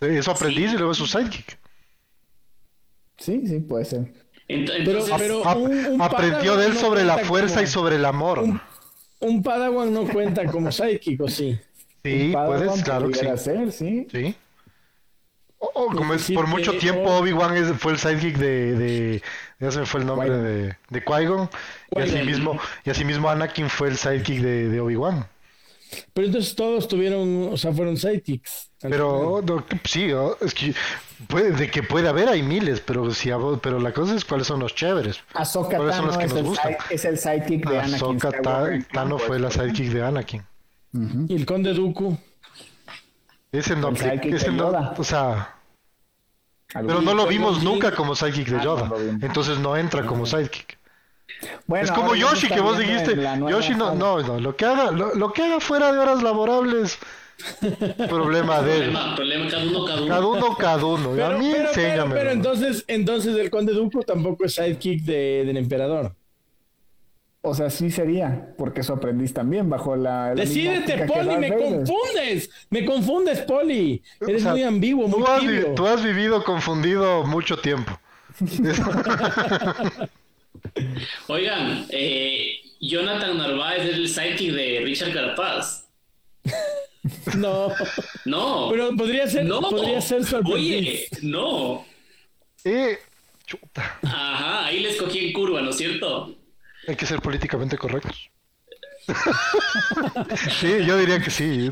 [0.00, 1.58] Es su aprendiz y luego es su sidekick.
[3.18, 4.12] Sí, sí, puede ser.
[4.46, 5.44] pero,
[6.02, 8.38] aprendió de él sobre la fuerza y sobre el amor.
[8.38, 8.60] Un,
[9.42, 11.58] Padawan no cuenta como sidekick, ¿o sí?
[12.02, 13.70] Sí, puedes, claro que sí.
[13.70, 14.06] sí.
[14.10, 14.36] Sí.
[15.58, 19.22] Oh, como es, por mucho tiempo Obi-Wan fue el sidekick de, de,
[19.58, 21.50] ya se me fue el nombre de, de Qui-Gon
[21.90, 25.26] y así mismo y así mismo Anakin fue el sidekick de, de Obi-Wan.
[26.12, 28.70] Pero entonces todos tuvieron, o sea, fueron sidekicks.
[28.80, 29.42] Pero
[29.84, 30.10] sí,
[30.40, 30.74] es que
[31.28, 33.30] puede, de que puede haber hay miles, pero si
[33.60, 35.20] pero la cosa es cuáles son los chéveres.
[35.34, 36.76] Ahsoka ¿Cuáles son los que es, nos el gustan?
[36.90, 37.94] es el sidekick de Anakin.
[37.94, 38.32] Ahsoka
[38.92, 40.42] Tano fue la sidekick de Anakin.
[41.28, 42.16] Y el Conde Dooku.
[43.52, 45.56] Ese no, ese no, o sea,
[46.72, 48.92] pero no lo vimos nunca como sidekick de ah, Yoda,
[49.22, 50.78] entonces no entra como sidekick.
[51.66, 53.16] Bueno, es como Yoshi que vos dijiste,
[53.48, 56.98] Yoshi no, no, no, lo que haga, lo, que haga fuera de horas laborables,
[58.08, 58.98] problema de él.
[59.16, 60.08] Problema, cada uno, cada uno.
[60.08, 61.10] Cada uno, cada uno.
[61.12, 62.14] Pero, a mí enséñame.
[62.14, 66.14] Pero, entonces, entonces el conde Dooku tampoco es sidekick de, del emperador.
[67.42, 70.34] O sea, sí sería, porque eso aprendiz también bajo la.
[70.34, 72.50] Decídete, Poli, me confundes.
[72.68, 74.02] Me confundes, Poli.
[74.20, 77.98] Eres muy ambiguo, muy tú has, tú has vivido confundido mucho tiempo.
[81.28, 85.86] Oigan, eh, Jonathan Narváez es el sidekick de Richard Carapaz.
[87.36, 87.72] No.
[88.26, 88.68] No.
[88.70, 89.60] Pero podría ser, no.
[89.62, 91.86] podría ser Oye, no.
[92.64, 92.98] Eh,
[93.46, 93.98] chuta.
[94.02, 96.36] Ajá, ahí les cogí en curva, ¿no es cierto?
[96.86, 98.30] Hay que ser políticamente correctos.
[100.60, 101.70] sí, yo diría que sí.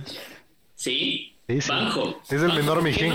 [0.74, 1.36] Sí.
[1.47, 1.59] sí,
[2.31, 3.15] Es el menor mijín.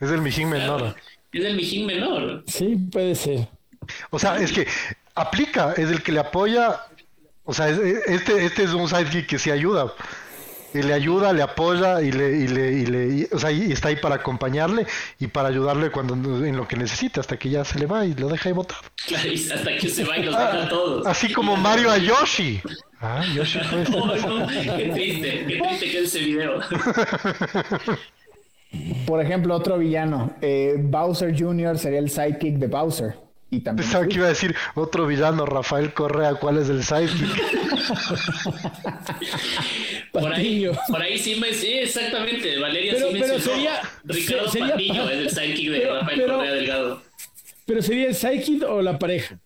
[0.00, 0.96] Es el mijín menor.
[1.32, 2.44] Es el mijín menor.
[2.46, 3.48] Sí, puede ser.
[4.10, 4.66] O sea, es que
[5.14, 6.80] aplica, es el que le apoya.
[7.44, 9.92] O sea, este, este es un sidekick que sí ayuda
[10.74, 13.88] y le ayuda, le apoya y le, y le, y le o sea, y está
[13.88, 14.86] ahí para acompañarle
[15.18, 18.14] y para ayudarle cuando en lo que necesite, hasta que ya se le va y
[18.14, 18.80] lo deja ahí botado.
[19.06, 21.06] Claro, hasta que se va y los deja a todos.
[21.06, 22.60] Así como Mario a Yoshi.
[23.04, 23.82] Ah, Yoshi fue.
[23.82, 26.60] qué triste, qué triste que es ese video.
[29.06, 31.80] Por ejemplo, otro villano, eh, Bowser Jr.
[31.80, 33.16] sería el sidekick de Bowser.
[33.52, 37.22] Y también Pensaba que iba a decir otro villano, Rafael Correa, ¿cuál es el sidekick?
[40.12, 44.70] por, ahí, por ahí sí me sí, exactamente, Valeria pero, sí pero sería, Ricardo sería,
[44.70, 47.02] Patiño es el sidekick de Rafael Correa Delgado.
[47.66, 49.38] pero sería el sidekick o la pareja.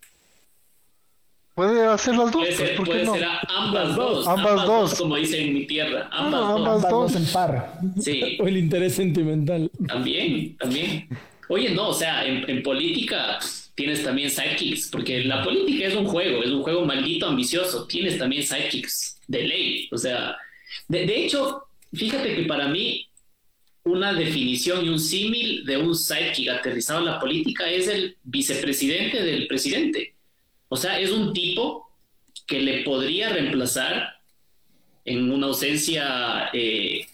[1.54, 2.42] Puede hacer las dos.
[2.44, 3.14] Puede ser, ¿por qué puede no?
[3.14, 4.28] ser a- ambas dos.
[4.28, 4.94] Ambas dos.
[4.96, 6.08] Como dicen en mi tierra.
[6.12, 6.60] Ah, Ambas dos.
[6.60, 7.16] ambas dos.
[7.16, 7.72] en par.
[8.00, 9.70] Sí, O el interés sentimental.
[9.88, 11.08] también, también.
[11.48, 13.38] Oye, no, o sea, en, en política
[13.77, 17.86] tienes también sidekicks, porque la política es un juego, es un juego maldito ambicioso.
[17.86, 19.89] Tienes también sidekicks de ley.
[19.93, 20.36] O sea,
[20.89, 21.62] de, hecho,
[21.93, 23.07] fíjate que para mí
[23.85, 29.23] una definición y un símil de un sidekick aterrizado en la política es el vicepresidente
[29.23, 30.15] del presidente.
[30.69, 31.89] O sea, es un tipo
[32.47, 34.16] que le podría reemplazar
[35.05, 37.07] en una ausencia eh,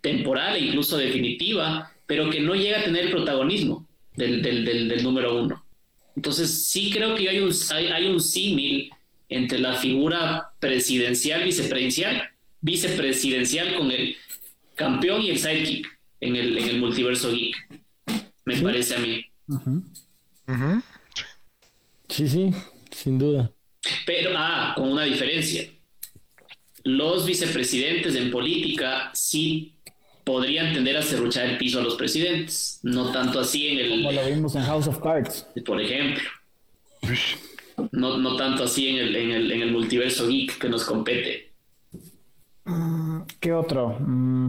[0.00, 4.88] temporal e incluso definitiva, pero que no llega a tener el protagonismo del, del- del-
[4.88, 5.63] del número uno.
[6.16, 8.90] Entonces, sí creo que hay un, hay, hay un símil
[9.28, 12.30] entre la figura presidencial, vicepresidencial,
[12.60, 14.16] vicepresidencial con el
[14.74, 15.86] campeón y el sidekick
[16.20, 17.56] en el, en el multiverso geek.
[18.44, 19.24] Me parece a mí.
[22.08, 22.50] Sí, sí,
[22.90, 23.50] sin duda.
[24.06, 25.68] Pero, ah, con una diferencia.
[26.84, 29.73] Los vicepresidentes en política sí
[30.24, 34.16] podrían tender a serruchar el piso a los presidentes, no tanto así en Como el,
[34.16, 35.46] lo vimos en House of Cards.
[35.64, 36.22] por ejemplo,
[37.92, 41.52] no, no tanto así en el, en, el, en el multiverso geek que nos compete.
[43.40, 43.96] ¿Qué otro?
[44.00, 44.48] Mm,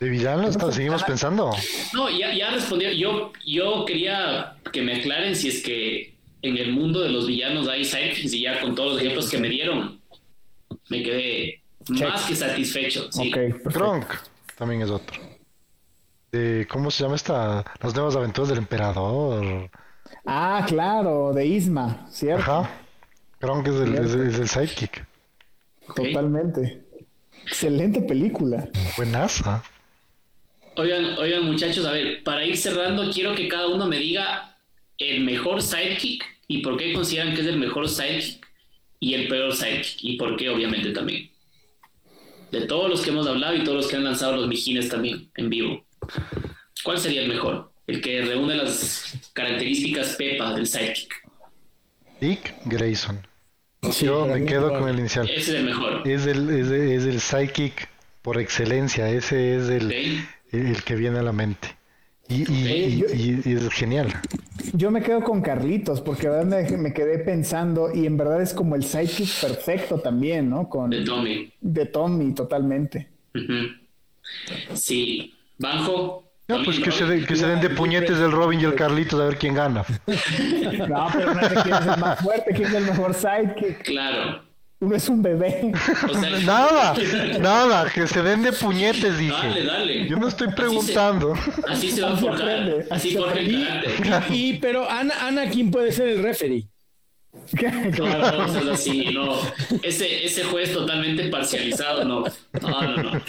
[0.00, 1.50] De villano está- seguimos pensando.
[1.92, 2.90] No, ya, ya respondió.
[2.92, 7.68] Yo, yo quería que me aclaren si es que en el mundo de los villanos
[7.68, 10.00] hay sidekicks y ya con todos los ejemplos que me dieron,
[10.88, 12.08] me quedé Check.
[12.08, 13.10] más que satisfecho.
[13.12, 13.30] Sí.
[13.72, 14.06] Kronk
[14.56, 15.20] también es otro.
[16.30, 17.64] De, ¿Cómo se llama esta?
[17.82, 19.70] Las nuevas aventuras del emperador.
[20.24, 22.42] Ah, claro, de Isma, ¿cierto?
[22.42, 22.70] Ajá.
[23.38, 25.06] Kronk es el, es, el- es el sidekick.
[25.94, 26.82] Totalmente.
[27.44, 28.68] Excelente película.
[28.96, 29.62] Buenaza.
[30.76, 34.56] Oigan, oigan, muchachos, a ver, para ir cerrando, quiero que cada uno me diga
[34.98, 38.46] el mejor sidekick y por qué consideran que es el mejor sidekick
[39.00, 41.28] y el peor sidekick y por qué, obviamente, también.
[42.52, 45.30] De todos los que hemos hablado y todos los que han lanzado los mijines también
[45.36, 45.84] en vivo.
[46.84, 47.72] ¿Cuál sería el mejor?
[47.86, 51.12] El que reúne las características pepa del sidekick.
[52.20, 53.26] Dick Grayson.
[53.90, 55.28] Sí, Yo me quedo con el inicial.
[55.28, 56.06] Ese es el mejor.
[56.06, 57.88] Es el, es, el- es el psychic
[58.22, 59.08] por excelencia.
[59.08, 61.76] Ese es el, el que viene a la mente.
[62.28, 63.10] Y, y- Ok.
[63.14, 64.08] y- y es genial.
[64.74, 68.74] Yo me quedo con Carlitos, porque me, me quedé pensando, y en verdad es como
[68.76, 70.68] el sidekick perfecto también, ¿no?
[70.68, 71.52] Con De Tommy.
[71.60, 73.08] de Tommy, totalmente.
[74.74, 75.34] Sí.
[75.58, 76.24] Banjo.
[76.48, 79.20] No, pues que se, de- que se den de puñetes el Robin y el Carlitos
[79.20, 79.84] a ver quién gana.
[80.88, 83.82] No, pero no sé quién es el más fuerte, quién es el mejor sidekick.
[83.84, 84.42] Claro.
[84.86, 85.72] Uno es un bebé.
[86.10, 86.94] O sea, Nada,
[87.40, 89.64] nada, que se den de puñetes, Dale, dije.
[89.64, 90.08] dale.
[90.08, 91.34] Yo no estoy Así se- preguntando.
[91.68, 92.48] Así se va a Así forjar.
[92.50, 94.22] aprende, Así carácter.
[94.36, 96.66] Y, pero Ana, Anakin puede ser el referee.
[97.98, 99.38] No, no.
[99.82, 102.24] Ese, ese juez totalmente parcializado, no.
[102.60, 103.22] No, no, no.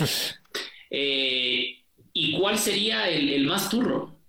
[0.90, 1.78] Eh,
[2.14, 4.20] ¿Y cuál sería el, el más turro?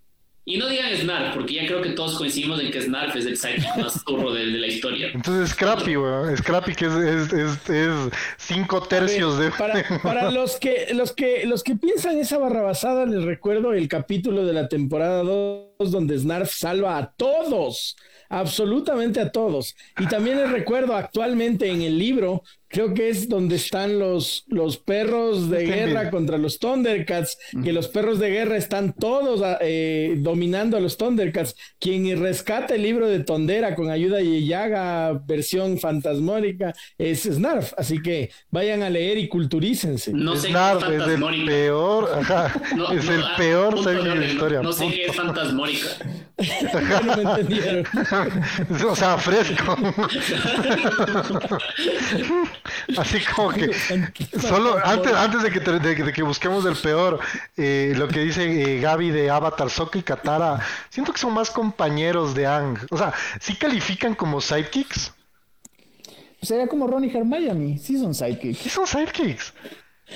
[0.47, 3.37] Y no digan Snarf, porque ya creo que todos coincidimos en que Snarf es el
[3.39, 5.11] sidekick más turro de, de la historia.
[5.15, 6.37] Entonces Scrappy, weón.
[6.37, 9.51] Scrappy que es, es, es, es cinco tercios de...
[9.53, 14.45] Para, para los que los que los que piensan esa barrabasada, les recuerdo el capítulo
[14.45, 17.97] de la temporada 2 donde Snarf salva a todos,
[18.29, 19.75] absolutamente a todos.
[19.99, 22.43] Y también les recuerdo actualmente en el libro,
[22.75, 27.87] creo que es donde están los, los perros de guerra contra los Thundercats, que los
[27.87, 31.55] perros de guerra están todos eh, dominando a los Thundercats.
[31.79, 37.73] Quien rescata el libro de Tondera con ayuda de Yaga, versión fantasmórica, es Snarf.
[37.77, 40.13] Así que vayan a leer y culturícense.
[40.13, 43.85] No sé Snarf qué es es el peor, ajá, No, es no, el ah, peor
[43.85, 44.63] de la historia.
[44.63, 45.87] No sé qué es fantasmórica.
[46.39, 47.87] Ya no me entendieron.
[48.91, 49.77] o sea, fresco.
[52.97, 53.71] Así como que
[54.41, 57.21] solo antes, antes de que te- de, de que busquemos el peor,
[57.57, 60.61] eh, lo que dice eh, Gaby de Avatar, Sokka y Katara,
[60.91, 62.79] siento que son más compañeros de Ang.
[62.91, 65.13] O sea, sí califican como sidekicks.
[66.43, 68.15] Sería como Ron y Hermione, sí son
[68.59, 68.71] Sí sidekicks.
[68.71, 69.55] son sidekicks.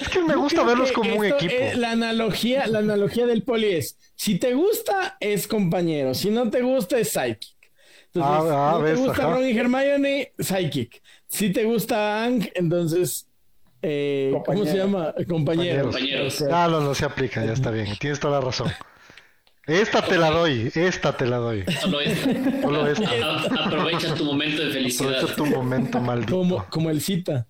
[0.01, 1.55] Es que me gusta verlos como un esto equipo.
[1.65, 6.51] es la analogía, la analogía del poli es, si te gusta, es compañero, si no
[6.51, 7.57] te gusta, es psychic.
[8.13, 9.31] Entonces, Ah, ah, no te gusta ajá.
[9.31, 11.03] Ron y Hermione, psychic.
[11.29, 13.27] Si te gusta Ang, entonces,
[13.83, 15.15] eh, ¿cómo se llama?
[15.29, 15.85] Compañero.
[15.85, 16.43] Compañeros.
[16.51, 17.87] Ah, no, no se aplica, ya está bien.
[17.99, 18.69] Tienes toda la razón.
[19.67, 21.63] Esta te la doy, esta te la doy.
[21.83, 22.19] Solo es-
[22.63, 23.11] Solo esta.
[23.11, 25.17] a- aprovecha tu momento de felicidad.
[25.17, 26.37] Aprovecha tu momento maldito.
[26.39, 27.47] Como, como el cita.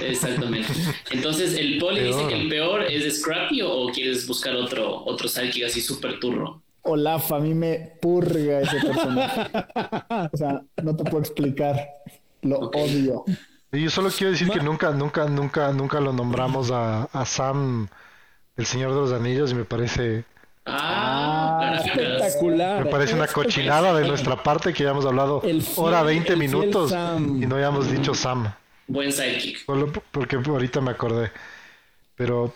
[0.00, 0.68] Exactamente.
[1.12, 5.66] Entonces, ¿el poli dice que el peor es Scrappy o quieres buscar otro, otro sidekick
[5.66, 6.62] así súper turro?
[6.82, 9.42] Olaf, a mí me purga ese personaje.
[10.32, 11.78] o sea, no te puedo explicar.
[12.42, 13.24] Lo odio.
[13.72, 17.88] yo solo quiero decir que nunca, nunca, nunca, nunca lo nombramos a, a Sam,
[18.56, 20.24] el Señor de los Anillos, y me parece
[20.64, 22.84] Ah, ah espectacular.
[22.84, 25.42] Me parece una cochinada de nuestra parte que ya hemos hablado
[25.76, 28.52] hora 20 minutos y no hayamos dicho Sam.
[28.86, 29.64] Buen sidekick.
[30.10, 31.32] porque ahorita me acordé.
[32.14, 32.52] Pero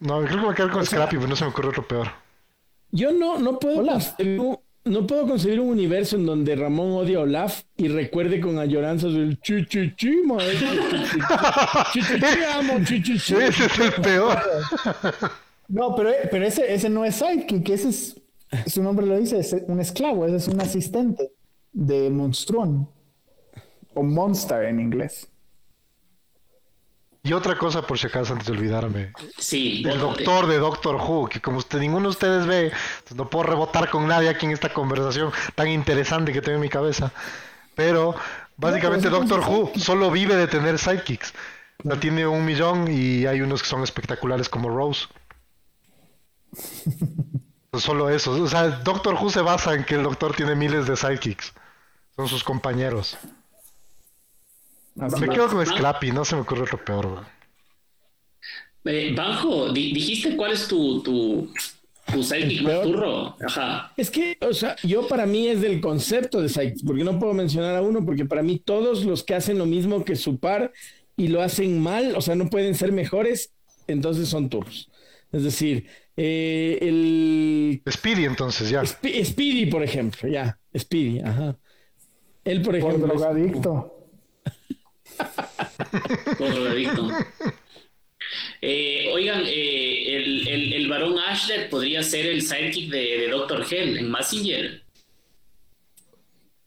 [0.00, 1.86] no, creo que me voy a quedar con Scrappy, pero no se me ocurre otro
[1.86, 2.08] peor.
[2.90, 3.82] Yo no, no puedo
[4.84, 9.14] no puedo concebir un universo en donde Ramón odia a Olaf y recuerde con añoranzas
[9.14, 10.22] el chichichi,
[13.36, 14.38] Ese es el peor.
[15.66, 18.20] No, pero, pero ese, ese no es sidekick, ese es,
[18.66, 21.32] su nombre lo dice, es un esclavo, ese es un asistente
[21.72, 22.86] de Monstrón
[23.94, 25.26] o Monster en inglés.
[27.26, 29.12] Y otra cosa, por si acaso, antes de olvidarme.
[29.38, 29.82] Sí.
[29.86, 32.70] El doctor de Doctor Who, que como usted, ninguno de ustedes ve,
[33.16, 36.68] no puedo rebotar con nadie aquí en esta conversación tan interesante que tengo en mi
[36.68, 37.12] cabeza.
[37.74, 38.14] Pero
[38.58, 41.32] básicamente Doctor Who solo vive de tener sidekicks.
[41.82, 45.06] La tiene un millón y hay unos que son espectaculares como Rose.
[47.72, 48.30] Solo eso.
[48.32, 51.54] O sea, Doctor Who se basa en que el doctor tiene miles de sidekicks.
[52.14, 53.16] Son sus compañeros.
[54.94, 57.24] Me quedo con Scrappy, no se me ocurre lo peor.
[58.84, 61.50] Eh, Banjo, dijiste cuál es tu, tu,
[62.12, 63.36] tu sidekick más turro.
[63.46, 63.92] Ajá.
[63.96, 67.32] Es que, o sea, yo para mí es del concepto de sidekick, porque no puedo
[67.32, 70.72] mencionar a uno, porque para mí todos los que hacen lo mismo que su par
[71.16, 73.54] y lo hacen mal, o sea, no pueden ser mejores,
[73.86, 74.90] entonces son turros.
[75.32, 77.82] Es decir, eh, el...
[77.90, 78.84] Speedy entonces, ya.
[78.84, 80.58] Speedy, por ejemplo, ya.
[80.76, 81.56] Speedy, ajá.
[82.44, 83.08] Él, por ejemplo...
[83.08, 83.93] Por drogadicto.
[88.66, 93.64] Eh, oigan, eh, el, el, el, varón Ashler podría ser el sidekick de, de Doctor
[93.70, 94.82] Hell en Massinger.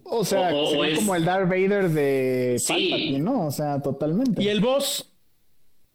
[0.03, 0.99] O sea, es...
[0.99, 2.74] como el Darth Vader de sí.
[2.74, 3.48] Palpatine, ¿no?
[3.48, 4.41] O sea, totalmente.
[4.41, 5.10] ¿Y el boss?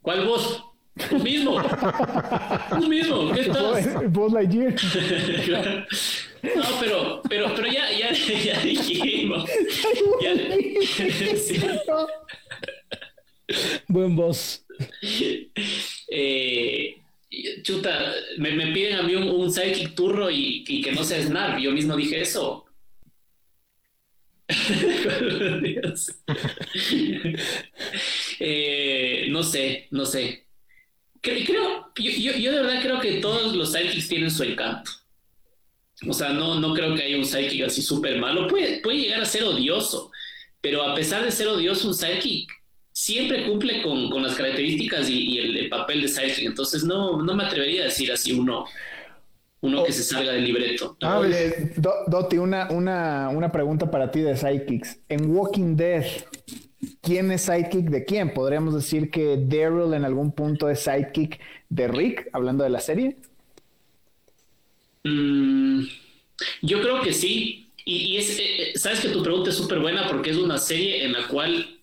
[0.01, 0.63] ¿Cuál boss?
[1.09, 1.57] Tú mismo.
[2.69, 3.31] Tú mismo.
[3.31, 4.11] ¿Qué estás?
[4.11, 4.75] Buzz Lightyear.
[6.43, 9.49] No, pero, pero, pero ya, ya, ya dijimos.
[10.21, 10.33] Ya,
[13.87, 14.65] Buen voz.
[16.15, 17.01] Eh,
[17.63, 21.21] chuta, me, me, piden a mí un, un psychic turro y, y, que no sea
[21.21, 21.59] Snap.
[21.59, 22.65] Yo mismo dije eso.
[28.39, 30.45] eh, no sé, no sé.
[31.21, 34.91] Creo, yo, yo, de verdad creo que todos los sidekicks tienen su encanto.
[36.07, 38.47] O sea, no, no creo que haya un sidekick así súper malo.
[38.47, 40.11] Puede, puede llegar a ser odioso,
[40.59, 42.51] pero a pesar de ser odioso, un sidekick
[42.93, 46.45] siempre cumple con, con las características y, el, papel de sidekick.
[46.45, 48.65] Entonces, no, no me atrevería a decir así uno,
[49.61, 50.95] uno que se salga del libreto.
[51.01, 51.21] Ah,
[52.07, 54.99] Doti, una, una, una pregunta para ti de sidekicks.
[55.09, 56.05] En Walking Dead,
[57.01, 58.33] ¿Quién es sidekick de quién?
[58.33, 61.39] ¿Podríamos decir que Daryl en algún punto es sidekick
[61.69, 63.17] de Rick, hablando de la serie?
[65.03, 65.83] Mm,
[66.61, 67.69] yo creo que sí.
[67.85, 71.05] Y, es, eh, eh, sabes que tu pregunta es súper buena porque es una serie
[71.05, 71.79] en la cual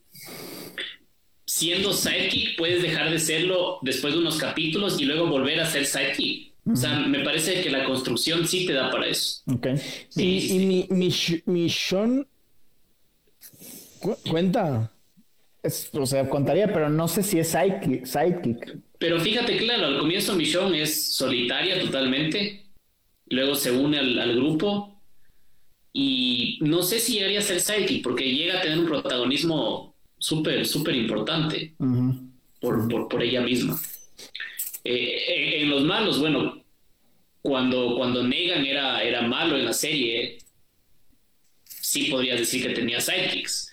[1.61, 5.85] siendo sidekick puedes dejar de serlo después de unos capítulos y luego volver a ser
[5.85, 6.55] sidekick.
[6.65, 9.43] O sea, me parece que la construcción sí te da para eso.
[9.53, 9.67] Ok.
[10.17, 11.13] y, mi, mi,
[11.47, 12.27] mi Sean
[14.31, 14.91] cuenta.
[15.93, 18.79] o sea, contaría, pero no sé si es sidekick.
[18.99, 22.65] Pero fíjate, claro, al comienzo Michonne es solitaria totalmente.
[23.27, 24.99] Luego se une al, grupo.
[25.93, 29.90] Y no sé si llegaría a ser sidekick, porque llega a tener un protagonismo
[30.21, 31.75] súper, súper importante
[32.61, 33.77] por, por, ella misma.
[34.85, 36.63] Eh, en, los malos, bueno,
[37.43, 40.39] cuando, cuando Negan era, era malo en la serie,
[41.65, 43.71] sí podrías decir que tenía sidekicks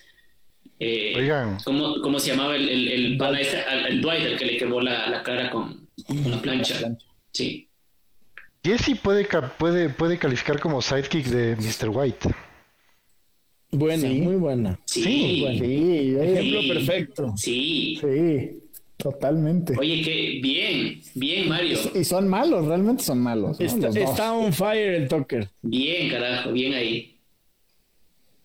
[0.80, 1.28] eh,
[1.64, 5.50] ¿cómo, se llamaba el, el, el, el, Dwight, el que le quemó la, la cara
[5.50, 6.96] con, con, la plancha?
[7.32, 7.68] Sí.
[8.64, 9.26] Jesse puede,
[9.58, 11.88] puede, puede calificar como sidekick de Mr.
[11.88, 12.28] White.
[13.70, 14.80] Buena, muy buena.
[14.86, 17.34] Sí, sí, sí ejemplo perfecto.
[17.36, 17.98] Sí.
[18.00, 18.62] Sí,
[18.96, 19.74] totalmente.
[19.78, 21.78] Oye, que bien, bien, Mario.
[21.94, 23.60] Y, son malos, realmente son malos.
[23.60, 25.50] Está, está on fire el Tucker.
[25.60, 27.18] Bien, carajo, bien ahí.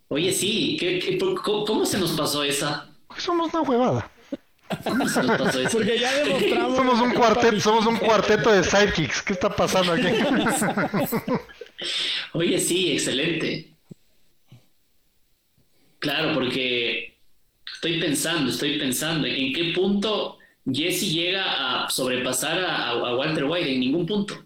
[0.09, 2.89] Oye, sí, ¿qué, cómo, se nos pasó esa?
[3.17, 4.11] Somos una huevada.
[4.83, 5.69] ¿Cómo se nos pasó esa?
[5.69, 6.75] Porque ya demostramos.
[6.75, 9.21] Somos un cuarteto, somos un cuarteto de sidekicks.
[9.21, 10.07] ¿Qué está pasando aquí?
[12.33, 13.72] Oye, sí, excelente.
[16.03, 17.17] Claro, porque
[17.75, 20.37] estoy pensando, estoy pensando en qué punto
[20.69, 23.73] Jesse llega a sobrepasar a, a Walter White.
[23.73, 24.33] En ningún punto.
[24.33, 24.43] O O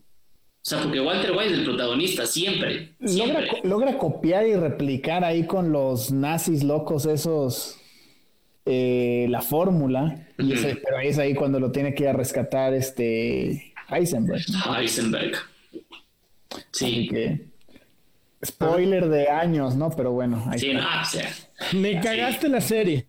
[0.61, 2.95] sea, porque Walter White es el protagonista, siempre.
[3.63, 7.79] Logra, copiar y replicar ahí con los nazis locos esos
[8.67, 10.27] eh, la fórmula.
[10.37, 14.45] pero ahí es ahí cuando lo tiene que ir a rescatar este Heisenberg.
[14.77, 15.37] Heisenberg.
[16.71, 17.09] Sí.
[18.45, 19.89] spoiler de años, ¿no?
[19.89, 20.51] Pero bueno.
[20.55, 20.81] sí, no,
[21.73, 23.07] Me cagaste la serie.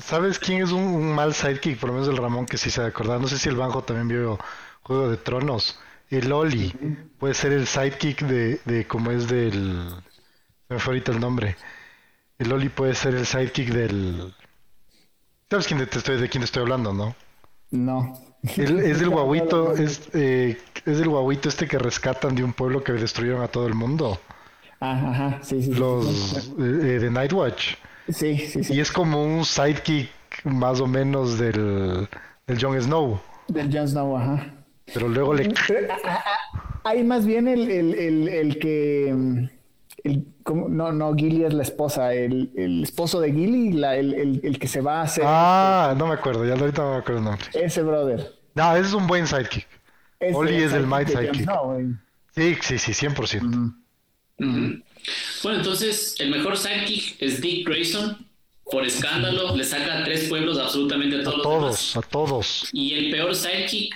[0.00, 1.78] ¿Sabes quién es un, mal sidekick?
[1.78, 3.20] Por lo menos el Ramón que sí se ha acordado.
[3.20, 4.38] No sé si el Banjo también vio
[4.82, 5.78] Juego de Tronos.
[6.10, 6.74] El Oli
[7.18, 9.88] puede ser el sidekick de, de como es del...
[10.68, 11.56] me fue ahorita el nombre.
[12.38, 14.34] El Oli puede ser el sidekick del...
[15.48, 17.14] ¿Sabes quién te estoy, de quién estoy hablando, no?
[17.70, 18.18] No.
[18.42, 22.92] es del guaguito, es, eh, es del guaguito este que rescatan de un pueblo que
[22.92, 24.20] destruyeron a todo el mundo.
[24.82, 25.74] Ajá, ajá, sí, sí.
[25.74, 27.74] Los eh, eh, de Nightwatch.
[28.08, 28.74] Sí, sí, sí.
[28.74, 30.10] Y es como un sidekick
[30.42, 32.08] más o menos del,
[32.48, 33.20] del Jon Snow.
[33.46, 34.44] Del Jon Snow, ajá.
[34.92, 35.54] Pero luego le...
[36.82, 39.14] Hay más bien el, el, el, que...
[39.14, 39.48] Mm,
[40.02, 44.58] el, no, no, Gilly es la esposa, el, el esposo de Gilly, la, el, el,
[44.58, 45.22] que se va a hacer.
[45.24, 47.46] Ah, no me acuerdo, ya ahorita no me acuerdo el nombre.
[47.54, 48.32] Ese brother.
[48.56, 49.68] No, ese es un buen sidekick.
[50.34, 51.48] Oli es el Might sidekick.
[52.34, 53.81] sí, sí, sí, 100%.
[55.42, 58.26] Bueno, entonces el mejor sidekick es Dick Grayson.
[58.64, 61.40] Por escándalo, le saca tres pueblos absolutamente a todos.
[61.40, 62.68] A todos, a todos.
[62.72, 63.94] Y el peor sidekick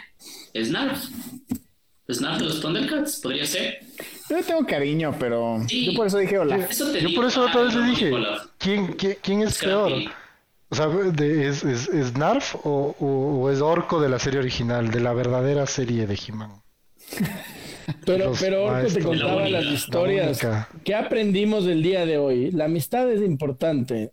[0.52, 1.04] es Narf.
[2.08, 3.80] Es Narf de los Thundercats, podría ser.
[4.28, 6.68] Yo tengo cariño, pero yo por eso dije hola.
[6.68, 8.12] yo por eso otra vez le dije,
[8.58, 8.92] ¿quién,
[9.22, 9.92] quién, es peor?
[10.68, 10.88] O sea,
[11.20, 15.66] ¿es, es, es Narf o, o, es Orco de la serie original, de la verdadera
[15.66, 16.50] serie de He-Man?
[18.04, 20.40] Pero, pero Orco te contaba las historias.
[20.84, 22.50] ¿Qué aprendimos del día de hoy?
[22.50, 24.12] La amistad es importante.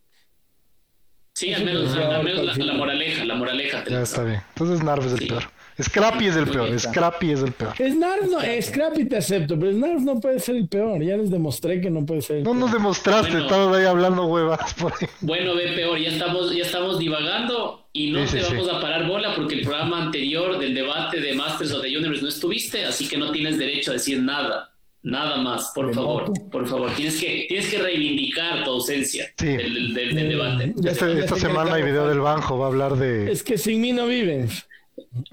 [1.33, 3.83] Sí, al menos, al menos la, moraleja, la moraleja.
[3.89, 4.41] Ya está bien.
[4.49, 5.43] Entonces Narf es el peor.
[5.81, 7.73] Scrappy es el peor, Scrappy es el peor.
[7.75, 11.01] Snarf no, Scrappy te acepto, pero Snarf no puede ser el peor.
[11.01, 12.37] Ya les demostré que no puede ser.
[12.37, 15.07] El no nos demostraste, estamos ahí hablando huevas por ahí.
[15.21, 19.35] Bueno, ve peor, ya estamos, ya estamos divagando y no te vamos a parar bola
[19.35, 23.17] porque el programa anterior del debate de Masters of the Universe no estuviste, así que
[23.17, 24.71] no tienes derecho a decir nada.
[25.03, 26.89] Nada más, por favor, por favor.
[26.95, 30.73] Tienes que, tienes que reivindicar tu ausencia del, debate.
[30.83, 33.29] Este, esta semana hay video del Banjo, va a hablar de...
[33.29, 34.65] Es que sin mí no vives.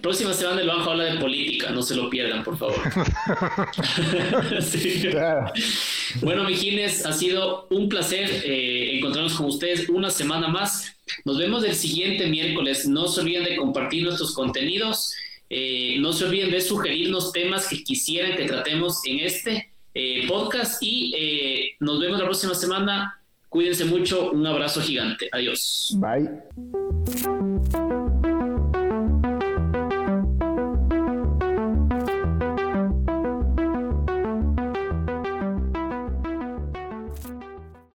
[0.03, 2.77] Próxima semana del Banjo habla de política, no se lo pierdan, por favor.
[6.23, 10.97] Bueno, Mijines, ha sido un placer eh, encontrarnos con ustedes una semana más.
[11.25, 12.89] Nos vemos el siguiente miércoles.
[12.89, 15.15] No se olviden de compartir nuestros contenidos.
[15.49, 20.83] Eh, no se olviden de sugerirnos temas que quisieran que tratemos en este eh, podcast
[20.83, 21.15] y
[21.79, 23.23] nos vemos la próxima semana.
[23.49, 24.33] Cuídense mucho.
[24.33, 25.29] Un abrazo gigante.
[25.33, 25.97] Adiós.
[25.97, 27.30] Bye.